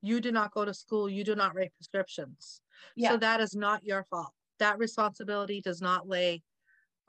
You 0.00 0.20
do 0.20 0.30
not 0.30 0.54
go 0.54 0.64
to 0.64 0.72
school. 0.72 1.10
You 1.10 1.24
do 1.24 1.34
not 1.34 1.56
write 1.56 1.72
prescriptions. 1.76 2.60
Yeah. 2.94 3.10
So 3.10 3.16
that 3.16 3.40
is 3.40 3.56
not 3.56 3.84
your 3.84 4.06
fault. 4.08 4.30
That 4.60 4.78
responsibility 4.78 5.60
does 5.60 5.82
not 5.82 6.08
lay 6.08 6.42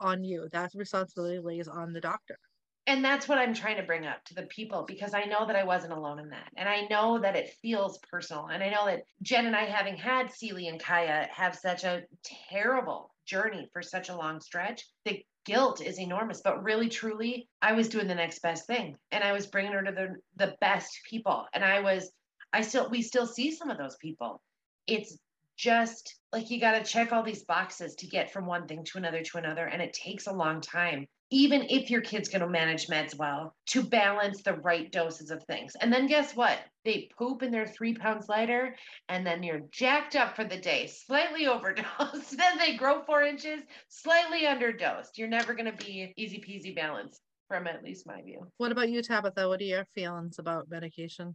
on 0.00 0.24
you. 0.24 0.48
That 0.50 0.72
responsibility 0.74 1.38
lays 1.38 1.68
on 1.68 1.92
the 1.92 2.00
doctor 2.00 2.38
and 2.86 3.02
that's 3.02 3.26
what 3.26 3.38
I'm 3.38 3.54
trying 3.54 3.78
to 3.78 3.82
bring 3.82 4.06
up 4.06 4.22
to 4.26 4.34
the 4.34 4.42
people 4.42 4.84
because 4.86 5.14
I 5.14 5.24
know 5.24 5.46
that 5.46 5.56
I 5.56 5.64
wasn't 5.64 5.94
alone 5.94 6.18
in 6.18 6.28
that. 6.30 6.50
And 6.56 6.68
I 6.68 6.82
know 6.90 7.18
that 7.18 7.36
it 7.36 7.56
feels 7.62 7.98
personal. 8.10 8.48
And 8.48 8.62
I 8.62 8.68
know 8.68 8.84
that 8.86 9.04
Jen 9.22 9.46
and 9.46 9.56
I, 9.56 9.64
having 9.64 9.96
had 9.96 10.30
Sealy 10.30 10.68
and 10.68 10.78
Kaya, 10.78 11.28
have 11.32 11.56
such 11.56 11.84
a 11.84 12.02
terrible 12.50 13.14
journey 13.24 13.70
for 13.72 13.80
such 13.80 14.10
a 14.10 14.16
long 14.16 14.40
stretch. 14.40 14.84
The 15.06 15.24
guilt 15.46 15.80
is 15.80 15.98
enormous, 15.98 16.42
but 16.42 16.62
really, 16.62 16.90
truly, 16.90 17.48
I 17.62 17.72
was 17.72 17.88
doing 17.88 18.06
the 18.06 18.14
next 18.14 18.40
best 18.40 18.66
thing. 18.66 18.96
And 19.12 19.24
I 19.24 19.32
was 19.32 19.46
bringing 19.46 19.72
her 19.72 19.82
to 19.82 19.92
the, 19.92 20.16
the 20.36 20.54
best 20.60 20.98
people. 21.08 21.46
And 21.54 21.64
I 21.64 21.80
was, 21.80 22.10
I 22.52 22.60
still, 22.60 22.90
we 22.90 23.00
still 23.00 23.26
see 23.26 23.50
some 23.50 23.70
of 23.70 23.78
those 23.78 23.96
people. 23.96 24.42
It's 24.86 25.16
just 25.56 26.16
like 26.34 26.50
you 26.50 26.60
got 26.60 26.72
to 26.72 26.84
check 26.84 27.12
all 27.12 27.22
these 27.22 27.44
boxes 27.44 27.94
to 27.94 28.06
get 28.06 28.30
from 28.30 28.44
one 28.44 28.66
thing 28.66 28.84
to 28.84 28.98
another 28.98 29.22
to 29.22 29.38
another. 29.38 29.64
And 29.64 29.80
it 29.80 29.94
takes 29.94 30.26
a 30.26 30.32
long 30.32 30.60
time 30.60 31.06
even 31.30 31.66
if 31.68 31.90
your 31.90 32.00
kid's 32.00 32.28
going 32.28 32.42
to 32.42 32.48
manage 32.48 32.86
meds 32.86 33.16
well, 33.16 33.54
to 33.66 33.82
balance 33.82 34.42
the 34.42 34.54
right 34.54 34.90
doses 34.92 35.30
of 35.30 35.42
things. 35.44 35.74
And 35.80 35.92
then 35.92 36.06
guess 36.06 36.36
what? 36.36 36.58
They 36.84 37.08
poop 37.18 37.42
and 37.42 37.52
they're 37.52 37.66
three 37.66 37.94
pounds 37.94 38.28
lighter, 38.28 38.76
and 39.08 39.26
then 39.26 39.42
you're 39.42 39.62
jacked 39.70 40.16
up 40.16 40.36
for 40.36 40.44
the 40.44 40.56
day, 40.56 40.86
slightly 40.86 41.46
overdosed. 41.48 42.36
then 42.36 42.58
they 42.58 42.76
grow 42.76 43.02
four 43.02 43.22
inches, 43.22 43.62
slightly 43.88 44.42
underdosed. 44.42 45.16
You're 45.16 45.28
never 45.28 45.54
going 45.54 45.70
to 45.74 45.84
be 45.84 46.12
easy 46.16 46.38
peasy 46.38 46.74
balanced, 46.74 47.20
from 47.48 47.66
at 47.66 47.82
least 47.82 48.06
my 48.06 48.22
view. 48.22 48.46
What 48.58 48.72
about 48.72 48.90
you, 48.90 49.02
Tabitha? 49.02 49.48
What 49.48 49.60
are 49.60 49.64
your 49.64 49.86
feelings 49.94 50.38
about 50.38 50.68
medication? 50.68 51.34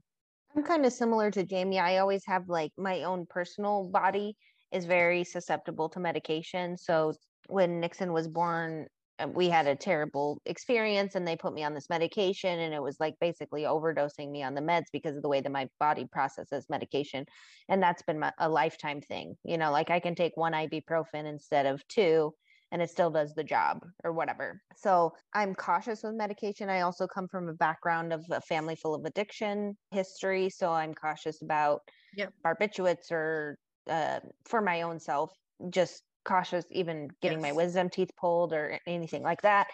I'm 0.55 0.63
kind 0.63 0.85
of 0.85 0.93
similar 0.93 1.29
to 1.31 1.43
Jamie. 1.43 1.79
I 1.79 1.97
always 1.97 2.23
have 2.25 2.47
like 2.47 2.71
my 2.77 3.03
own 3.03 3.25
personal 3.29 3.89
body 3.91 4.35
is 4.71 4.85
very 4.85 5.23
susceptible 5.23 5.89
to 5.89 5.99
medication. 5.99 6.77
So 6.77 7.13
when 7.47 7.79
Nixon 7.79 8.13
was 8.13 8.27
born, 8.27 8.87
we 9.28 9.49
had 9.49 9.67
a 9.67 9.76
terrible 9.76 10.41
experience 10.45 11.15
and 11.15 11.28
they 11.28 11.36
put 11.36 11.53
me 11.53 11.63
on 11.63 11.74
this 11.74 11.89
medication 11.89 12.59
and 12.59 12.74
it 12.74 12.82
was 12.82 12.97
like 12.99 13.15
basically 13.20 13.63
overdosing 13.63 14.32
me 14.32 14.43
on 14.43 14.55
the 14.55 14.61
meds 14.61 14.86
because 14.91 15.15
of 15.15 15.22
the 15.22 15.30
way 15.30 15.41
that 15.41 15.51
my 15.51 15.67
body 15.80 16.05
processes 16.11 16.65
medication. 16.70 17.26
And 17.67 17.82
that's 17.82 18.01
been 18.01 18.20
my, 18.20 18.32
a 18.38 18.49
lifetime 18.49 19.01
thing 19.01 19.36
you 19.43 19.57
know 19.57 19.72
like 19.72 19.89
i 19.89 19.99
can 19.99 20.15
take 20.15 20.36
one 20.36 20.53
ibuprofen 20.53 21.26
instead 21.26 21.65
of 21.65 21.86
two 21.88 22.34
and 22.72 22.84
it 22.84 22.89
still 22.89 23.09
does 23.09 23.34
the 23.34 23.43
job 23.43 23.84
or 24.03 24.13
whatever. 24.13 24.61
So 24.76 25.13
i'm 25.34 25.55
cautious 25.55 26.03
with 26.03 26.13
medication. 26.13 26.70
I 26.70 26.82
also 26.82 27.07
come 27.07 27.28
from 27.28 27.49
a 27.49 27.53
background 27.53 28.13
of 28.13 28.24
a 28.30 28.41
family 28.41 28.76
full 28.76 28.93
of 28.93 29.05
addiction 29.05 29.76
history 29.91 30.49
so 30.49 30.72
i'm 30.72 30.93
cautious 30.93 31.41
about 31.41 31.82
yep. 32.15 32.32
barbiturates 32.45 33.11
or 33.11 33.57
uh, 33.89 34.20
for 34.45 34.61
my 34.61 34.84
own 34.84 34.99
self 34.99 35.32
just 35.70 36.03
cautious 36.30 36.65
even 36.71 37.09
getting 37.21 37.39
yes. 37.39 37.47
my 37.47 37.51
wisdom 37.51 37.89
teeth 37.89 38.11
pulled 38.19 38.53
or 38.53 38.80
anything 38.88 39.23
like 39.23 39.41
that. 39.41 39.67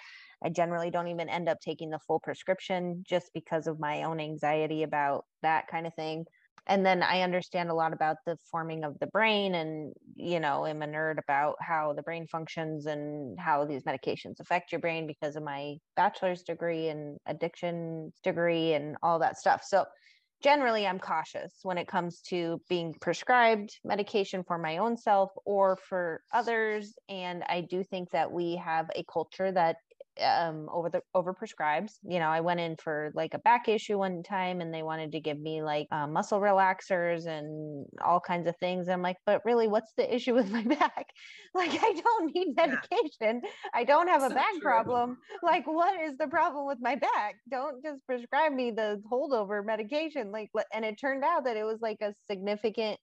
I 0.44 0.50
generally 0.50 0.90
don't 0.90 1.08
even 1.08 1.30
end 1.30 1.50
up 1.50 1.60
taking 1.60 1.90
the 1.90 2.00
full 2.00 2.20
prescription 2.20 3.04
just 3.08 3.32
because 3.34 3.68
of 3.68 3.80
my 3.80 4.04
own 4.04 4.20
anxiety 4.20 4.84
about 4.84 5.26
that 5.42 5.68
kind 5.68 5.86
of 5.86 5.94
thing. 5.96 6.26
And 6.68 6.84
then 6.84 7.04
I 7.04 7.22
understand 7.22 7.70
a 7.70 7.76
lot 7.76 7.94
about 7.94 8.18
the 8.26 8.38
forming 8.50 8.84
of 8.84 8.98
the 9.00 9.08
brain 9.08 9.54
and, 9.54 9.94
you 10.16 10.40
know, 10.40 10.66
am 10.66 10.82
a 10.82 10.88
nerd 10.88 11.20
about 11.20 11.58
how 11.62 11.94
the 11.94 12.02
brain 12.02 12.26
functions 12.26 12.88
and 12.88 13.40
how 13.40 13.66
these 13.66 13.84
medications 13.84 14.40
affect 14.40 14.72
your 14.72 14.82
brain 14.82 15.06
because 15.06 15.36
of 15.36 15.44
my 15.44 15.76
bachelor's 15.96 16.42
degree 16.42 16.88
and 16.88 17.18
addiction 17.28 18.12
degree 18.24 18.74
and 18.74 18.98
all 19.04 19.20
that 19.20 19.38
stuff. 19.38 19.62
So 19.64 19.86
generally 20.44 20.86
i'm 20.86 21.00
cautious 21.00 21.60
when 21.64 21.78
it 21.78 21.88
comes 21.88 22.22
to 22.22 22.62
being 22.70 22.94
prescribed 23.02 23.78
medication 23.84 24.44
for 24.44 24.58
my 24.58 24.78
own 24.78 24.98
self 24.98 25.32
or 25.46 25.78
for 25.90 26.22
others. 26.34 26.94
And 27.10 27.44
i 27.48 27.62
do 27.62 27.84
think 27.84 28.12
that 28.12 28.32
we 28.32 28.56
have 28.58 28.90
a 28.96 29.04
culture 29.12 29.52
that 29.52 29.78
um 30.22 30.70
over 30.72 30.90
the 30.90 31.02
over 31.14 31.34
prescribes. 31.34 32.00
You 32.04 32.20
know 32.20 32.28
i 32.28 32.42
went 32.42 32.60
in 32.60 32.76
for 32.78 33.12
like 33.14 33.34
a 33.34 33.40
back 33.40 33.68
issue 33.68 33.98
one 33.98 34.24
time 34.24 34.62
and 34.62 34.74
they 34.74 34.84
wanted 34.84 35.12
to 35.14 35.20
give 35.20 35.40
me 35.40 35.62
like 35.62 35.88
uh, 35.92 36.08
muscle 36.08 36.40
relaxers 36.40 37.26
and 37.28 37.86
all 38.04 38.20
kinds 38.20 38.48
of 38.48 38.56
things. 38.58 38.88
I'm 38.88 39.02
like 39.02 39.18
but 39.26 39.42
really 39.46 39.68
what's 39.68 39.94
the 39.98 40.14
issue 40.14 40.34
with 40.34 40.50
my 40.52 40.64
back? 40.80 41.08
Like 41.54 41.72
i 41.72 41.94
don't 41.94 42.34
need 42.34 42.56
medication. 42.56 43.42
Yeah. 43.44 43.50
i 43.74 43.84
don't 43.84 44.08
have 44.08 44.24
a 44.24 44.34
back 44.34 44.52
true. 44.54 44.62
problem. 44.62 45.18
Like 45.44 45.66
what 45.68 46.02
is 46.02 46.18
the 46.18 46.28
problem 46.28 46.68
with 46.68 46.80
my 46.82 46.96
back? 46.96 47.36
Don't 47.50 47.84
just 47.84 48.06
prescribe 48.06 48.54
me 48.54 48.72
the 48.72 49.02
holdover 49.12 49.66
medication. 49.66 50.32
Like 50.32 50.50
and 50.74 50.86
it 50.86 51.00
turned 51.00 51.24
out 51.24 51.46
that 51.46 51.58
it 51.58 51.64
was 51.64 51.80
like 51.82 51.98
a 52.02 52.14
significant 52.30 53.00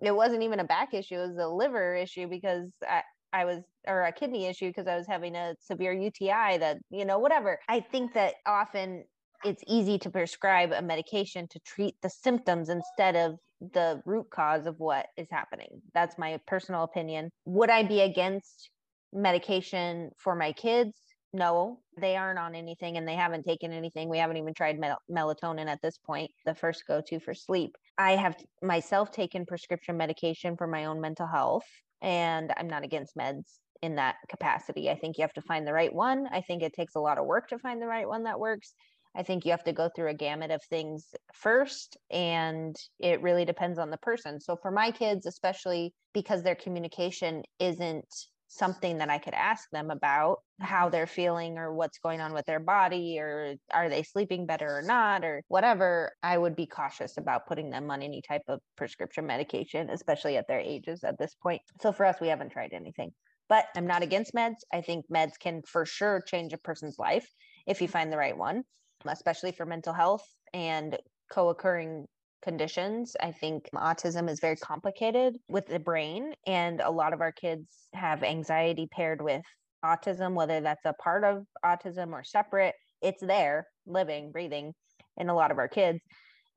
it 0.00 0.14
wasn't 0.14 0.42
even 0.42 0.58
a 0.58 0.64
back 0.64 0.94
issue 0.94 1.14
it 1.14 1.28
was 1.28 1.38
a 1.38 1.46
liver 1.46 1.94
issue 1.94 2.26
because 2.26 2.72
I, 2.88 3.02
I 3.32 3.44
was, 3.44 3.60
or 3.86 4.02
a 4.02 4.12
kidney 4.12 4.46
issue 4.46 4.68
because 4.68 4.86
I 4.86 4.96
was 4.96 5.06
having 5.06 5.34
a 5.34 5.54
severe 5.60 5.92
UTI 5.92 6.58
that, 6.58 6.78
you 6.90 7.04
know, 7.04 7.18
whatever. 7.18 7.58
I 7.68 7.80
think 7.80 8.14
that 8.14 8.34
often 8.46 9.04
it's 9.44 9.62
easy 9.66 9.98
to 9.98 10.10
prescribe 10.10 10.72
a 10.72 10.82
medication 10.82 11.48
to 11.48 11.58
treat 11.60 11.94
the 12.02 12.10
symptoms 12.10 12.68
instead 12.68 13.16
of 13.16 13.36
the 13.72 14.02
root 14.04 14.30
cause 14.30 14.66
of 14.66 14.78
what 14.78 15.06
is 15.16 15.28
happening. 15.30 15.82
That's 15.94 16.18
my 16.18 16.38
personal 16.46 16.82
opinion. 16.82 17.30
Would 17.44 17.70
I 17.70 17.82
be 17.84 18.00
against 18.00 18.70
medication 19.12 20.10
for 20.18 20.34
my 20.34 20.52
kids? 20.52 20.92
No, 21.32 21.80
they 21.98 22.16
aren't 22.16 22.38
on 22.38 22.54
anything 22.54 22.96
and 22.96 23.08
they 23.08 23.14
haven't 23.14 23.44
taken 23.44 23.72
anything. 23.72 24.08
We 24.08 24.18
haven't 24.18 24.36
even 24.36 24.52
tried 24.52 24.78
mel- 24.78 25.00
melatonin 25.10 25.66
at 25.66 25.80
this 25.80 25.96
point, 25.96 26.30
the 26.44 26.54
first 26.54 26.86
go 26.86 27.00
to 27.06 27.20
for 27.20 27.34
sleep. 27.34 27.76
I 27.96 28.12
have 28.12 28.36
myself 28.62 29.10
taken 29.10 29.46
prescription 29.46 29.96
medication 29.96 30.56
for 30.56 30.66
my 30.66 30.84
own 30.86 31.00
mental 31.00 31.26
health 31.26 31.64
and 32.02 32.52
I'm 32.56 32.68
not 32.68 32.84
against 32.84 33.16
meds 33.16 33.58
in 33.80 33.96
that 33.96 34.16
capacity. 34.28 34.90
I 34.90 34.96
think 34.96 35.16
you 35.16 35.22
have 35.22 35.32
to 35.34 35.42
find 35.42 35.66
the 35.66 35.72
right 35.72 35.92
one. 35.92 36.26
I 36.30 36.40
think 36.42 36.62
it 36.62 36.74
takes 36.74 36.94
a 36.94 37.00
lot 37.00 37.18
of 37.18 37.26
work 37.26 37.48
to 37.48 37.58
find 37.58 37.80
the 37.80 37.86
right 37.86 38.06
one 38.06 38.24
that 38.24 38.38
works. 38.38 38.74
I 39.14 39.22
think 39.22 39.44
you 39.44 39.50
have 39.50 39.64
to 39.64 39.72
go 39.72 39.90
through 39.94 40.08
a 40.08 40.14
gamut 40.14 40.50
of 40.50 40.62
things 40.64 41.06
first, 41.34 41.96
and 42.10 42.74
it 42.98 43.22
really 43.22 43.44
depends 43.44 43.78
on 43.78 43.90
the 43.90 43.98
person. 43.98 44.40
So, 44.40 44.56
for 44.56 44.70
my 44.70 44.90
kids, 44.90 45.26
especially 45.26 45.92
because 46.14 46.42
their 46.42 46.54
communication 46.54 47.42
isn't 47.58 48.08
something 48.52 48.98
that 48.98 49.08
I 49.08 49.16
could 49.16 49.32
ask 49.32 49.70
them 49.70 49.90
about 49.90 50.40
how 50.60 50.82
mm-hmm. 50.84 50.92
they're 50.92 51.06
feeling 51.06 51.56
or 51.56 51.72
what's 51.72 51.98
going 51.98 52.20
on 52.20 52.34
with 52.34 52.44
their 52.44 52.60
body 52.60 53.18
or 53.18 53.54
are 53.72 53.88
they 53.88 54.02
sleeping 54.02 54.44
better 54.44 54.76
or 54.76 54.82
not 54.82 55.24
or 55.24 55.42
whatever, 55.48 56.12
I 56.22 56.36
would 56.36 56.54
be 56.54 56.66
cautious 56.66 57.16
about 57.16 57.46
putting 57.46 57.70
them 57.70 57.90
on 57.90 58.02
any 58.02 58.20
type 58.20 58.42
of 58.48 58.60
prescription 58.76 59.26
medication, 59.26 59.88
especially 59.88 60.36
at 60.36 60.46
their 60.48 60.60
ages 60.60 61.02
at 61.02 61.18
this 61.18 61.34
point. 61.42 61.62
So 61.80 61.92
for 61.92 62.04
us, 62.04 62.20
we 62.20 62.28
haven't 62.28 62.50
tried 62.50 62.74
anything. 62.74 63.12
But 63.48 63.64
I'm 63.74 63.86
not 63.86 64.02
against 64.02 64.34
meds. 64.34 64.56
I 64.72 64.82
think 64.82 65.06
meds 65.12 65.38
can 65.40 65.62
for 65.66 65.86
sure 65.86 66.20
change 66.20 66.52
a 66.52 66.58
person's 66.58 66.98
life 66.98 67.28
if 67.66 67.80
you 67.80 67.86
mm-hmm. 67.86 67.92
find 67.92 68.12
the 68.12 68.18
right 68.18 68.36
one, 68.36 68.64
especially 69.06 69.52
for 69.52 69.64
mental 69.64 69.94
health 69.94 70.26
and 70.52 70.98
co 71.30 71.48
occurring 71.48 72.06
conditions. 72.42 73.16
I 73.20 73.32
think 73.32 73.68
autism 73.74 74.28
is 74.28 74.40
very 74.40 74.56
complicated 74.56 75.36
with 75.48 75.66
the 75.66 75.78
brain, 75.78 76.34
and 76.46 76.80
a 76.80 76.90
lot 76.90 77.12
of 77.12 77.20
our 77.20 77.32
kids 77.32 77.66
have 77.94 78.22
anxiety 78.22 78.88
paired 78.90 79.22
with 79.22 79.42
autism, 79.84 80.34
whether 80.34 80.60
that's 80.60 80.84
a 80.84 80.94
part 80.94 81.24
of 81.24 81.44
autism 81.64 82.12
or 82.12 82.24
separate. 82.24 82.74
It's 83.00 83.20
there, 83.20 83.66
living, 83.86 84.32
breathing 84.32 84.74
in 85.16 85.28
a 85.28 85.34
lot 85.34 85.50
of 85.50 85.58
our 85.58 85.68
kids. 85.68 86.00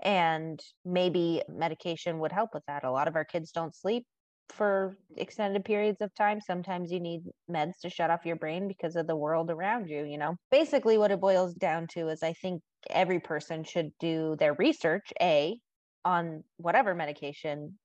And 0.04 0.60
maybe 0.84 1.42
medication 1.48 2.20
would 2.20 2.32
help 2.32 2.52
with 2.54 2.64
that. 2.68 2.84
A 2.84 2.92
lot 2.92 3.08
of 3.08 3.16
our 3.16 3.26
kids 3.26 3.52
don't 3.52 3.76
sleep 3.76 4.06
for 4.50 4.98
extended 5.18 5.66
periods 5.66 6.02
of 6.02 6.14
time. 6.14 6.40
Sometimes 6.40 6.92
you 6.92 7.00
need 7.00 7.22
meds 7.50 7.80
to 7.82 7.90
shut 7.90 8.12
off 8.12 8.26
your 8.26 8.36
brain 8.36 8.68
because 8.68 8.96
of 8.96 9.08
the 9.08 9.16
world 9.16 9.50
around 9.50 9.90
you, 9.90 10.04
you 10.04 10.18
know. 10.18 10.36
Basically, 10.52 10.98
what 10.98 11.12
it 11.12 11.22
boils 11.22 11.54
down 11.56 11.88
to 11.94 12.10
is 12.10 12.22
I 12.22 12.34
think 12.34 12.62
every 12.90 13.20
person 13.20 13.64
should 13.64 13.92
do 14.00 14.36
their 14.38 14.54
research, 14.54 15.12
A, 15.22 15.60
on 16.06 16.44
whatever 16.58 16.96
medication 16.96 17.78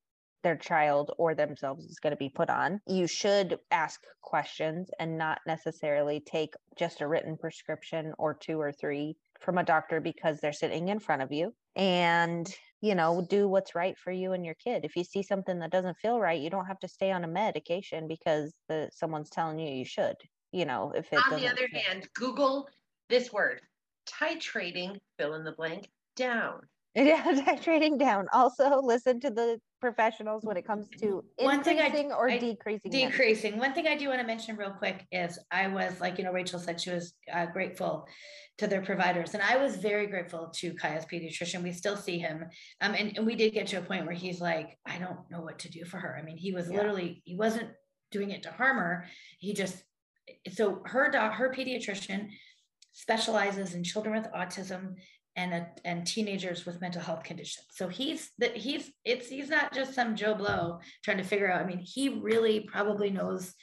their 0.42 0.56
child 0.56 1.12
or 1.18 1.34
themselves 1.34 1.84
is 1.84 1.98
going 1.98 2.12
to 2.12 2.16
be 2.16 2.28
put 2.28 2.48
on. 2.48 2.80
You 2.86 3.06
should 3.06 3.58
ask 3.70 4.00
questions 4.22 4.90
and 4.98 5.18
not 5.18 5.40
necessarily 5.46 6.20
take 6.20 6.54
just 6.78 7.00
a 7.00 7.06
written 7.06 7.36
prescription 7.36 8.14
or 8.18 8.34
two 8.34 8.60
or 8.60 8.72
three 8.72 9.16
from 9.40 9.58
a 9.58 9.64
doctor 9.64 10.00
because 10.00 10.40
they're 10.40 10.52
sitting 10.52 10.88
in 10.88 10.98
front 10.98 11.22
of 11.22 11.32
you. 11.32 11.52
And, 11.76 12.52
you 12.80 12.94
know, 12.94 13.26
do 13.28 13.48
what's 13.48 13.74
right 13.74 13.96
for 13.98 14.12
you 14.12 14.32
and 14.32 14.44
your 14.44 14.54
kid. 14.54 14.84
If 14.84 14.96
you 14.96 15.04
see 15.04 15.22
something 15.22 15.58
that 15.58 15.70
doesn't 15.70 15.98
feel 15.98 16.18
right, 16.18 16.40
you 16.40 16.50
don't 16.50 16.66
have 16.66 16.80
to 16.80 16.88
stay 16.88 17.10
on 17.12 17.24
a 17.24 17.28
medication 17.28 18.08
because 18.08 18.52
the, 18.68 18.88
someone's 18.92 19.30
telling 19.30 19.58
you 19.58 19.70
you 19.70 19.84
should. 19.84 20.16
You 20.52 20.64
know, 20.64 20.92
if 20.94 21.12
it 21.12 21.20
on 21.30 21.40
the 21.40 21.48
other 21.48 21.68
hand, 21.72 22.08
Google 22.14 22.68
this 23.08 23.32
word 23.32 23.60
titrating, 24.06 24.98
fill 25.18 25.34
in 25.34 25.44
the 25.44 25.52
blank, 25.52 25.88
down. 26.16 26.60
Yeah, 26.95 27.22
titrating 27.47 27.99
down. 27.99 28.26
Also, 28.32 28.80
listen 28.82 29.20
to 29.20 29.30
the 29.30 29.61
professionals 29.80 30.45
when 30.45 30.57
it 30.57 30.66
comes 30.66 30.88
to 31.01 31.24
one 31.38 31.62
thing 31.62 31.78
I, 31.80 32.14
or 32.14 32.28
I, 32.30 32.38
decreasing. 32.38 32.91
Decreasing. 32.91 33.59
One 33.59 33.72
thing 33.72 33.86
I 33.86 33.97
do 33.97 34.09
want 34.09 34.20
to 34.20 34.26
mention 34.26 34.57
real 34.57 34.72
quick 34.72 35.07
is 35.12 35.38
I 35.51 35.68
was 35.68 36.01
like, 36.01 36.18
you 36.18 36.24
know, 36.24 36.32
Rachel 36.32 36.59
said 36.59 36.80
she 36.80 36.91
was 36.91 37.14
uh, 37.32 37.47
grateful 37.47 38.07
to 38.59 38.66
their 38.66 38.82
providers, 38.82 39.34
and 39.34 39.43
I 39.43 39.57
was 39.57 39.76
very 39.76 40.07
grateful 40.09 40.51
to 40.57 40.74
Kaya's 40.74 41.07
pediatrician. 41.07 41.62
We 41.62 41.72
still 41.72 41.97
see 41.97 42.18
him, 42.18 42.45
um, 42.80 42.95
and, 42.95 43.16
and 43.16 43.24
we 43.24 43.36
did 43.36 43.55
get 43.55 43.68
to 43.68 43.78
a 43.78 43.82
point 43.82 44.05
where 44.05 44.14
he's 44.14 44.41
like, 44.41 44.76
I 44.84 44.99
don't 44.99 45.18
know 45.30 45.41
what 45.41 45.61
to 45.61 45.70
do 45.70 45.84
for 45.84 45.99
her. 45.99 46.18
I 46.18 46.22
mean, 46.22 46.36
he 46.36 46.53
was 46.53 46.68
yeah. 46.68 46.78
literally 46.78 47.22
he 47.24 47.36
wasn't 47.36 47.70
doing 48.11 48.30
it 48.30 48.43
to 48.43 48.51
harm 48.51 48.78
her. 48.78 49.07
He 49.38 49.55
just 49.55 49.82
so 50.53 50.82
her 50.86 51.09
doc, 51.11 51.34
her 51.34 51.55
pediatrician 51.57 52.30
specializes 52.93 53.74
in 53.74 53.84
children 53.84 54.14
with 54.14 54.30
autism 54.32 54.95
and 55.37 55.55
a, 55.55 55.66
and 55.85 56.07
teenagers 56.07 56.66
with 56.66 56.81
mental 56.81 57.03
health 57.03 57.22
conditions. 57.22 57.66
So 57.70 57.89
he's 57.89 58.31
that 58.39 58.57
he's 58.57 58.91
it's 59.05 59.28
he's 59.28 59.49
not 59.49 59.72
just 59.72 59.95
some 59.95 60.16
Joe 60.16 60.35
Blow 60.35 60.81
trying 61.05 61.18
to 61.18 61.24
figure 61.24 61.51
out. 61.51 61.62
I 61.62 61.66
mean, 61.66 61.78
he 61.78 62.09
really 62.09 62.61
probably 62.61 63.11
knows 63.11 63.55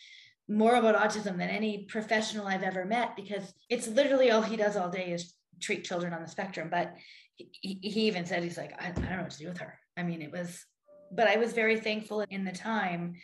more 0.50 0.76
about 0.76 0.96
autism 0.96 1.38
than 1.38 1.50
any 1.50 1.86
professional 1.90 2.48
I've 2.48 2.64
ever 2.64 2.86
met 2.86 3.16
because 3.16 3.54
it's 3.70 3.88
literally 3.88 4.32
all 4.32 4.42
he 4.42 4.56
does 4.56 4.78
all 4.78 4.90
day 4.90 5.12
is 5.12 5.34
treat 5.62 5.84
children 5.84 6.14
on 6.14 6.22
the 6.22 6.28
spectrum. 6.28 6.70
But 6.72 6.96
he, 7.36 7.80
he 7.82 8.08
even 8.08 8.26
said 8.26 8.44
he's 8.44 8.58
like, 8.58 8.74
I, 8.82 8.88
I 8.88 8.92
don't 8.92 9.10
know 9.10 9.22
what 9.24 9.32
to 9.32 9.38
do 9.40 9.50
with 9.50 9.60
her. 9.60 9.78
I 9.98 10.04
mean, 10.04 10.22
it 10.22 10.32
was, 10.32 10.66
but 11.12 11.28
I 11.28 11.38
was 11.38 11.54
very 11.54 11.80
thankful 11.80 12.22
in 12.30 12.46
the 12.46 12.52
time 12.52 13.16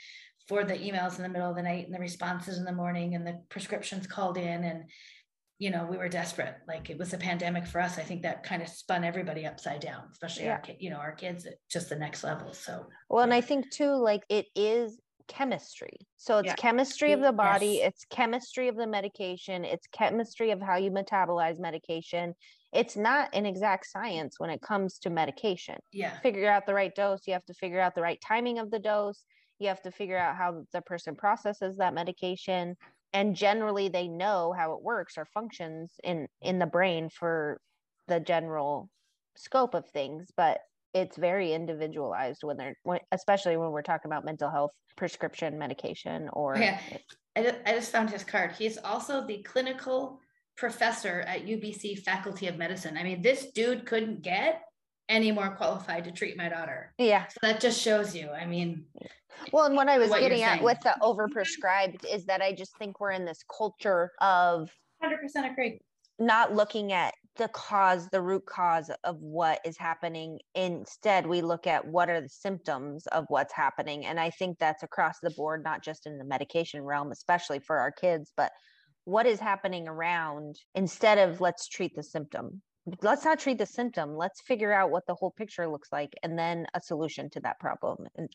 for 0.47 0.65
the 0.65 0.73
emails 0.73 1.15
in 1.17 1.23
the 1.23 1.29
middle 1.29 1.49
of 1.49 1.55
the 1.55 1.63
night 1.63 1.85
and 1.85 1.95
the 1.95 1.99
responses 1.99 2.57
in 2.57 2.65
the 2.65 2.71
morning 2.73 3.15
and 3.15 3.25
the 3.25 3.39
prescriptions 3.49 4.07
called 4.07 4.37
in 4.37 4.63
and 4.63 4.83
you 5.59 5.69
know 5.69 5.87
we 5.89 5.97
were 5.97 6.09
desperate. 6.09 6.55
Like 6.67 6.89
it 6.89 6.97
was 6.97 7.13
a 7.13 7.17
pandemic 7.17 7.65
for 7.65 7.79
us. 7.79 7.97
I 7.97 8.03
think 8.03 8.21
that 8.23 8.43
kind 8.43 8.61
of 8.61 8.67
spun 8.67 9.03
everybody 9.03 9.45
upside 9.45 9.79
down 9.79 10.03
especially 10.11 10.45
yeah. 10.45 10.59
our 10.67 10.75
you 10.79 10.89
know 10.89 10.97
our 10.97 11.11
kids 11.11 11.45
at 11.45 11.55
just 11.69 11.89
the 11.89 11.95
next 11.95 12.23
level 12.23 12.53
so 12.53 12.85
well 13.09 13.23
and 13.23 13.33
i 13.33 13.41
think 13.41 13.69
too 13.71 13.95
like 13.95 14.23
it 14.29 14.47
is 14.55 14.99
chemistry. 15.27 15.97
So 16.17 16.39
it's 16.39 16.47
yeah. 16.47 16.55
chemistry 16.55 17.11
of 17.11 17.21
the 17.21 17.31
body 17.31 17.79
yes. 17.79 17.87
it's 17.87 18.05
chemistry 18.09 18.67
of 18.67 18.75
the 18.75 18.87
medication 18.87 19.65
it's 19.65 19.87
chemistry 19.91 20.51
of 20.51 20.61
how 20.61 20.77
you 20.77 20.91
metabolize 20.91 21.59
medication. 21.59 22.33
It's 22.73 22.95
not 22.95 23.29
an 23.33 23.45
exact 23.45 23.85
science 23.85 24.39
when 24.39 24.49
it 24.49 24.61
comes 24.61 24.97
to 24.99 25.09
medication. 25.09 25.75
Yeah. 25.91 26.19
Figure 26.19 26.49
out 26.49 26.65
the 26.65 26.73
right 26.73 26.93
dose 26.93 27.21
you 27.27 27.33
have 27.33 27.45
to 27.45 27.53
figure 27.53 27.79
out 27.79 27.95
the 27.95 28.01
right 28.01 28.19
timing 28.21 28.59
of 28.59 28.71
the 28.71 28.79
dose 28.79 29.23
you 29.59 29.67
have 29.67 29.81
to 29.83 29.91
figure 29.91 30.17
out 30.17 30.35
how 30.35 30.63
the 30.73 30.81
person 30.81 31.15
processes 31.15 31.77
that 31.77 31.93
medication 31.93 32.75
and 33.13 33.35
generally 33.35 33.89
they 33.89 34.07
know 34.07 34.53
how 34.57 34.73
it 34.73 34.81
works 34.81 35.17
or 35.17 35.25
functions 35.25 35.91
in 36.03 36.27
in 36.41 36.59
the 36.59 36.65
brain 36.65 37.09
for 37.09 37.59
the 38.07 38.19
general 38.19 38.89
scope 39.35 39.73
of 39.73 39.87
things 39.89 40.29
but 40.35 40.59
it's 40.93 41.17
very 41.17 41.53
individualized 41.53 42.43
when 42.43 42.57
they're 42.57 42.75
when, 42.83 42.99
especially 43.11 43.57
when 43.57 43.71
we're 43.71 43.81
talking 43.81 44.09
about 44.09 44.25
mental 44.25 44.49
health 44.49 44.71
prescription 44.95 45.57
medication 45.57 46.29
or 46.33 46.57
yeah. 46.57 46.79
I 47.35 47.55
I 47.65 47.73
just 47.73 47.91
found 47.91 48.11
his 48.11 48.23
card. 48.23 48.51
He's 48.51 48.77
also 48.77 49.25
the 49.25 49.41
clinical 49.41 50.19
professor 50.55 51.21
at 51.21 51.45
ubc 51.45 51.99
faculty 52.03 52.47
of 52.47 52.57
medicine. 52.57 52.95
I 52.97 53.03
mean 53.03 53.21
this 53.21 53.51
dude 53.51 53.85
couldn't 53.85 54.21
get 54.21 54.61
any 55.09 55.31
more 55.31 55.55
qualified 55.55 56.03
to 56.03 56.11
treat 56.11 56.37
my 56.37 56.49
daughter 56.49 56.93
yeah 56.97 57.27
so 57.27 57.37
that 57.41 57.59
just 57.59 57.81
shows 57.81 58.15
you 58.15 58.29
i 58.29 58.45
mean 58.45 58.85
well, 59.51 59.65
and 59.65 59.75
what 59.75 59.89
I 59.89 59.97
was 59.97 60.09
what 60.09 60.21
getting 60.21 60.43
at 60.43 60.61
with 60.61 60.79
the 60.81 60.95
overprescribed 61.01 62.05
is 62.05 62.25
that 62.25 62.41
I 62.41 62.53
just 62.53 62.77
think 62.77 62.99
we're 62.99 63.11
in 63.11 63.25
this 63.25 63.43
culture 63.55 64.11
of 64.21 64.69
100% 65.03 65.51
agree. 65.51 65.79
Not 66.19 66.53
looking 66.53 66.93
at 66.93 67.13
the 67.35 67.47
cause, 67.49 68.07
the 68.11 68.21
root 68.21 68.45
cause 68.45 68.91
of 69.03 69.17
what 69.19 69.59
is 69.65 69.77
happening. 69.77 70.39
Instead, 70.53 71.25
we 71.25 71.41
look 71.41 71.65
at 71.65 71.85
what 71.85 72.09
are 72.09 72.21
the 72.21 72.29
symptoms 72.29 73.07
of 73.07 73.25
what's 73.29 73.53
happening. 73.53 74.05
And 74.05 74.19
I 74.19 74.29
think 74.29 74.59
that's 74.59 74.83
across 74.83 75.19
the 75.21 75.31
board, 75.31 75.63
not 75.63 75.83
just 75.83 76.05
in 76.05 76.17
the 76.17 76.23
medication 76.23 76.83
realm, 76.83 77.11
especially 77.11 77.59
for 77.59 77.79
our 77.79 77.91
kids, 77.91 78.31
but 78.37 78.51
what 79.05 79.25
is 79.25 79.39
happening 79.39 79.87
around 79.87 80.57
instead 80.75 81.17
of 81.17 81.41
let's 81.41 81.67
treat 81.67 81.95
the 81.95 82.03
symptom. 82.03 82.61
Let's 83.01 83.23
not 83.23 83.39
treat 83.39 83.57
the 83.57 83.65
symptom. 83.65 84.15
Let's 84.15 84.41
figure 84.41 84.73
out 84.73 84.91
what 84.91 85.05
the 85.07 85.15
whole 85.15 85.31
picture 85.31 85.67
looks 85.67 85.89
like 85.91 86.13
and 86.23 86.37
then 86.37 86.65
a 86.73 86.81
solution 86.81 87.29
to 87.31 87.39
that 87.41 87.59
problem. 87.59 88.05
And 88.15 88.29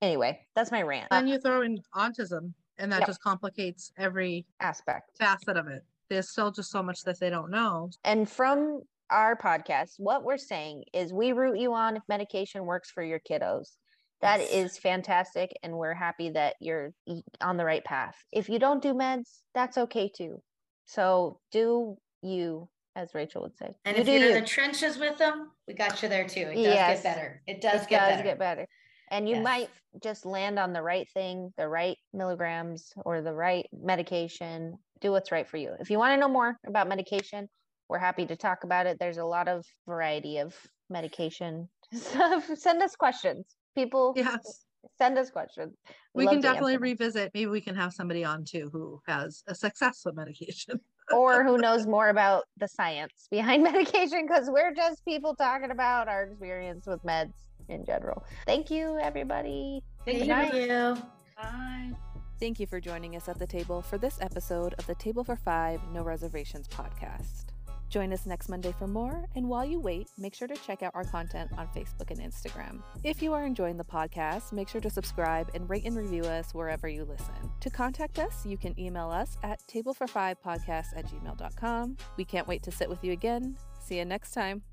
anyway, 0.00 0.40
that's 0.54 0.70
my 0.70 0.82
rant. 0.82 1.08
And 1.10 1.28
you 1.28 1.38
throw 1.40 1.62
in 1.62 1.78
autism, 1.94 2.52
and 2.78 2.92
that 2.92 3.00
yep. 3.00 3.08
just 3.08 3.20
complicates 3.22 3.92
every 3.98 4.46
aspect 4.60 5.10
facet 5.18 5.56
of 5.56 5.66
it. 5.66 5.82
there's 6.08 6.30
still 6.30 6.50
just 6.50 6.70
so 6.70 6.82
much 6.82 7.02
that 7.02 7.18
they 7.20 7.30
don't 7.30 7.50
know. 7.50 7.90
And 8.04 8.28
from 8.28 8.82
our 9.10 9.36
podcast, 9.36 9.94
what 9.98 10.24
we're 10.24 10.36
saying 10.38 10.84
is 10.94 11.12
we 11.12 11.32
root 11.32 11.58
you 11.58 11.74
on 11.74 11.96
if 11.96 12.02
medication 12.08 12.64
works 12.64 12.90
for 12.90 13.02
your 13.02 13.20
kiddos. 13.20 13.76
That 14.20 14.40
Yes. 14.40 14.52
is 14.52 14.78
fantastic. 14.78 15.50
And 15.62 15.76
we're 15.76 15.94
happy 15.94 16.30
that 16.30 16.56
you're 16.60 16.92
on 17.40 17.56
the 17.56 17.64
right 17.64 17.84
path. 17.84 18.14
If 18.32 18.48
you 18.48 18.58
don't 18.58 18.82
do 18.82 18.92
meds, 18.94 19.40
that's 19.54 19.78
okay 19.78 20.10
too. 20.14 20.42
So 20.84 21.40
do 21.50 21.96
you, 22.22 22.68
as 22.96 23.14
Rachel 23.14 23.42
would 23.42 23.56
say. 23.56 23.74
And 23.84 23.96
You 23.96 24.02
if 24.02 24.08
you're 24.08 24.36
in 24.36 24.42
the 24.42 24.46
trenches 24.48 24.98
with 24.98 25.18
them, 25.18 25.50
we 25.66 25.74
got 25.74 26.02
you 26.02 26.08
there 26.08 26.28
too. 26.28 26.40
It 26.40 26.54
does 26.54 26.64
Yes. 26.64 27.02
get 27.02 27.14
better. 27.14 27.42
It 27.46 27.60
does 27.60 27.82
it 27.82 27.88
get 27.88 27.98
does 27.98 28.10
better. 28.16 28.22
get 28.22 28.38
better. 28.38 28.66
And 29.10 29.28
you 29.28 29.36
Yes. 29.36 29.44
might 29.44 29.70
just 30.02 30.24
land 30.24 30.58
on 30.58 30.72
the 30.72 30.82
right 30.82 31.08
thing, 31.10 31.52
the 31.56 31.68
right 31.68 31.96
milligrams 32.12 32.92
or 33.04 33.22
the 33.22 33.34
right 33.34 33.66
medication. 33.72 34.78
Do 35.00 35.12
what's 35.12 35.32
right 35.32 35.48
for 35.48 35.56
you. 35.56 35.74
If 35.80 35.90
you 35.90 35.98
want 35.98 36.12
to 36.14 36.16
know 36.20 36.28
more 36.28 36.56
about 36.66 36.88
medication, 36.88 37.48
we're 37.88 37.98
happy 37.98 38.26
to 38.26 38.36
talk 38.36 38.64
about 38.64 38.86
it. 38.86 38.98
There's 39.00 39.18
a 39.18 39.24
lot 39.24 39.48
of 39.48 39.66
variety 39.86 40.38
of 40.38 40.54
medication 40.88 41.68
stuff. 41.94 42.48
Send 42.56 42.82
us 42.82 42.94
questions. 42.96 43.56
People 43.74 44.12
Yes. 44.16 44.64
send 44.96 45.18
us 45.18 45.30
questions. 45.30 45.76
We 46.14 46.24
love 46.24 46.34
can 46.34 46.40
definitely 46.40 46.74
answer 46.74 46.82
revisit. 46.82 47.30
Maybe 47.34 47.46
we 47.46 47.60
can 47.60 47.74
have 47.74 47.92
somebody 47.92 48.24
on 48.24 48.44
too 48.44 48.70
who 48.72 49.00
has 49.06 49.42
a 49.46 49.54
success 49.54 50.02
with 50.04 50.14
medication. 50.16 50.80
or 51.12 51.44
who 51.44 51.58
knows 51.58 51.86
more 51.86 52.08
about 52.08 52.44
the 52.58 52.68
science 52.68 53.26
behind 53.30 53.62
medication 53.72 54.26
because 54.26 54.48
we're 54.50 54.74
just 54.74 55.04
people 55.04 55.34
talking 55.34 55.70
about 55.70 56.08
our 56.08 56.24
experience 56.24 56.86
with 56.86 57.02
meds 57.04 57.32
in 57.68 57.84
general. 57.84 58.24
Thank 58.46 58.70
you, 58.70 58.98
everybody. 58.98 59.82
Thank 60.04 60.20
Good 60.20 60.28
night. 60.28 60.54
you. 60.54 60.96
Bye. 61.36 61.92
Thank 62.38 62.58
you 62.58 62.66
for 62.66 62.80
joining 62.80 63.16
us 63.16 63.28
at 63.28 63.38
the 63.38 63.46
table 63.46 63.82
for 63.82 63.98
this 63.98 64.18
episode 64.20 64.74
of 64.78 64.86
the 64.86 64.94
Table 64.94 65.22
for 65.24 65.36
Five 65.36 65.80
No 65.92 66.02
Reservations 66.02 66.66
podcast. 66.68 67.49
Join 67.90 68.12
us 68.12 68.24
next 68.24 68.48
Monday 68.48 68.72
for 68.78 68.86
more, 68.86 69.26
and 69.34 69.48
while 69.48 69.64
you 69.64 69.80
wait, 69.80 70.08
make 70.16 70.32
sure 70.32 70.46
to 70.46 70.54
check 70.54 70.82
out 70.82 70.92
our 70.94 71.04
content 71.04 71.50
on 71.58 71.66
Facebook 71.68 72.10
and 72.10 72.20
Instagram. 72.20 72.82
If 73.02 73.20
you 73.20 73.34
are 73.34 73.44
enjoying 73.44 73.76
the 73.76 73.84
podcast, 73.84 74.52
make 74.52 74.68
sure 74.68 74.80
to 74.80 74.88
subscribe 74.88 75.50
and 75.54 75.68
rate 75.68 75.84
and 75.84 75.96
review 75.96 76.22
us 76.22 76.54
wherever 76.54 76.88
you 76.88 77.04
listen. 77.04 77.34
To 77.58 77.68
contact 77.68 78.20
us, 78.20 78.46
you 78.46 78.56
can 78.56 78.78
email 78.78 79.10
us 79.10 79.36
at 79.42 79.60
tablefor5podcast 79.66 80.96
at 80.96 81.06
gmail.com. 81.06 81.96
We 82.16 82.24
can't 82.24 82.46
wait 82.46 82.62
to 82.62 82.70
sit 82.70 82.88
with 82.88 83.02
you 83.02 83.10
again. 83.10 83.56
See 83.80 83.98
you 83.98 84.04
next 84.04 84.32
time. 84.32 84.69